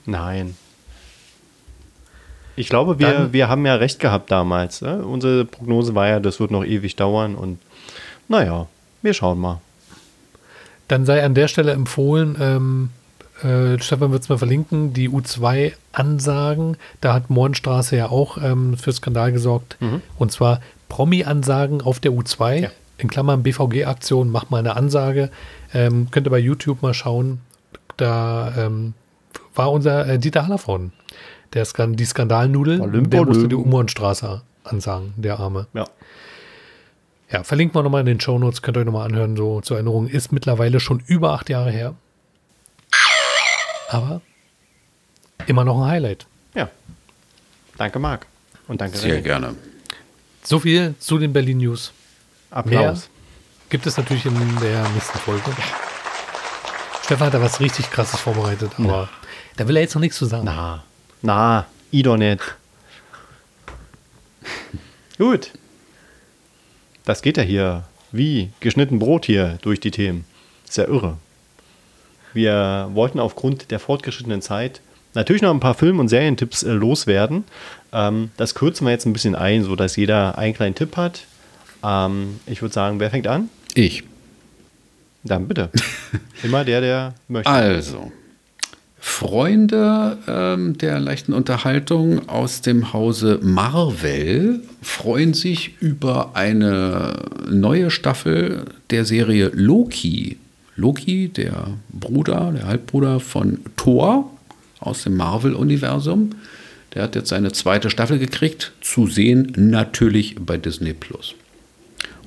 [0.05, 0.57] Nein.
[2.61, 4.83] Ich glaube, wir, Dann- wir haben ja recht gehabt damals.
[4.83, 5.03] Ne?
[5.05, 7.59] Unsere Prognose war ja, das wird noch ewig dauern und
[8.29, 8.67] naja,
[9.03, 9.61] wir schauen mal.
[10.89, 12.91] Dann sei an der Stelle empfohlen, ähm,
[13.43, 16.77] äh, Stefan wird es mal verlinken, die U2-Ansagen.
[17.01, 19.77] Da hat Mohrenstraße ja auch ähm, für Skandal gesorgt.
[20.19, 22.55] Und zwar Promi-Ansagen auf der U2.
[22.63, 22.71] Ja.
[22.99, 25.31] In Klammern BVG-Aktion, mach mal eine Ansage.
[25.73, 27.41] Ähm, könnt ihr bei YouTube mal schauen.
[27.97, 28.93] Da ähm,
[29.55, 30.93] war unser äh, Dieter Hallervorden,
[31.55, 32.79] der Skan die Skandalnudel.
[33.09, 35.67] Der musste die Mohrenstraße ansagen, der Arme.
[35.73, 35.85] Ja.
[37.31, 40.09] Ja, verlinken wir nochmal in den Shownotes, könnt ihr euch nochmal anhören, so zur Erinnerung.
[40.09, 41.95] Ist mittlerweile schon über acht Jahre her.
[43.89, 44.21] Aber
[45.47, 46.27] immer noch ein Highlight.
[46.55, 46.69] ja.
[47.77, 48.27] Danke, Marc.
[48.69, 49.23] Und danke, Sehr René.
[49.23, 49.55] gerne.
[50.45, 51.93] So viel zu den Berlin News.
[52.51, 53.09] Applaus.
[53.71, 55.51] Gibt es natürlich in der nächsten Folge.
[57.05, 59.09] Stefan hat da was richtig krasses vorbereitet, aber
[59.57, 60.45] da will er jetzt noch nichts zu sagen.
[60.45, 60.85] Na,
[61.23, 62.57] na, i doch nicht.
[65.19, 65.51] Gut.
[67.05, 70.25] Das geht ja hier wie geschnitten Brot hier durch die Themen.
[70.67, 71.17] Ist ja irre.
[72.33, 74.81] Wir wollten aufgrund der fortgeschrittenen Zeit
[75.15, 77.45] natürlich noch ein paar Film- und Serientipps äh, loswerden.
[77.93, 81.25] Ähm, das kürzen wir jetzt ein bisschen ein, sodass jeder einen kleinen Tipp hat.
[81.83, 83.49] Ähm, ich würde sagen, wer fängt an?
[83.75, 84.05] Ich.
[85.25, 85.71] Dann bitte.
[86.43, 87.51] Immer der, der möchte.
[87.51, 88.13] Also,
[89.03, 97.15] Freunde ähm, der leichten Unterhaltung aus dem Hause Marvel freuen sich über eine
[97.49, 100.37] neue Staffel der Serie Loki.
[100.77, 104.31] Loki, der Bruder, der Halbbruder von Thor
[104.81, 106.31] aus dem Marvel-Universum.
[106.95, 111.35] Der hat jetzt seine zweite Staffel gekriegt, zu sehen natürlich bei Disney Plus.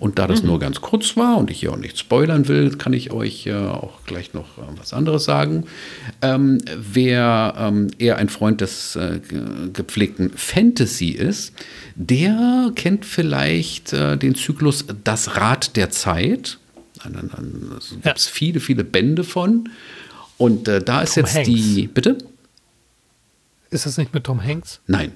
[0.03, 2.91] Und da das nur ganz kurz war und ich hier auch nicht spoilern will, kann
[2.91, 5.63] ich euch äh, auch gleich noch äh, was anderes sagen.
[6.21, 11.53] Ähm, wer ähm, eher ein Freund des äh, ge- gepflegten Fantasy ist,
[11.95, 16.57] der kennt vielleicht äh, den Zyklus Das Rad der Zeit.
[17.01, 17.09] Da
[18.03, 19.69] gibt es viele, viele Bände von.
[20.37, 21.47] Und äh, da ist Tom jetzt Hanks.
[21.47, 21.87] die.
[21.87, 22.17] Bitte?
[23.69, 24.81] Ist das nicht mit Tom Hanks?
[24.85, 25.13] Nein.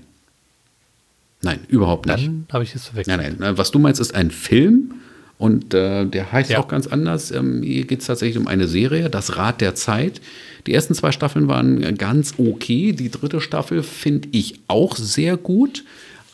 [1.48, 2.28] Nein, überhaupt nicht.
[2.28, 3.18] Dann habe ich es verwechselt.
[3.18, 4.96] Nein, nein, was du meinst, ist ein Film
[5.38, 6.60] und äh, der heißt Ja.
[6.60, 7.32] auch ganz anders.
[7.32, 10.20] Ähm, hier geht es tatsächlich um eine Serie, Das Rad der Zeit.
[10.66, 12.92] Die ersten zwei Staffeln waren ganz okay.
[12.92, 15.84] Die dritte Staffel finde ich auch sehr gut.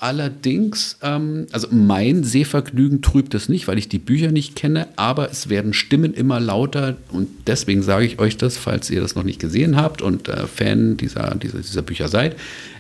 [0.04, 5.32] Allerdings, ähm, also mein Sehvergnügen trübt es nicht, weil ich die Bücher nicht kenne, aber
[5.32, 9.24] es werden Stimmen immer lauter und deswegen sage ich euch das, falls ihr das noch
[9.24, 12.36] nicht gesehen habt und äh, Fan dieser, dieser, dieser Bücher seid,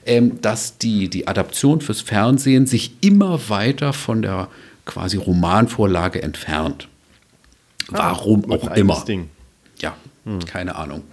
[0.05, 4.49] ähm, dass die, die Adaption fürs Fernsehen sich immer weiter von der
[4.83, 6.89] quasi Romanvorlage entfernt.
[7.87, 9.01] Warum Wird auch immer.
[9.07, 9.29] Ding.
[9.79, 9.95] Ja,
[10.45, 11.03] keine Ahnung.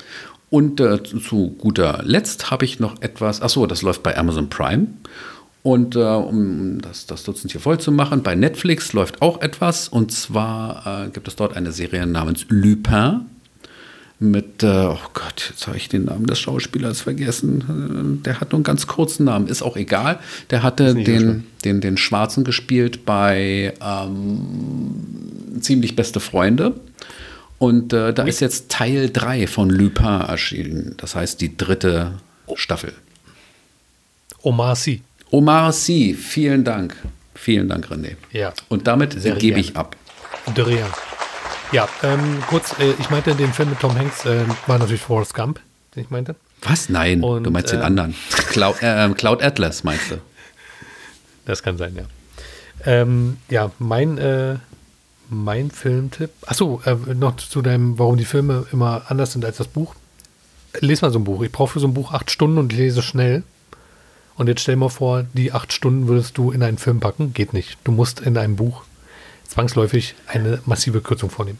[0.50, 4.50] Und äh, zu, zu guter Letzt habe ich noch etwas, achso, das läuft bei Amazon
[4.50, 4.88] Prime.
[5.62, 9.88] Und äh, um das, das Dutzend hier voll zu machen, bei Netflix läuft auch etwas.
[9.88, 13.22] Und zwar äh, gibt es dort eine Serie namens Lupin.
[14.22, 18.20] Mit, äh, oh Gott, jetzt habe ich den Namen des Schauspielers vergessen.
[18.20, 20.18] Äh, Der hat nur einen ganz kurzen Namen, ist auch egal.
[20.50, 26.74] Der hatte den, den, den Schwarzen gespielt bei ähm, Ziemlich beste Freunde.
[27.58, 30.94] Und äh, da ist jetzt Teil 3 von Lupin erschienen.
[30.96, 32.12] Das heißt die dritte
[32.54, 32.92] Staffel.
[34.42, 35.02] Omar Sy.
[35.30, 36.96] Omar Sy, vielen Dank.
[37.34, 38.16] Vielen Dank, René.
[38.32, 38.52] Ja.
[38.68, 39.60] Und damit Sehr gebe gerne.
[39.60, 39.96] ich ab.
[40.54, 40.86] Drea.
[41.72, 45.34] Ja, ähm, kurz, äh, ich meinte den Film mit Tom Hanks, äh, war natürlich Forrest
[45.34, 45.60] Gump,
[45.94, 46.34] den ich meinte.
[46.62, 46.88] Was?
[46.88, 48.14] Nein, Und, du meinst den ähm, anderen.
[48.50, 50.18] Cloud, äh, Cloud Atlas meinst du?
[51.46, 52.02] Das kann sein, ja.
[52.84, 54.56] Ähm, ja, mein, äh,
[55.28, 56.30] mein Filmtipp.
[56.46, 59.94] Achso, äh, noch zu deinem, warum die Filme immer anders sind als das Buch.
[60.80, 61.42] Lies mal so ein Buch.
[61.42, 63.42] Ich brauche für so ein Buch acht Stunden und lese schnell.
[64.40, 67.34] Und jetzt stell mal vor, die acht Stunden würdest du in einen Film packen.
[67.34, 67.76] Geht nicht.
[67.84, 68.84] Du musst in einem Buch
[69.46, 71.58] zwangsläufig eine massive Kürzung vornehmen.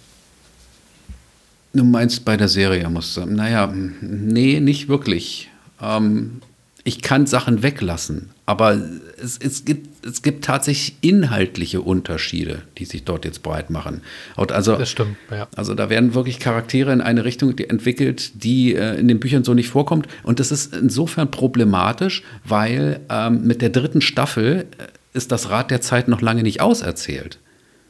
[1.75, 3.27] Du meinst bei der Serie musst du.
[3.27, 5.51] Naja, nee, nicht wirklich.
[5.83, 6.41] Ähm,
[6.83, 8.81] ich kann Sachen weglassen, aber
[9.23, 14.03] es, es, gibt, es gibt tatsächlich inhaltliche Unterschiede, die sich dort jetzt breit machen.
[14.37, 15.49] Also, Das stimmt, ja.
[15.57, 19.55] also da werden wirklich Charaktere in eine Richtung entwickelt, die äh, in den Büchern so
[19.55, 20.09] nicht vorkommt.
[20.23, 25.71] Und das ist insofern problematisch, weil ähm, mit der dritten Staffel äh, ist das Rad
[25.71, 27.39] der Zeit noch lange nicht auserzählt.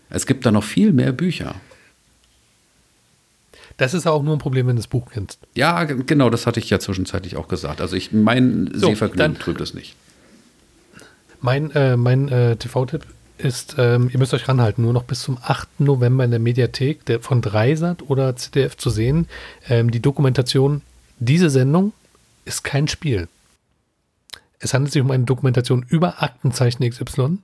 [0.08, 1.54] Es gibt da noch viel mehr Bücher.
[3.76, 5.38] Das ist auch nur ein Problem, wenn du das Buch kennst.
[5.54, 7.80] Ja, genau, das hatte ich ja zwischenzeitlich auch gesagt.
[7.80, 9.96] Also ich mein So, Sehvergnügen trübt es nicht.
[11.41, 13.07] Mein, äh, mein äh, TV-Tipp
[13.38, 15.80] ist, ähm, ihr müsst euch ranhalten, nur noch bis zum 8.
[15.80, 19.26] November in der Mediathek der, von Dreisat oder ZDF zu sehen.
[19.68, 20.82] Ähm, die Dokumentation,
[21.18, 21.93] diese Sendung
[22.45, 23.28] ist kein Spiel.
[24.59, 27.38] Es handelt sich um eine Dokumentation über Aktenzeichen XY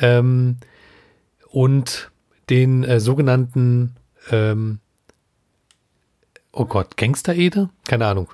[0.00, 0.56] ähm,
[1.48, 2.10] und
[2.48, 3.94] den äh, sogenannten,
[4.32, 4.80] ähm,
[6.52, 7.70] oh Gott, Gangster-Ede?
[7.86, 8.28] Keine Ahnung.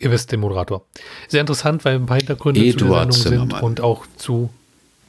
[0.00, 0.82] Ihr wisst den Moderator.
[1.26, 3.64] Sehr interessant, weil ein paar Hintergründe zu Eduard Sendung sind Zimmermann.
[3.64, 4.50] und auch zu,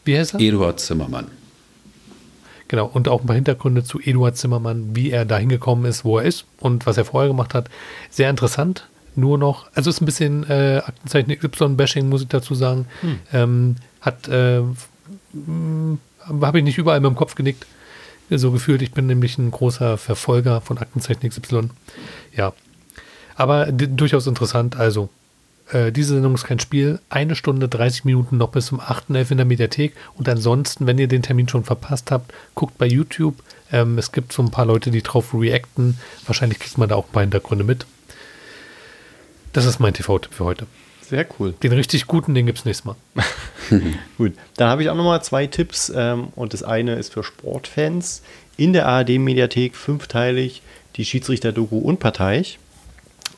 [0.05, 0.39] wie heißt er?
[0.39, 1.27] Eduard Zimmermann.
[2.67, 6.19] Genau, und auch ein paar Hintergründe zu Eduard Zimmermann, wie er dahin gekommen ist, wo
[6.19, 7.69] er ist und was er vorher gemacht hat.
[8.09, 8.87] Sehr interessant.
[9.15, 12.85] Nur noch, also ist ein bisschen äh, Aktenzeichen Y-Bashing, muss ich dazu sagen.
[13.33, 14.61] Ähm, hat, äh,
[16.29, 17.65] habe ich nicht überall mit dem Kopf genickt.
[18.29, 21.69] So gefühlt, ich bin nämlich ein großer Verfolger von Aktenzeichen XY.
[22.35, 22.53] Ja.
[23.39, 24.75] Aber durchaus interessant.
[24.75, 25.07] Also,
[25.71, 26.99] äh, diese Sendung ist kein Spiel.
[27.09, 29.31] Eine Stunde, 30 Minuten noch bis zum 8.11.
[29.31, 29.93] in der Mediathek.
[30.17, 33.35] Und ansonsten, wenn ihr den Termin schon verpasst habt, guckt bei YouTube.
[33.71, 35.97] Ähm, es gibt so ein paar Leute, die drauf reacten.
[36.27, 37.85] Wahrscheinlich kriegt man da auch ein paar Hintergründe mit.
[39.53, 40.67] Das ist mein TV-Tipp für heute.
[41.01, 41.53] Sehr cool.
[41.63, 42.97] Den richtig guten, den gibt es nächstes Mal.
[44.17, 48.21] Gut, dann habe ich auch nochmal zwei Tipps ähm, und das eine ist für Sportfans.
[48.57, 50.61] In der ARD-Mediathek fünfteilig
[50.97, 52.59] die Schiedsrichter-Doku unparteiisch.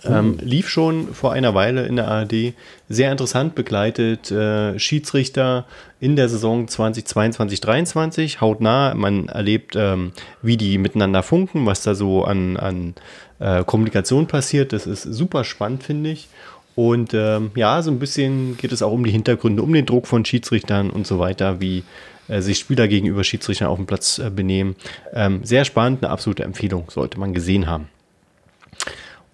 [0.03, 2.53] Ähm, lief schon vor einer Weile in der ARD.
[2.89, 5.65] Sehr interessant begleitet äh, Schiedsrichter
[5.99, 8.93] in der Saison 2022 2023 hautnah.
[8.95, 10.11] Man erlebt, ähm,
[10.41, 12.95] wie die miteinander funken, was da so an, an
[13.39, 14.73] äh, Kommunikation passiert.
[14.73, 16.27] Das ist super spannend, finde ich.
[16.75, 20.07] Und ähm, ja, so ein bisschen geht es auch um die Hintergründe, um den Druck
[20.07, 21.83] von Schiedsrichtern und so weiter, wie
[22.27, 24.75] äh, sich Spieler gegenüber Schiedsrichtern auf dem Platz äh, benehmen.
[25.13, 27.89] Ähm, sehr spannend, eine absolute Empfehlung, sollte man gesehen haben.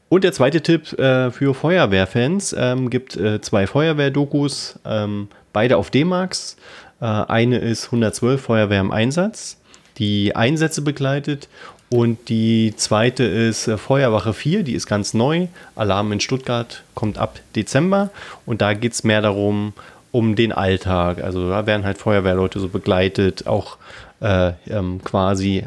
[0.10, 5.90] Und der zweite Tipp äh, für Feuerwehrfans ähm, gibt äh, zwei Feuerwehrdokus, ähm, beide auf
[5.90, 6.56] D-Max.
[7.02, 9.58] Äh, eine ist 112 Feuerwehr im Einsatz,
[9.98, 11.50] die Einsätze begleitet.
[11.90, 15.48] Und die zweite ist äh, Feuerwache 4, die ist ganz neu.
[15.76, 18.10] Alarm in Stuttgart kommt ab Dezember.
[18.46, 19.74] Und da geht es mehr darum,
[20.12, 21.22] um den Alltag.
[21.22, 23.78] Also da werden halt Feuerwehrleute so begleitet, auch
[24.22, 25.66] äh, ähm, quasi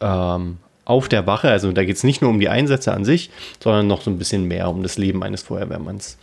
[0.00, 1.50] ähm, auf der Wache.
[1.50, 3.30] Also da geht es nicht nur um die Einsätze an sich,
[3.62, 6.16] sondern noch so ein bisschen mehr um das Leben eines Feuerwehrmanns.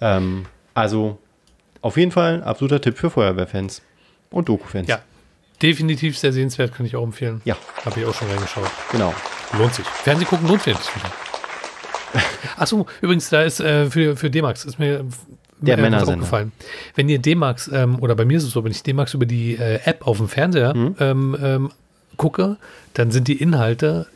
[0.00, 1.18] Ähm, also
[1.82, 3.82] auf jeden Fall ein absoluter Tipp für Feuerwehrfans
[4.30, 4.86] und Doku-Fans.
[4.88, 5.00] Ja,
[5.62, 7.40] definitiv sehr sehenswert, kann ich auch empfehlen.
[7.44, 8.70] Ja, Habe ich auch schon reingeschaut.
[8.92, 9.12] genau.
[9.58, 9.84] Lohnt sich.
[9.86, 11.10] Fernsehen gucken lohnt sich wieder.
[12.56, 15.04] Achso, übrigens, da ist äh, für, für D-Max, ist mir
[15.60, 16.14] Der äh, Männersender.
[16.14, 16.52] aufgefallen.
[16.94, 19.56] Wenn ihr D-Max, ähm, oder bei mir ist es so, wenn ich D-Max über die
[19.56, 20.96] äh, App auf dem Fernseher Mhm.
[21.00, 21.70] ähm, ähm,
[22.20, 22.56] gucke,
[22.92, 24.06] dann sind die Inhalte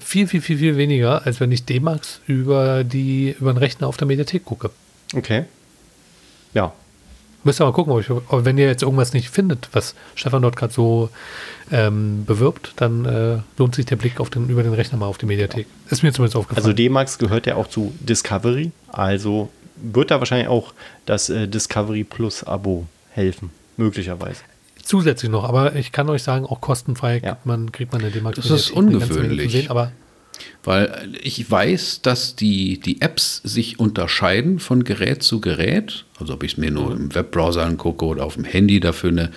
[0.00, 3.98] viel, viel, viel, viel weniger, als wenn ich D-Max über, die, über den Rechner auf
[3.98, 4.70] der Mediathek gucke.
[5.14, 5.44] Okay.
[6.54, 6.72] Ja,
[7.44, 10.42] Müsst ihr mal gucken, ob ich, ob, wenn ihr jetzt irgendwas nicht findet, was Stefan
[10.42, 11.10] dort gerade so
[11.72, 15.18] ähm, bewirbt, dann äh, lohnt sich der Blick auf den, über den Rechner mal auf
[15.18, 15.66] die Mediathek.
[15.90, 16.64] Ist mir zumindest aufgefallen.
[16.64, 18.70] also D-Max gehört ja auch zu Discovery.
[18.88, 20.72] Also wird da wahrscheinlich auch
[21.04, 23.50] das äh, Discovery Plus Abo helfen.
[23.76, 24.42] Möglicherweise.
[24.92, 27.30] Zusätzlich noch, aber ich kann euch sagen, auch kostenfrei Ja.
[27.30, 28.36] kriegt, man, kriegt man eine D-Max.
[28.36, 29.50] Das ist ungewöhnlich.
[29.50, 29.90] Sehen, aber
[30.64, 36.04] Weil ich weiß, dass die, die Apps sich unterscheiden von Gerät zu Gerät.
[36.20, 39.30] Also ob ich es mir nur im Webbrowser angucke oder auf dem Handy dafür eine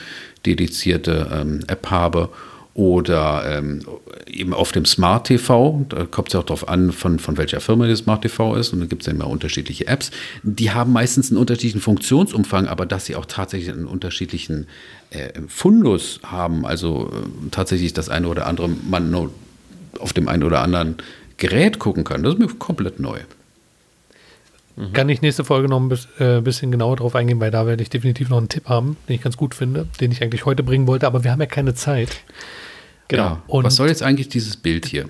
[0.45, 2.31] dedizierte ähm, App habe
[2.73, 3.79] oder ähm,
[4.27, 5.85] eben auf dem Smart TV.
[5.87, 8.73] Da kommt es ja auch darauf an, von, von welcher Firma das Smart TV ist.
[8.73, 10.11] Und da gibt es ja immer unterschiedliche Apps.
[10.43, 14.67] Die haben meistens einen unterschiedlichen Funktionsumfang, aber dass sie auch tatsächlich einen unterschiedlichen
[15.15, 16.65] äh, Fundus haben.
[16.65, 19.31] Also äh, tatsächlich das eine oder andere man nur
[19.99, 20.97] auf dem einen oder anderen
[21.37, 22.23] Gerät gucken kann.
[22.23, 23.19] Das ist mir komplett neu.
[24.93, 27.89] kann ich nächste Folge noch ein äh, bisschen genauer drauf eingehen, weil da werde ich
[27.89, 30.85] definitiv noch einen Tipp haben, den ich ganz gut finde, den ich eigentlich heute bringen
[30.87, 32.09] wollte, aber wir haben ja keine Zeit.
[33.07, 33.23] Genau.
[33.23, 33.41] Ja.
[33.47, 35.07] Und- Was soll jetzt eigentlich dieses Bild hier?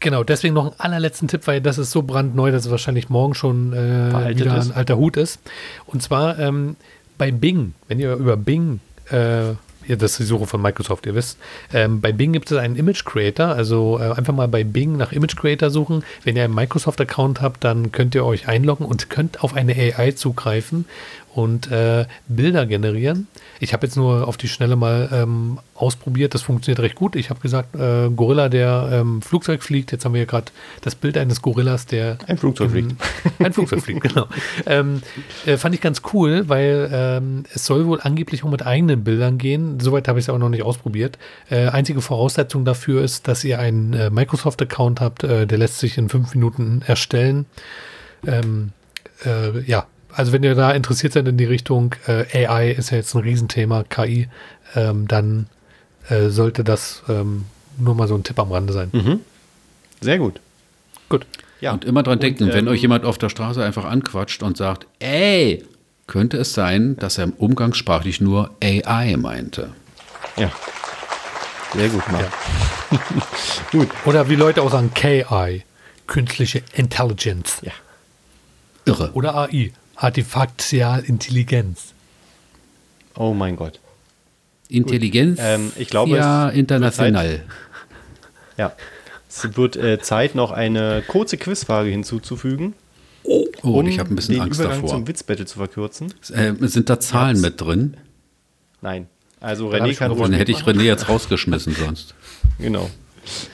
[0.00, 3.34] Genau, deswegen noch einen allerletzten Tipp, weil das ist so brandneu, dass es wahrscheinlich morgen
[3.34, 4.70] schon äh, wieder ist.
[4.70, 5.38] ein alter Hut ist.
[5.86, 6.74] Und zwar ähm,
[7.18, 8.80] bei Bing, wenn ihr über Bing
[9.10, 9.54] äh,
[9.88, 11.38] das ist die Suche von Microsoft, ihr wisst.
[11.72, 15.12] Ähm, bei Bing gibt es einen Image Creator, also äh, einfach mal bei Bing nach
[15.12, 16.04] Image Creator suchen.
[16.24, 20.12] Wenn ihr einen Microsoft-Account habt, dann könnt ihr euch einloggen und könnt auf eine AI
[20.12, 20.86] zugreifen
[21.34, 23.26] und äh, Bilder generieren.
[23.58, 27.16] Ich habe jetzt nur auf die Schnelle mal ähm, ausprobiert, das funktioniert recht gut.
[27.16, 29.92] Ich habe gesagt, äh, Gorilla, der ähm, Flugzeug fliegt.
[29.92, 30.52] Jetzt haben wir hier gerade
[30.82, 33.02] das Bild eines Gorillas, der Ein Flugzeug im- fliegt.
[33.38, 34.26] Ein Flugzeug fliegt, genau.
[34.66, 35.02] Ähm,
[35.46, 39.38] äh, fand ich ganz cool, weil ähm, es soll wohl angeblich auch mit eigenen Bildern
[39.38, 39.80] gehen.
[39.80, 41.18] Soweit habe ich es aber noch nicht ausprobiert.
[41.50, 45.96] Äh, einzige Voraussetzung dafür ist, dass ihr einen äh, Microsoft-Account habt, äh, der lässt sich
[45.98, 47.46] in fünf Minuten erstellen.
[48.26, 48.72] Ähm,
[49.24, 52.98] äh, ja, also wenn ihr da interessiert seid in die Richtung, äh, AI ist ja
[52.98, 54.28] jetzt ein Riesenthema, KI,
[54.74, 55.46] ähm, dann
[56.08, 57.46] äh, sollte das ähm,
[57.78, 59.20] nur mal so ein Tipp am Rande sein.
[60.00, 60.40] Sehr gut.
[61.08, 61.26] Gut.
[61.60, 61.72] Ja.
[61.72, 64.86] Und immer dran denken, wenn ähm, euch jemand auf der Straße einfach anquatscht und sagt,
[64.98, 65.64] ey,
[66.06, 69.70] könnte es sein, dass er umgangssprachlich nur AI meinte.
[70.36, 70.50] Ja.
[71.74, 72.30] Sehr gut, Marc.
[73.72, 73.86] Ja.
[74.04, 75.62] Oder wie Leute auch sagen, KI,
[76.06, 77.62] künstliche Intelligence.
[77.62, 77.72] Ja.
[78.84, 79.12] Irre.
[79.14, 79.72] Oder AI,
[80.02, 81.92] Artifaktial Intelligenz.
[83.14, 83.78] Oh mein Gott.
[84.68, 87.42] Intelligenz, Ähm, ich glaube, ja, es wird international.
[88.58, 88.72] Ja.
[89.28, 92.74] Es wird äh, Zeit, noch eine kurze Quizfrage hinzuzufügen,
[93.24, 94.90] Oh, um ich habe ein bisschen den Angst Übergang davor.
[94.98, 96.12] zum Witzbattle zu verkürzen.
[96.32, 97.96] Äh, sind da Zahlen mit drin?
[98.80, 99.06] Nein.
[99.40, 100.62] Also René ich kann Dann hätte ich.
[100.62, 102.14] René jetzt rausgeschmissen sonst.
[102.58, 102.90] Genau.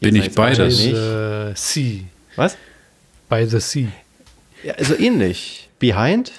[0.00, 0.80] Bin ich beides?
[0.80, 1.58] Äh, nicht.
[1.58, 2.00] Sea.
[2.36, 2.56] Was?
[3.28, 3.88] By the Sea.
[4.64, 5.68] Ja, also ähnlich.
[5.78, 6.32] Behind?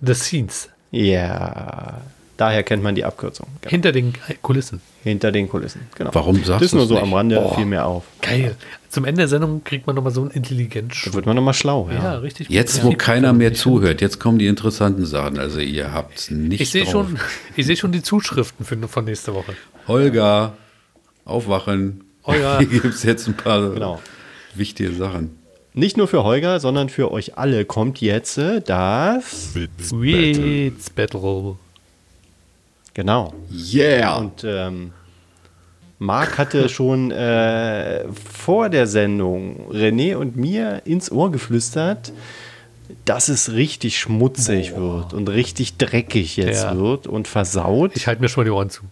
[0.00, 0.68] The Scenes.
[0.90, 2.00] Ja.
[2.42, 3.46] Daher kennt man die Abkürzung.
[3.60, 3.70] Genau.
[3.70, 4.80] Hinter den Kulissen.
[5.04, 5.82] Hinter den Kulissen.
[5.94, 6.10] Genau.
[6.12, 7.04] Warum sagst Das ist nur so nicht?
[7.04, 7.54] am Rande Oh.
[7.54, 8.02] viel mehr auf.
[8.20, 8.56] Geil.
[8.88, 11.02] Zum Ende der Sendung kriegt man nochmal so einen Intelligenz.
[11.04, 11.88] Da wird man nochmal schlau.
[11.92, 12.02] ja.
[12.02, 12.14] Ja.
[12.18, 12.48] richtig.
[12.50, 12.82] Jetzt, Ja.
[12.82, 15.38] wo keiner mehr zuhört, jetzt kommen die interessanten Sachen.
[15.38, 16.90] Also ihr habt nicht Ich sehe drauf.
[16.92, 17.18] schon,
[17.54, 19.54] ich sehe schon die Zuschriften für, von nächste Woche.
[19.86, 20.54] Holger,
[21.24, 22.02] aufwachen.
[22.26, 22.58] Ja.
[22.58, 24.00] Hier gibt es jetzt ein paar Genau.
[24.56, 25.38] wichtige Sachen.
[25.74, 29.54] Nicht nur für Holger, sondern für euch alle kommt jetzt äh, das.
[29.54, 31.56] Witz Battle.
[32.94, 33.32] Genau.
[33.50, 34.16] Yeah!
[34.18, 34.92] Und ähm,
[35.98, 42.12] Marc hatte schon äh, vor der Sendung René und mir ins Ohr geflüstert,
[43.04, 46.76] dass es richtig schmutzig wird und richtig dreckig jetzt Ja.
[46.76, 47.92] wird und versaut.
[47.94, 48.82] Ich halte mir schon mal die Ohren zu.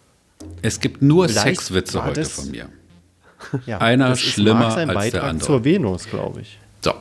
[0.62, 2.66] Es gibt nur Vielleicht Sexwitze heute das- von mir.
[3.66, 5.47] Ja, einer das ist schlimmer als der Beitrag andere.
[5.47, 6.59] zur Venus, glaube ich.
[6.82, 6.93] So,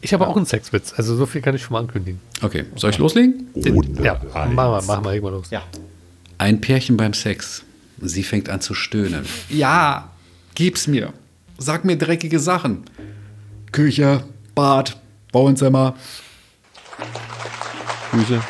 [0.00, 2.20] Ich habe auch einen Sexwitz, also so viel kann ich schon mal ankündigen.
[2.40, 2.66] okay.
[2.76, 3.48] Soll ich loslegen?
[4.02, 5.50] Ja, machen wir, machen wir irgendwann los.
[5.50, 5.62] Ja.
[6.38, 7.64] Ein Pärchen beim Sex.
[8.00, 9.26] Sie fängt an zu stöhnen.
[9.48, 10.12] Ja,
[10.54, 11.12] gib's mir.
[11.58, 12.84] Sag mir dreckige Sachen.
[13.72, 14.22] Küche,
[14.54, 14.96] Bad,
[15.32, 15.96] Wohnzimmer.
[18.12, 18.40] Grüße.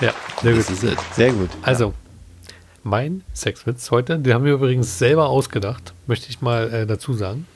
[0.00, 0.12] Ja,
[0.42, 0.60] sehr gut.
[0.60, 0.98] Das ist es.
[1.14, 1.50] Sehr gut.
[1.62, 1.94] Also,
[2.82, 7.46] mein Sexwitz heute, den haben wir übrigens selber ausgedacht, möchte ich mal äh, dazu sagen.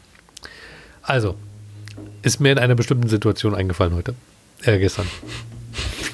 [1.02, 1.34] Also,
[2.22, 4.14] ist mir in einer bestimmten Situation eingefallen heute.
[4.62, 5.08] Äh, gestern.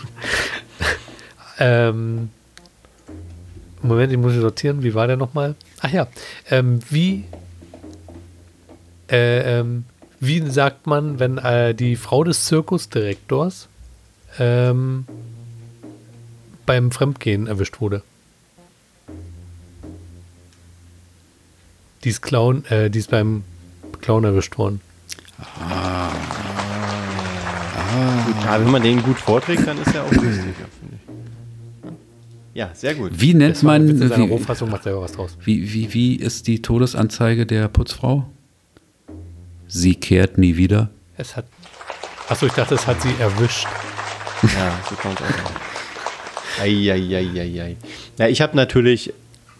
[1.58, 2.30] ähm,
[3.82, 4.82] Moment, ich muss sortieren.
[4.82, 5.54] Wie war der nochmal?
[5.80, 6.08] Ach ja.
[6.50, 7.24] Ähm, wie,
[9.10, 9.84] äh, ähm,
[10.20, 13.68] wie sagt man, wenn äh, die Frau des Zirkusdirektors
[14.38, 15.06] ähm,
[16.66, 18.02] beim Fremdgehen erwischt wurde?
[22.04, 23.44] Die ist, Clown, äh, die ist beim
[24.00, 24.80] Clown erwischt worden.
[28.44, 30.54] Ja, wenn man den gut vorträgt, dann ist er auch lustig,
[32.58, 33.12] ja, sehr gut.
[33.14, 35.36] Wie nennt Das man, in seiner wie, Rohfassung macht selber was draus.
[35.44, 38.26] wie, wie, wie ist die Todesanzeige der Putzfrau?
[39.68, 40.90] Sie kehrt nie wieder.
[41.16, 41.44] Es hat.
[42.28, 43.66] Achso, ich dachte, es hat sie erwischt.
[44.42, 46.60] Ja, so kommt auch.
[46.62, 47.76] Eieieiei.
[48.18, 49.12] Ja, ich habe natürlich,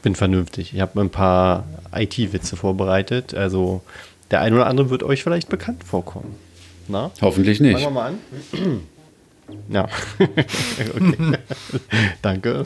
[0.03, 1.65] bin vernünftig, ich habe ein paar
[1.95, 3.35] IT-Witze vorbereitet.
[3.35, 3.83] Also
[4.31, 6.35] der eine oder andere wird euch vielleicht bekannt vorkommen.
[6.89, 7.11] Na?
[7.21, 7.81] Hoffentlich Fangen nicht.
[7.85, 8.19] wir mal an.
[9.69, 9.89] Ja.
[12.23, 12.65] Danke.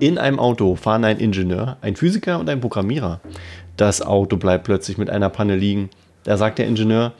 [0.00, 3.20] In einem Auto fahren ein Ingenieur, ein Physiker und ein Programmierer.
[3.76, 5.90] Das Auto bleibt plötzlich mit einer Panne liegen.
[6.24, 7.12] Da sagt der Ingenieur,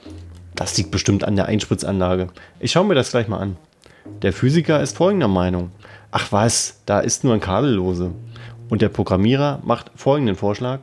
[0.55, 2.27] das liegt bestimmt an der Einspritzanlage.
[2.59, 3.57] Ich schaue mir das gleich mal an.
[4.21, 5.71] Der Physiker ist folgender Meinung.
[6.11, 8.11] Ach was, da ist nur ein Kabel lose.
[8.69, 10.79] Und der Programmierer macht folgenden Vorschlag.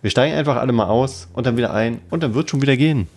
[0.00, 2.76] Wir steigen einfach alle mal aus und dann wieder ein und dann wird schon wieder
[2.76, 3.08] gehen.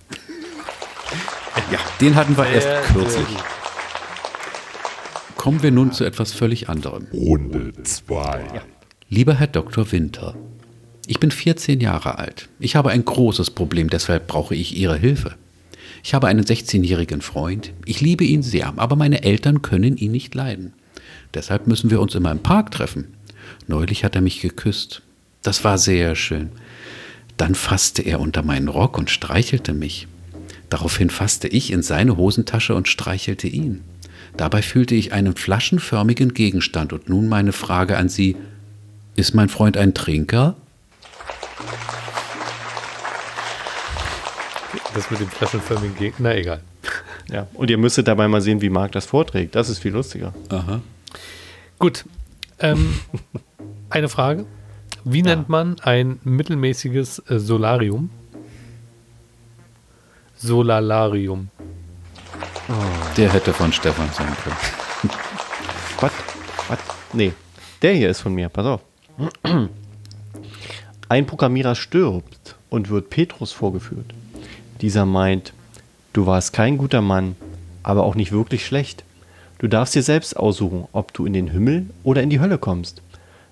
[1.72, 3.28] Ja, den hatten wir erst kürzlich.
[5.36, 7.08] Kommen wir nun zu etwas völlig anderem.
[7.14, 8.62] Runde 2.
[9.10, 9.92] Lieber Herr Dr.
[9.92, 10.36] Winter,
[11.08, 12.50] ich bin 14 Jahre alt.
[12.60, 15.36] Ich habe ein großes Problem, deshalb brauche ich Ihre Hilfe.
[16.04, 17.72] Ich habe einen 16-jährigen Freund.
[17.86, 20.74] Ich liebe ihn sehr, aber meine Eltern können ihn nicht leiden.
[21.34, 23.08] Deshalb müssen wir uns immer im Park treffen.
[23.68, 25.02] Neulich hat er mich geküsst.
[25.42, 26.50] Das war sehr schön.
[27.38, 30.08] Dann fasste er unter meinen Rock und streichelte mich.
[30.70, 33.84] Daraufhin fasste ich in seine Hosentasche und streichelte ihn.
[34.38, 38.36] Dabei fühlte ich einen flaschenförmigen Gegenstand und nun meine Frage an Sie.
[39.16, 40.56] Ist mein Freund ein Trinker?
[44.94, 46.62] Das mit dem flaschenförmigen Gegner, na egal.
[47.32, 49.54] Ja, und ihr müsstet dabei mal sehen, wie Marc das vorträgt.
[49.54, 50.34] Das ist viel lustiger.
[50.50, 50.82] Aha.
[51.78, 52.06] Gut.
[52.58, 52.96] Ähm,
[53.92, 54.48] eine Frage.
[55.04, 57.38] Wie nennt man ein mittelmäßiges äh,
[60.42, 61.50] Solarium?
[62.68, 63.16] Solalarium.
[63.18, 64.56] Der hätte von Stefan sein können.
[66.00, 66.12] Was?
[66.70, 66.80] Was?
[67.12, 67.34] Nee,
[67.82, 68.48] der hier ist von mir.
[68.48, 68.82] Pass auf.
[71.10, 74.14] Ein Programmierer stirbt und wird Petrus vorgeführt.
[74.80, 75.52] Dieser meint,
[76.14, 77.36] du warst kein guter Mann,
[77.84, 79.04] aber auch nicht wirklich schlecht.
[79.58, 83.02] Du darfst dir selbst aussuchen, ob du in den Himmel oder in die Hölle kommst.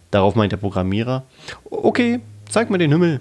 [0.09, 1.23] Darauf meint der Programmierer,
[1.69, 3.19] okay, zeig mir den Himmel.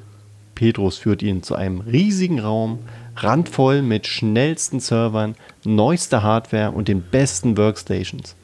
[0.55, 2.78] Petrus führt ihn zu einem riesigen Raum,
[3.16, 5.34] randvoll mit schnellsten Servern,
[5.64, 8.36] neuester Hardware und den besten Workstations.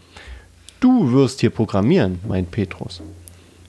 [0.81, 3.03] Du wirst hier programmieren, meint Petrus.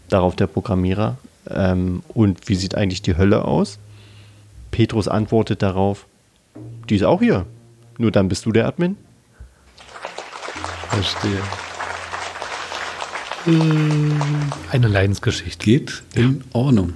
[0.10, 1.18] Darauf der Programmierer,
[1.50, 3.80] ähm, und wie sieht eigentlich die Hölle aus?
[4.72, 6.06] Petrus antwortet darauf,
[6.90, 7.46] die ist auch hier.
[7.98, 8.98] Nur dann bist du der Admin.
[10.90, 11.42] Verstehe.
[14.72, 15.64] Eine Leidensgeschichte.
[15.64, 16.94] Geht in Ordnung.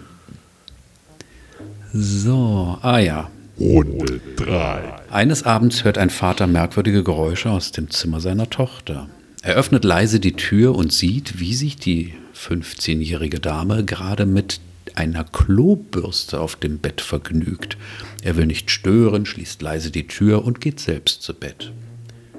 [1.93, 3.29] So, ah ja.
[3.59, 5.09] Runde 3.
[5.09, 9.09] Eines Abends hört ein Vater merkwürdige Geräusche aus dem Zimmer seiner Tochter.
[9.41, 14.59] Er öffnet leise die Tür und sieht, wie sich die 15-jährige Dame gerade mit
[14.93, 17.77] einer Klobürste auf dem Bett vergnügt.
[18.21, 21.71] Er will nicht stören, schließt leise die Tür und geht selbst zu Bett.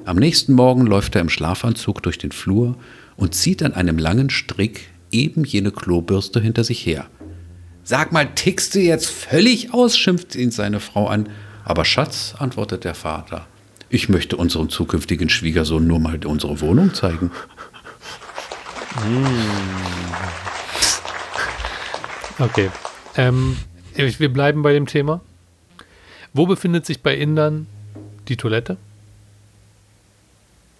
[0.04, 2.76] Am nächsten Morgen läuft er im Schlafanzug durch den Flur
[3.16, 7.06] und zieht an einem langen Strick eben jene Klobürste hinter sich her.
[7.88, 9.96] Sag mal, tickst du jetzt völlig aus?
[9.96, 11.30] schimpft ihn seine Frau an.
[11.64, 13.46] Aber Schatz, antwortet der Vater,
[13.88, 17.30] ich möchte unserem zukünftigen Schwiegersohn nur mal unsere Wohnung zeigen.
[22.38, 22.70] Okay.
[23.16, 23.56] Ähm,
[23.94, 25.22] wir bleiben bei dem Thema.
[26.34, 27.68] Wo befindet sich bei Indern
[28.28, 28.76] die Toilette?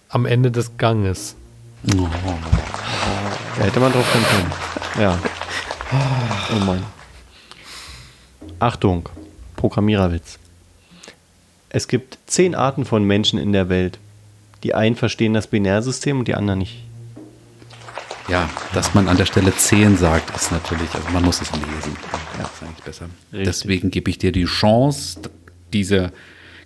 [0.09, 1.35] Am Ende des Ganges.
[1.81, 4.51] Da hätte man drauf kommen können.
[5.01, 5.17] Ja.
[6.53, 6.98] Oh Mann.
[8.59, 9.07] Achtung,
[9.55, 10.37] Programmiererwitz.
[11.69, 13.99] Es gibt zehn Arten von Menschen in der Welt.
[14.63, 16.83] Die einen verstehen das Binärsystem und die anderen nicht.
[18.27, 21.97] Ja, dass man an der Stelle 10 sagt, ist natürlich, also man muss es lesen.
[22.37, 23.05] Ja, ist eigentlich besser.
[23.31, 23.45] Richtig.
[23.45, 25.21] Deswegen gebe ich dir die Chance,
[25.73, 26.11] diese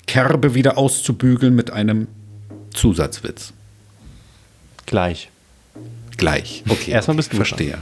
[0.05, 2.07] Kerbe wieder auszubügeln mit einem
[2.73, 3.53] Zusatzwitz.
[4.85, 5.29] Gleich.
[6.17, 6.63] Gleich.
[6.67, 6.91] Okay.
[6.91, 7.77] Erstmal bist du Verstehe.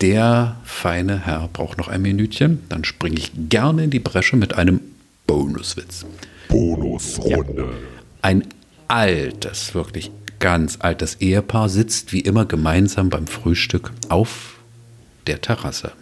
[0.00, 2.64] Der feine Herr braucht noch ein Minütchen.
[2.68, 4.80] Dann springe ich gerne in die Bresche mit einem
[5.26, 6.04] Bonuswitz.
[6.48, 7.70] Bonusrunde.
[8.20, 8.46] Ein
[8.88, 14.58] altes, wirklich ganz altes Ehepaar sitzt wie immer gemeinsam beim Frühstück auf
[15.26, 15.92] der Terrasse.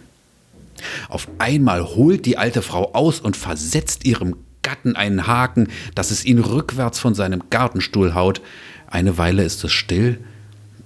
[1.07, 6.25] Auf einmal holt die alte Frau aus und versetzt ihrem Gatten einen Haken, dass es
[6.25, 8.41] ihn rückwärts von seinem Gartenstuhl haut.
[8.87, 10.19] Eine Weile ist es still.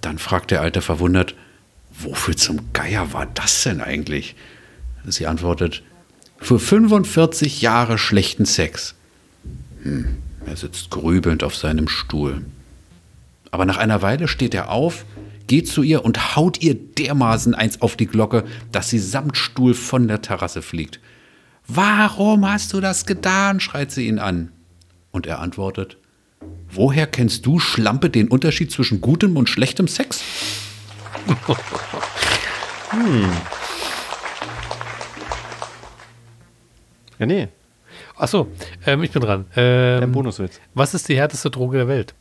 [0.01, 1.35] Dann fragt der Alte verwundert,
[2.03, 4.35] wofür zum Geier war das denn eigentlich?
[5.05, 5.83] Sie antwortet,
[6.37, 8.95] für 45 Jahre schlechten Sex.
[9.83, 12.45] Hm, er sitzt grübelnd auf seinem Stuhl.
[13.51, 15.05] Aber nach einer Weile steht er auf,
[15.47, 19.73] geht zu ihr und haut ihr dermaßen eins auf die Glocke, dass sie samt Stuhl
[19.73, 20.99] von der Terrasse fliegt.
[21.67, 23.59] Warum hast du das getan?
[23.59, 24.51] schreit sie ihn an.
[25.11, 25.97] Und er antwortet,
[26.71, 30.21] Woher kennst du, Schlampe, den Unterschied zwischen gutem und schlechtem Sex?
[37.19, 37.49] Ja, nee,
[38.19, 38.47] Achso,
[38.85, 39.45] ähm, ich bin dran.
[39.55, 40.59] Ähm, der Bonuswitz.
[40.73, 42.13] Was ist die härteste Droge der Welt?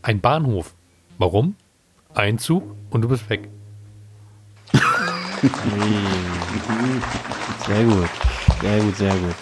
[0.00, 0.74] Ein Bahnhof.
[1.18, 1.56] Warum?
[2.14, 3.48] Einzug und du bist weg.
[7.66, 8.08] Sehr gut.
[8.60, 9.34] Sehr gut, sehr gut.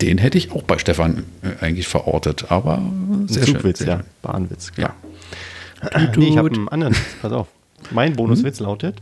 [0.00, 2.82] Den hätte ich auch bei Stefan äh, eigentlich verortet, aber
[3.26, 4.00] sehr Ein schön, Zugwitz, sehr ja.
[4.22, 4.94] Bahnwitz, klar.
[5.02, 5.15] Ja.
[6.16, 6.94] Nee, ich habe einen anderen.
[7.20, 7.48] Pass auf.
[7.90, 8.96] Mein Bonuswitz lautet: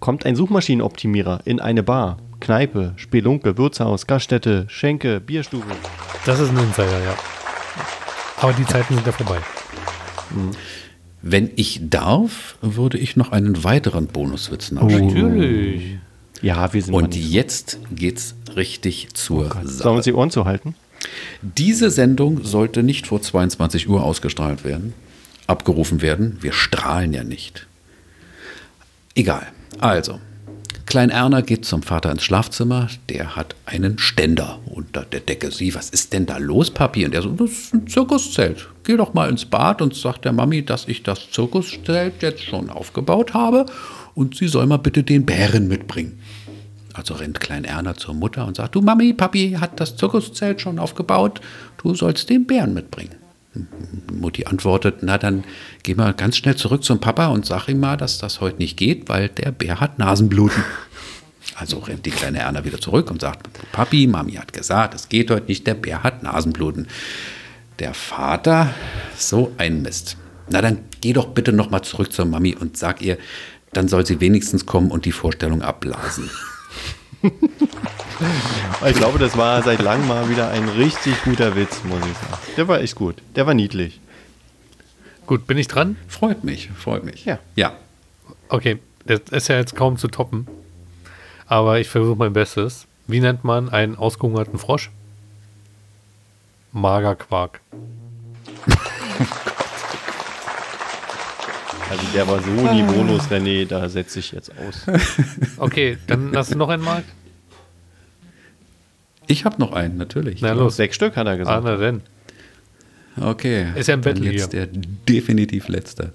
[0.00, 5.66] Kommt ein Suchmaschinenoptimierer in eine Bar, Kneipe, Spelunke, Wirtshaus, Gaststätte, Schenke, Bierstube.
[6.26, 7.14] Das ist ein Insider, ja.
[8.40, 9.38] Aber die Zeiten sind ja vorbei.
[11.22, 15.06] Wenn ich darf, würde ich noch einen weiteren Bonuswitz nachschieben.
[15.06, 15.98] Natürlich.
[16.42, 19.90] Ja, wir sind Und jetzt geht's richtig zur Sollen wir Sache.
[19.90, 20.74] uns die Ohren zuhalten?
[21.42, 24.94] Diese Sendung sollte nicht vor 22 Uhr ausgestrahlt werden,
[25.48, 26.38] abgerufen werden.
[26.40, 27.66] Wir strahlen ja nicht.
[29.14, 29.48] Egal.
[29.80, 30.20] Also,
[30.88, 32.88] Klein Erna geht zum Vater ins Schlafzimmer.
[33.10, 35.50] Der hat einen Ständer unter der Decke.
[35.50, 37.04] Sie, was ist denn da los, Papi?
[37.04, 38.70] Und er so, das ist ein Zirkuszelt.
[38.84, 42.70] Geh doch mal ins Bad und sag der Mami, dass ich das Zirkuszelt jetzt schon
[42.70, 43.66] aufgebaut habe
[44.14, 46.22] und sie soll mal bitte den Bären mitbringen.
[46.94, 50.78] Also rennt Klein Erna zur Mutter und sagt, du Mami, Papi hat das Zirkuszelt schon
[50.78, 51.42] aufgebaut,
[51.82, 53.17] du sollst den Bären mitbringen.
[54.12, 55.44] Mutti antwortet, na dann
[55.82, 58.76] geh mal ganz schnell zurück zum Papa und sag ihm mal, dass das heute nicht
[58.76, 60.62] geht, weil der Bär hat Nasenbluten.
[61.56, 65.30] Also rennt die kleine Erna wieder zurück und sagt, Papi, Mami hat gesagt, es geht
[65.30, 66.86] heute nicht, der Bär hat Nasenbluten.
[67.78, 68.74] Der Vater,
[69.16, 70.16] so ein Mist.
[70.50, 73.18] Na dann geh doch bitte noch mal zurück zur Mami und sag ihr,
[73.72, 76.30] dann soll sie wenigstens kommen und die Vorstellung abblasen.
[78.86, 82.42] Ich glaube, das war seit langem mal wieder ein richtig guter Witz, muss ich sagen.
[82.56, 83.16] Der war echt gut.
[83.36, 84.00] Der war niedlich.
[85.26, 85.96] Gut, bin ich dran?
[86.08, 87.24] Freut mich, freut mich.
[87.24, 87.38] Ja.
[87.54, 87.74] Ja.
[88.48, 90.46] Okay, das ist ja jetzt kaum zu toppen.
[91.46, 92.86] Aber ich versuche mein Bestes.
[93.06, 94.90] Wie nennt man einen ausgehungerten Frosch?
[96.72, 97.60] Magerquark.
[101.90, 104.84] Also der war so niveaulos, René, da setze ich jetzt aus.
[105.56, 107.04] Okay, dann hast du noch einen Mark?
[109.26, 110.40] Ich habe noch einen, natürlich.
[110.40, 110.76] Na los.
[110.76, 111.64] Sechs Stück hat er Ah, gesagt.
[111.64, 112.00] na denn.
[113.20, 113.66] Okay.
[113.74, 116.12] Ist ja ein Dann Battle jetzt der definitiv letzte.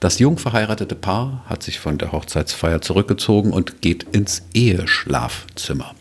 [0.00, 5.94] Das jung verheiratete Paar hat sich von der Hochzeitsfeier zurückgezogen und geht ins Eheschlafzimmer.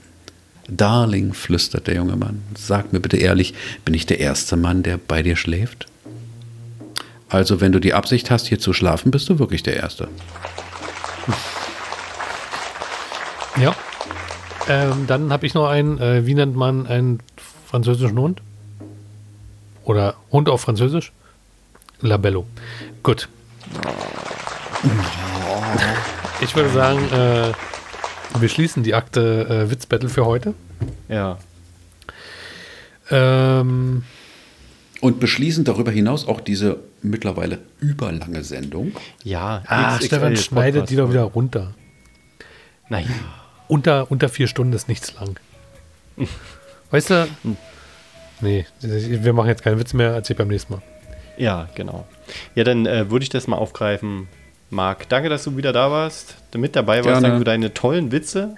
[0.68, 3.54] Darling, flüstert der junge Mann, sag mir bitte ehrlich,
[3.86, 5.88] bin ich der erste Mann, der bei dir schläft?
[7.32, 10.10] Also, wenn du die Absicht hast, hier zu schlafen, bist du wirklich der Erste.
[13.60, 13.74] Ja.
[14.68, 15.98] Ähm, dann habe ich noch einen.
[15.98, 17.22] Äh, wie nennt man einen
[17.66, 18.42] französischen Hund?
[19.86, 21.14] Oder Hund auf Französisch?
[22.02, 22.46] Labello.
[23.02, 23.30] Gut.
[26.42, 27.54] Ich würde sagen, äh,
[28.40, 30.54] wir schließen die Akte äh, Witzbattle für heute.
[31.08, 31.38] Ja.
[33.10, 34.04] Ähm,
[35.02, 38.94] Und beschließen darüber hinaus auch diese mittlerweile überlange Sendung.
[39.24, 39.64] Ja.
[39.66, 41.14] ah, XXL Stefan schneidet die doch Podcast.
[41.14, 41.74] wieder runter.
[42.90, 43.08] Naja.
[43.68, 45.40] Unter, unter vier Stunden ist nichts lang.
[46.92, 47.28] Weißt du?
[48.42, 50.82] Nee, wir machen jetzt keinen Witz mehr, erzähl beim nächsten Mal.
[51.38, 52.06] Ja, genau.
[52.54, 54.28] Ja, dann äh, würde ich das mal aufgreifen.
[54.70, 57.06] Marc, danke, dass du wieder da warst, mit dabei warst.
[57.08, 57.22] Gerne.
[57.22, 58.56] Danke für deine tollen Witze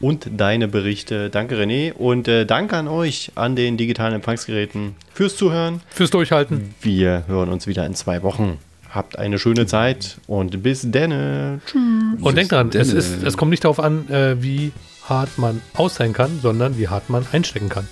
[0.00, 1.30] und deine Berichte.
[1.30, 1.92] Danke, René.
[1.92, 5.80] Und äh, danke an euch, an den digitalen Empfangsgeräten, fürs Zuhören.
[5.88, 6.74] Fürs Durchhalten.
[6.80, 8.58] Wir hören uns wieder in zwei Wochen.
[8.90, 11.60] Habt eine schöne Zeit und bis denne.
[11.66, 11.80] Tschüss.
[12.20, 14.72] Und denk dran, es, ist, es kommt nicht darauf an, äh, wie
[15.08, 17.86] hart man austeilen kann, sondern wie hart man einstecken kann.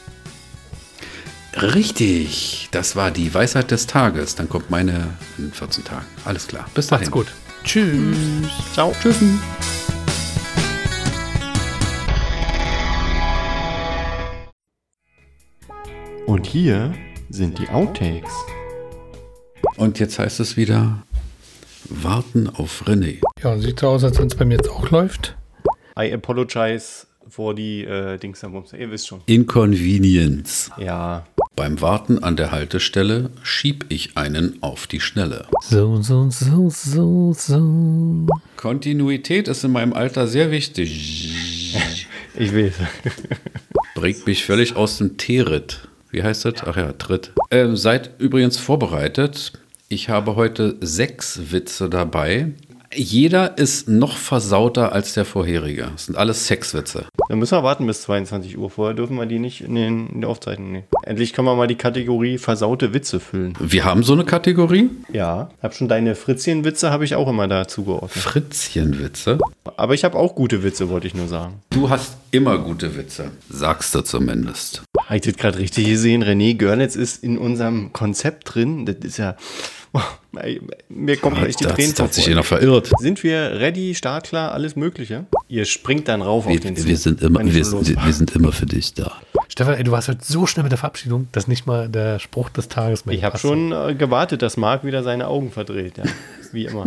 [1.57, 4.35] Richtig, das war die Weisheit des Tages.
[4.35, 5.09] Dann kommt meine
[5.39, 6.07] in 14 Tagen.
[6.25, 6.67] Alles klar.
[6.75, 7.05] Bis dahin.
[7.05, 7.27] Macht's gut.
[7.65, 8.17] Tschüss.
[8.73, 8.93] Ciao.
[9.01, 9.19] Tschüss.
[16.27, 16.95] Und hier
[17.29, 18.33] sind die Outtakes.
[19.77, 21.03] Und jetzt heißt es wieder
[21.91, 23.21] warten auf René.
[23.43, 25.37] Ja, sieht so aus, als wenn es bei mir jetzt auch läuft.
[25.99, 28.73] I apologize for die äh, Dings da Bums.
[28.73, 29.21] Ihr wisst schon.
[29.27, 30.71] Inconvenience.
[30.79, 31.27] Ja.
[31.57, 35.47] Beim Warten an der Haltestelle schieb ich einen auf die Schnelle.
[35.69, 38.27] So, so, so, so, so.
[38.57, 41.35] Kontinuität ist in meinem Alter sehr wichtig.
[42.37, 42.73] Ich weiß.
[43.95, 45.87] Bringt mich völlig aus dem T-Ritt.
[46.15, 46.63] Wie heißt das?
[46.65, 47.33] Ach ja, Tritt.
[47.51, 49.53] Ähm, seid übrigens vorbereitet.
[49.89, 52.53] Ich habe heute sechs Witze dabei.
[52.97, 55.89] Jeder ist noch versauter als der vorherige.
[55.93, 57.07] Das sind alles Sexwitze.
[57.29, 58.71] Dann müssen wir warten bis 22 Uhr.
[58.71, 60.85] Vorher dürfen wir die nicht in, den, in der Aufzeichnung nehmen.
[61.05, 63.55] Endlich können wir mal die Kategorie versaute Witze füllen.
[63.59, 64.91] Wir haben so eine Kategorie.
[65.13, 65.51] Ja.
[65.63, 68.13] Hab schon deine Fritzchen-Witze habe ich auch immer da zugeordnet.
[68.13, 69.39] Fritzchenwitze.
[69.77, 71.63] Aber ich habe auch gute Witze, wollte ich nur sagen.
[71.71, 73.31] Du hast immer gute Witze.
[73.49, 74.83] Sagst du zumindest.
[75.07, 76.23] Habe ich das gerade richtig gesehen?
[76.23, 78.87] René Görlitz ist in unserem Konzept drin.
[78.87, 79.37] Das ist ja.
[80.89, 82.91] Mir kommen gleich die Tränen das hat sich hier noch verirrt.
[82.99, 85.27] Sind wir ready, startklar, alles Mögliche?
[85.49, 86.87] Ihr springt dann rauf auf Wir, den Zug.
[86.87, 89.13] wir, sind immer, wir, wir sind immer für dich da.
[89.49, 92.49] Stefan, ey, du warst heute so schnell mit der Verabschiedung, dass nicht mal der Spruch
[92.49, 95.99] des Tages mehr Ich habe schon äh, gewartet, dass Marc wieder seine Augen verdreht.
[95.99, 96.05] Ja.
[96.53, 96.87] Wie immer.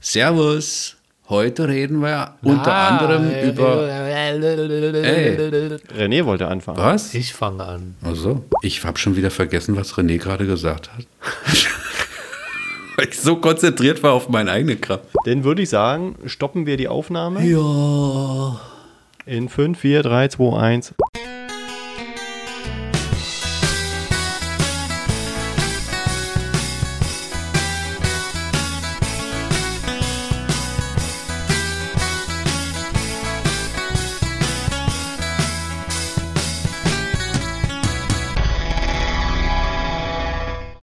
[0.00, 0.96] Servus.
[1.26, 3.88] Heute reden wir unter anderem über.
[3.88, 6.76] Ey, René wollte anfangen.
[6.76, 7.14] was?
[7.14, 7.94] Ich fange an.
[8.02, 11.06] Also, ich habe schon wieder vergessen, was René gerade gesagt hat.
[12.96, 15.00] Weil ich so konzentriert war auf meinen eigenen Kram.
[15.24, 18.60] Dann würde ich sagen, stoppen wir die Aufnahme Ja.
[19.26, 20.94] in 5, 4, 3, 2, 1.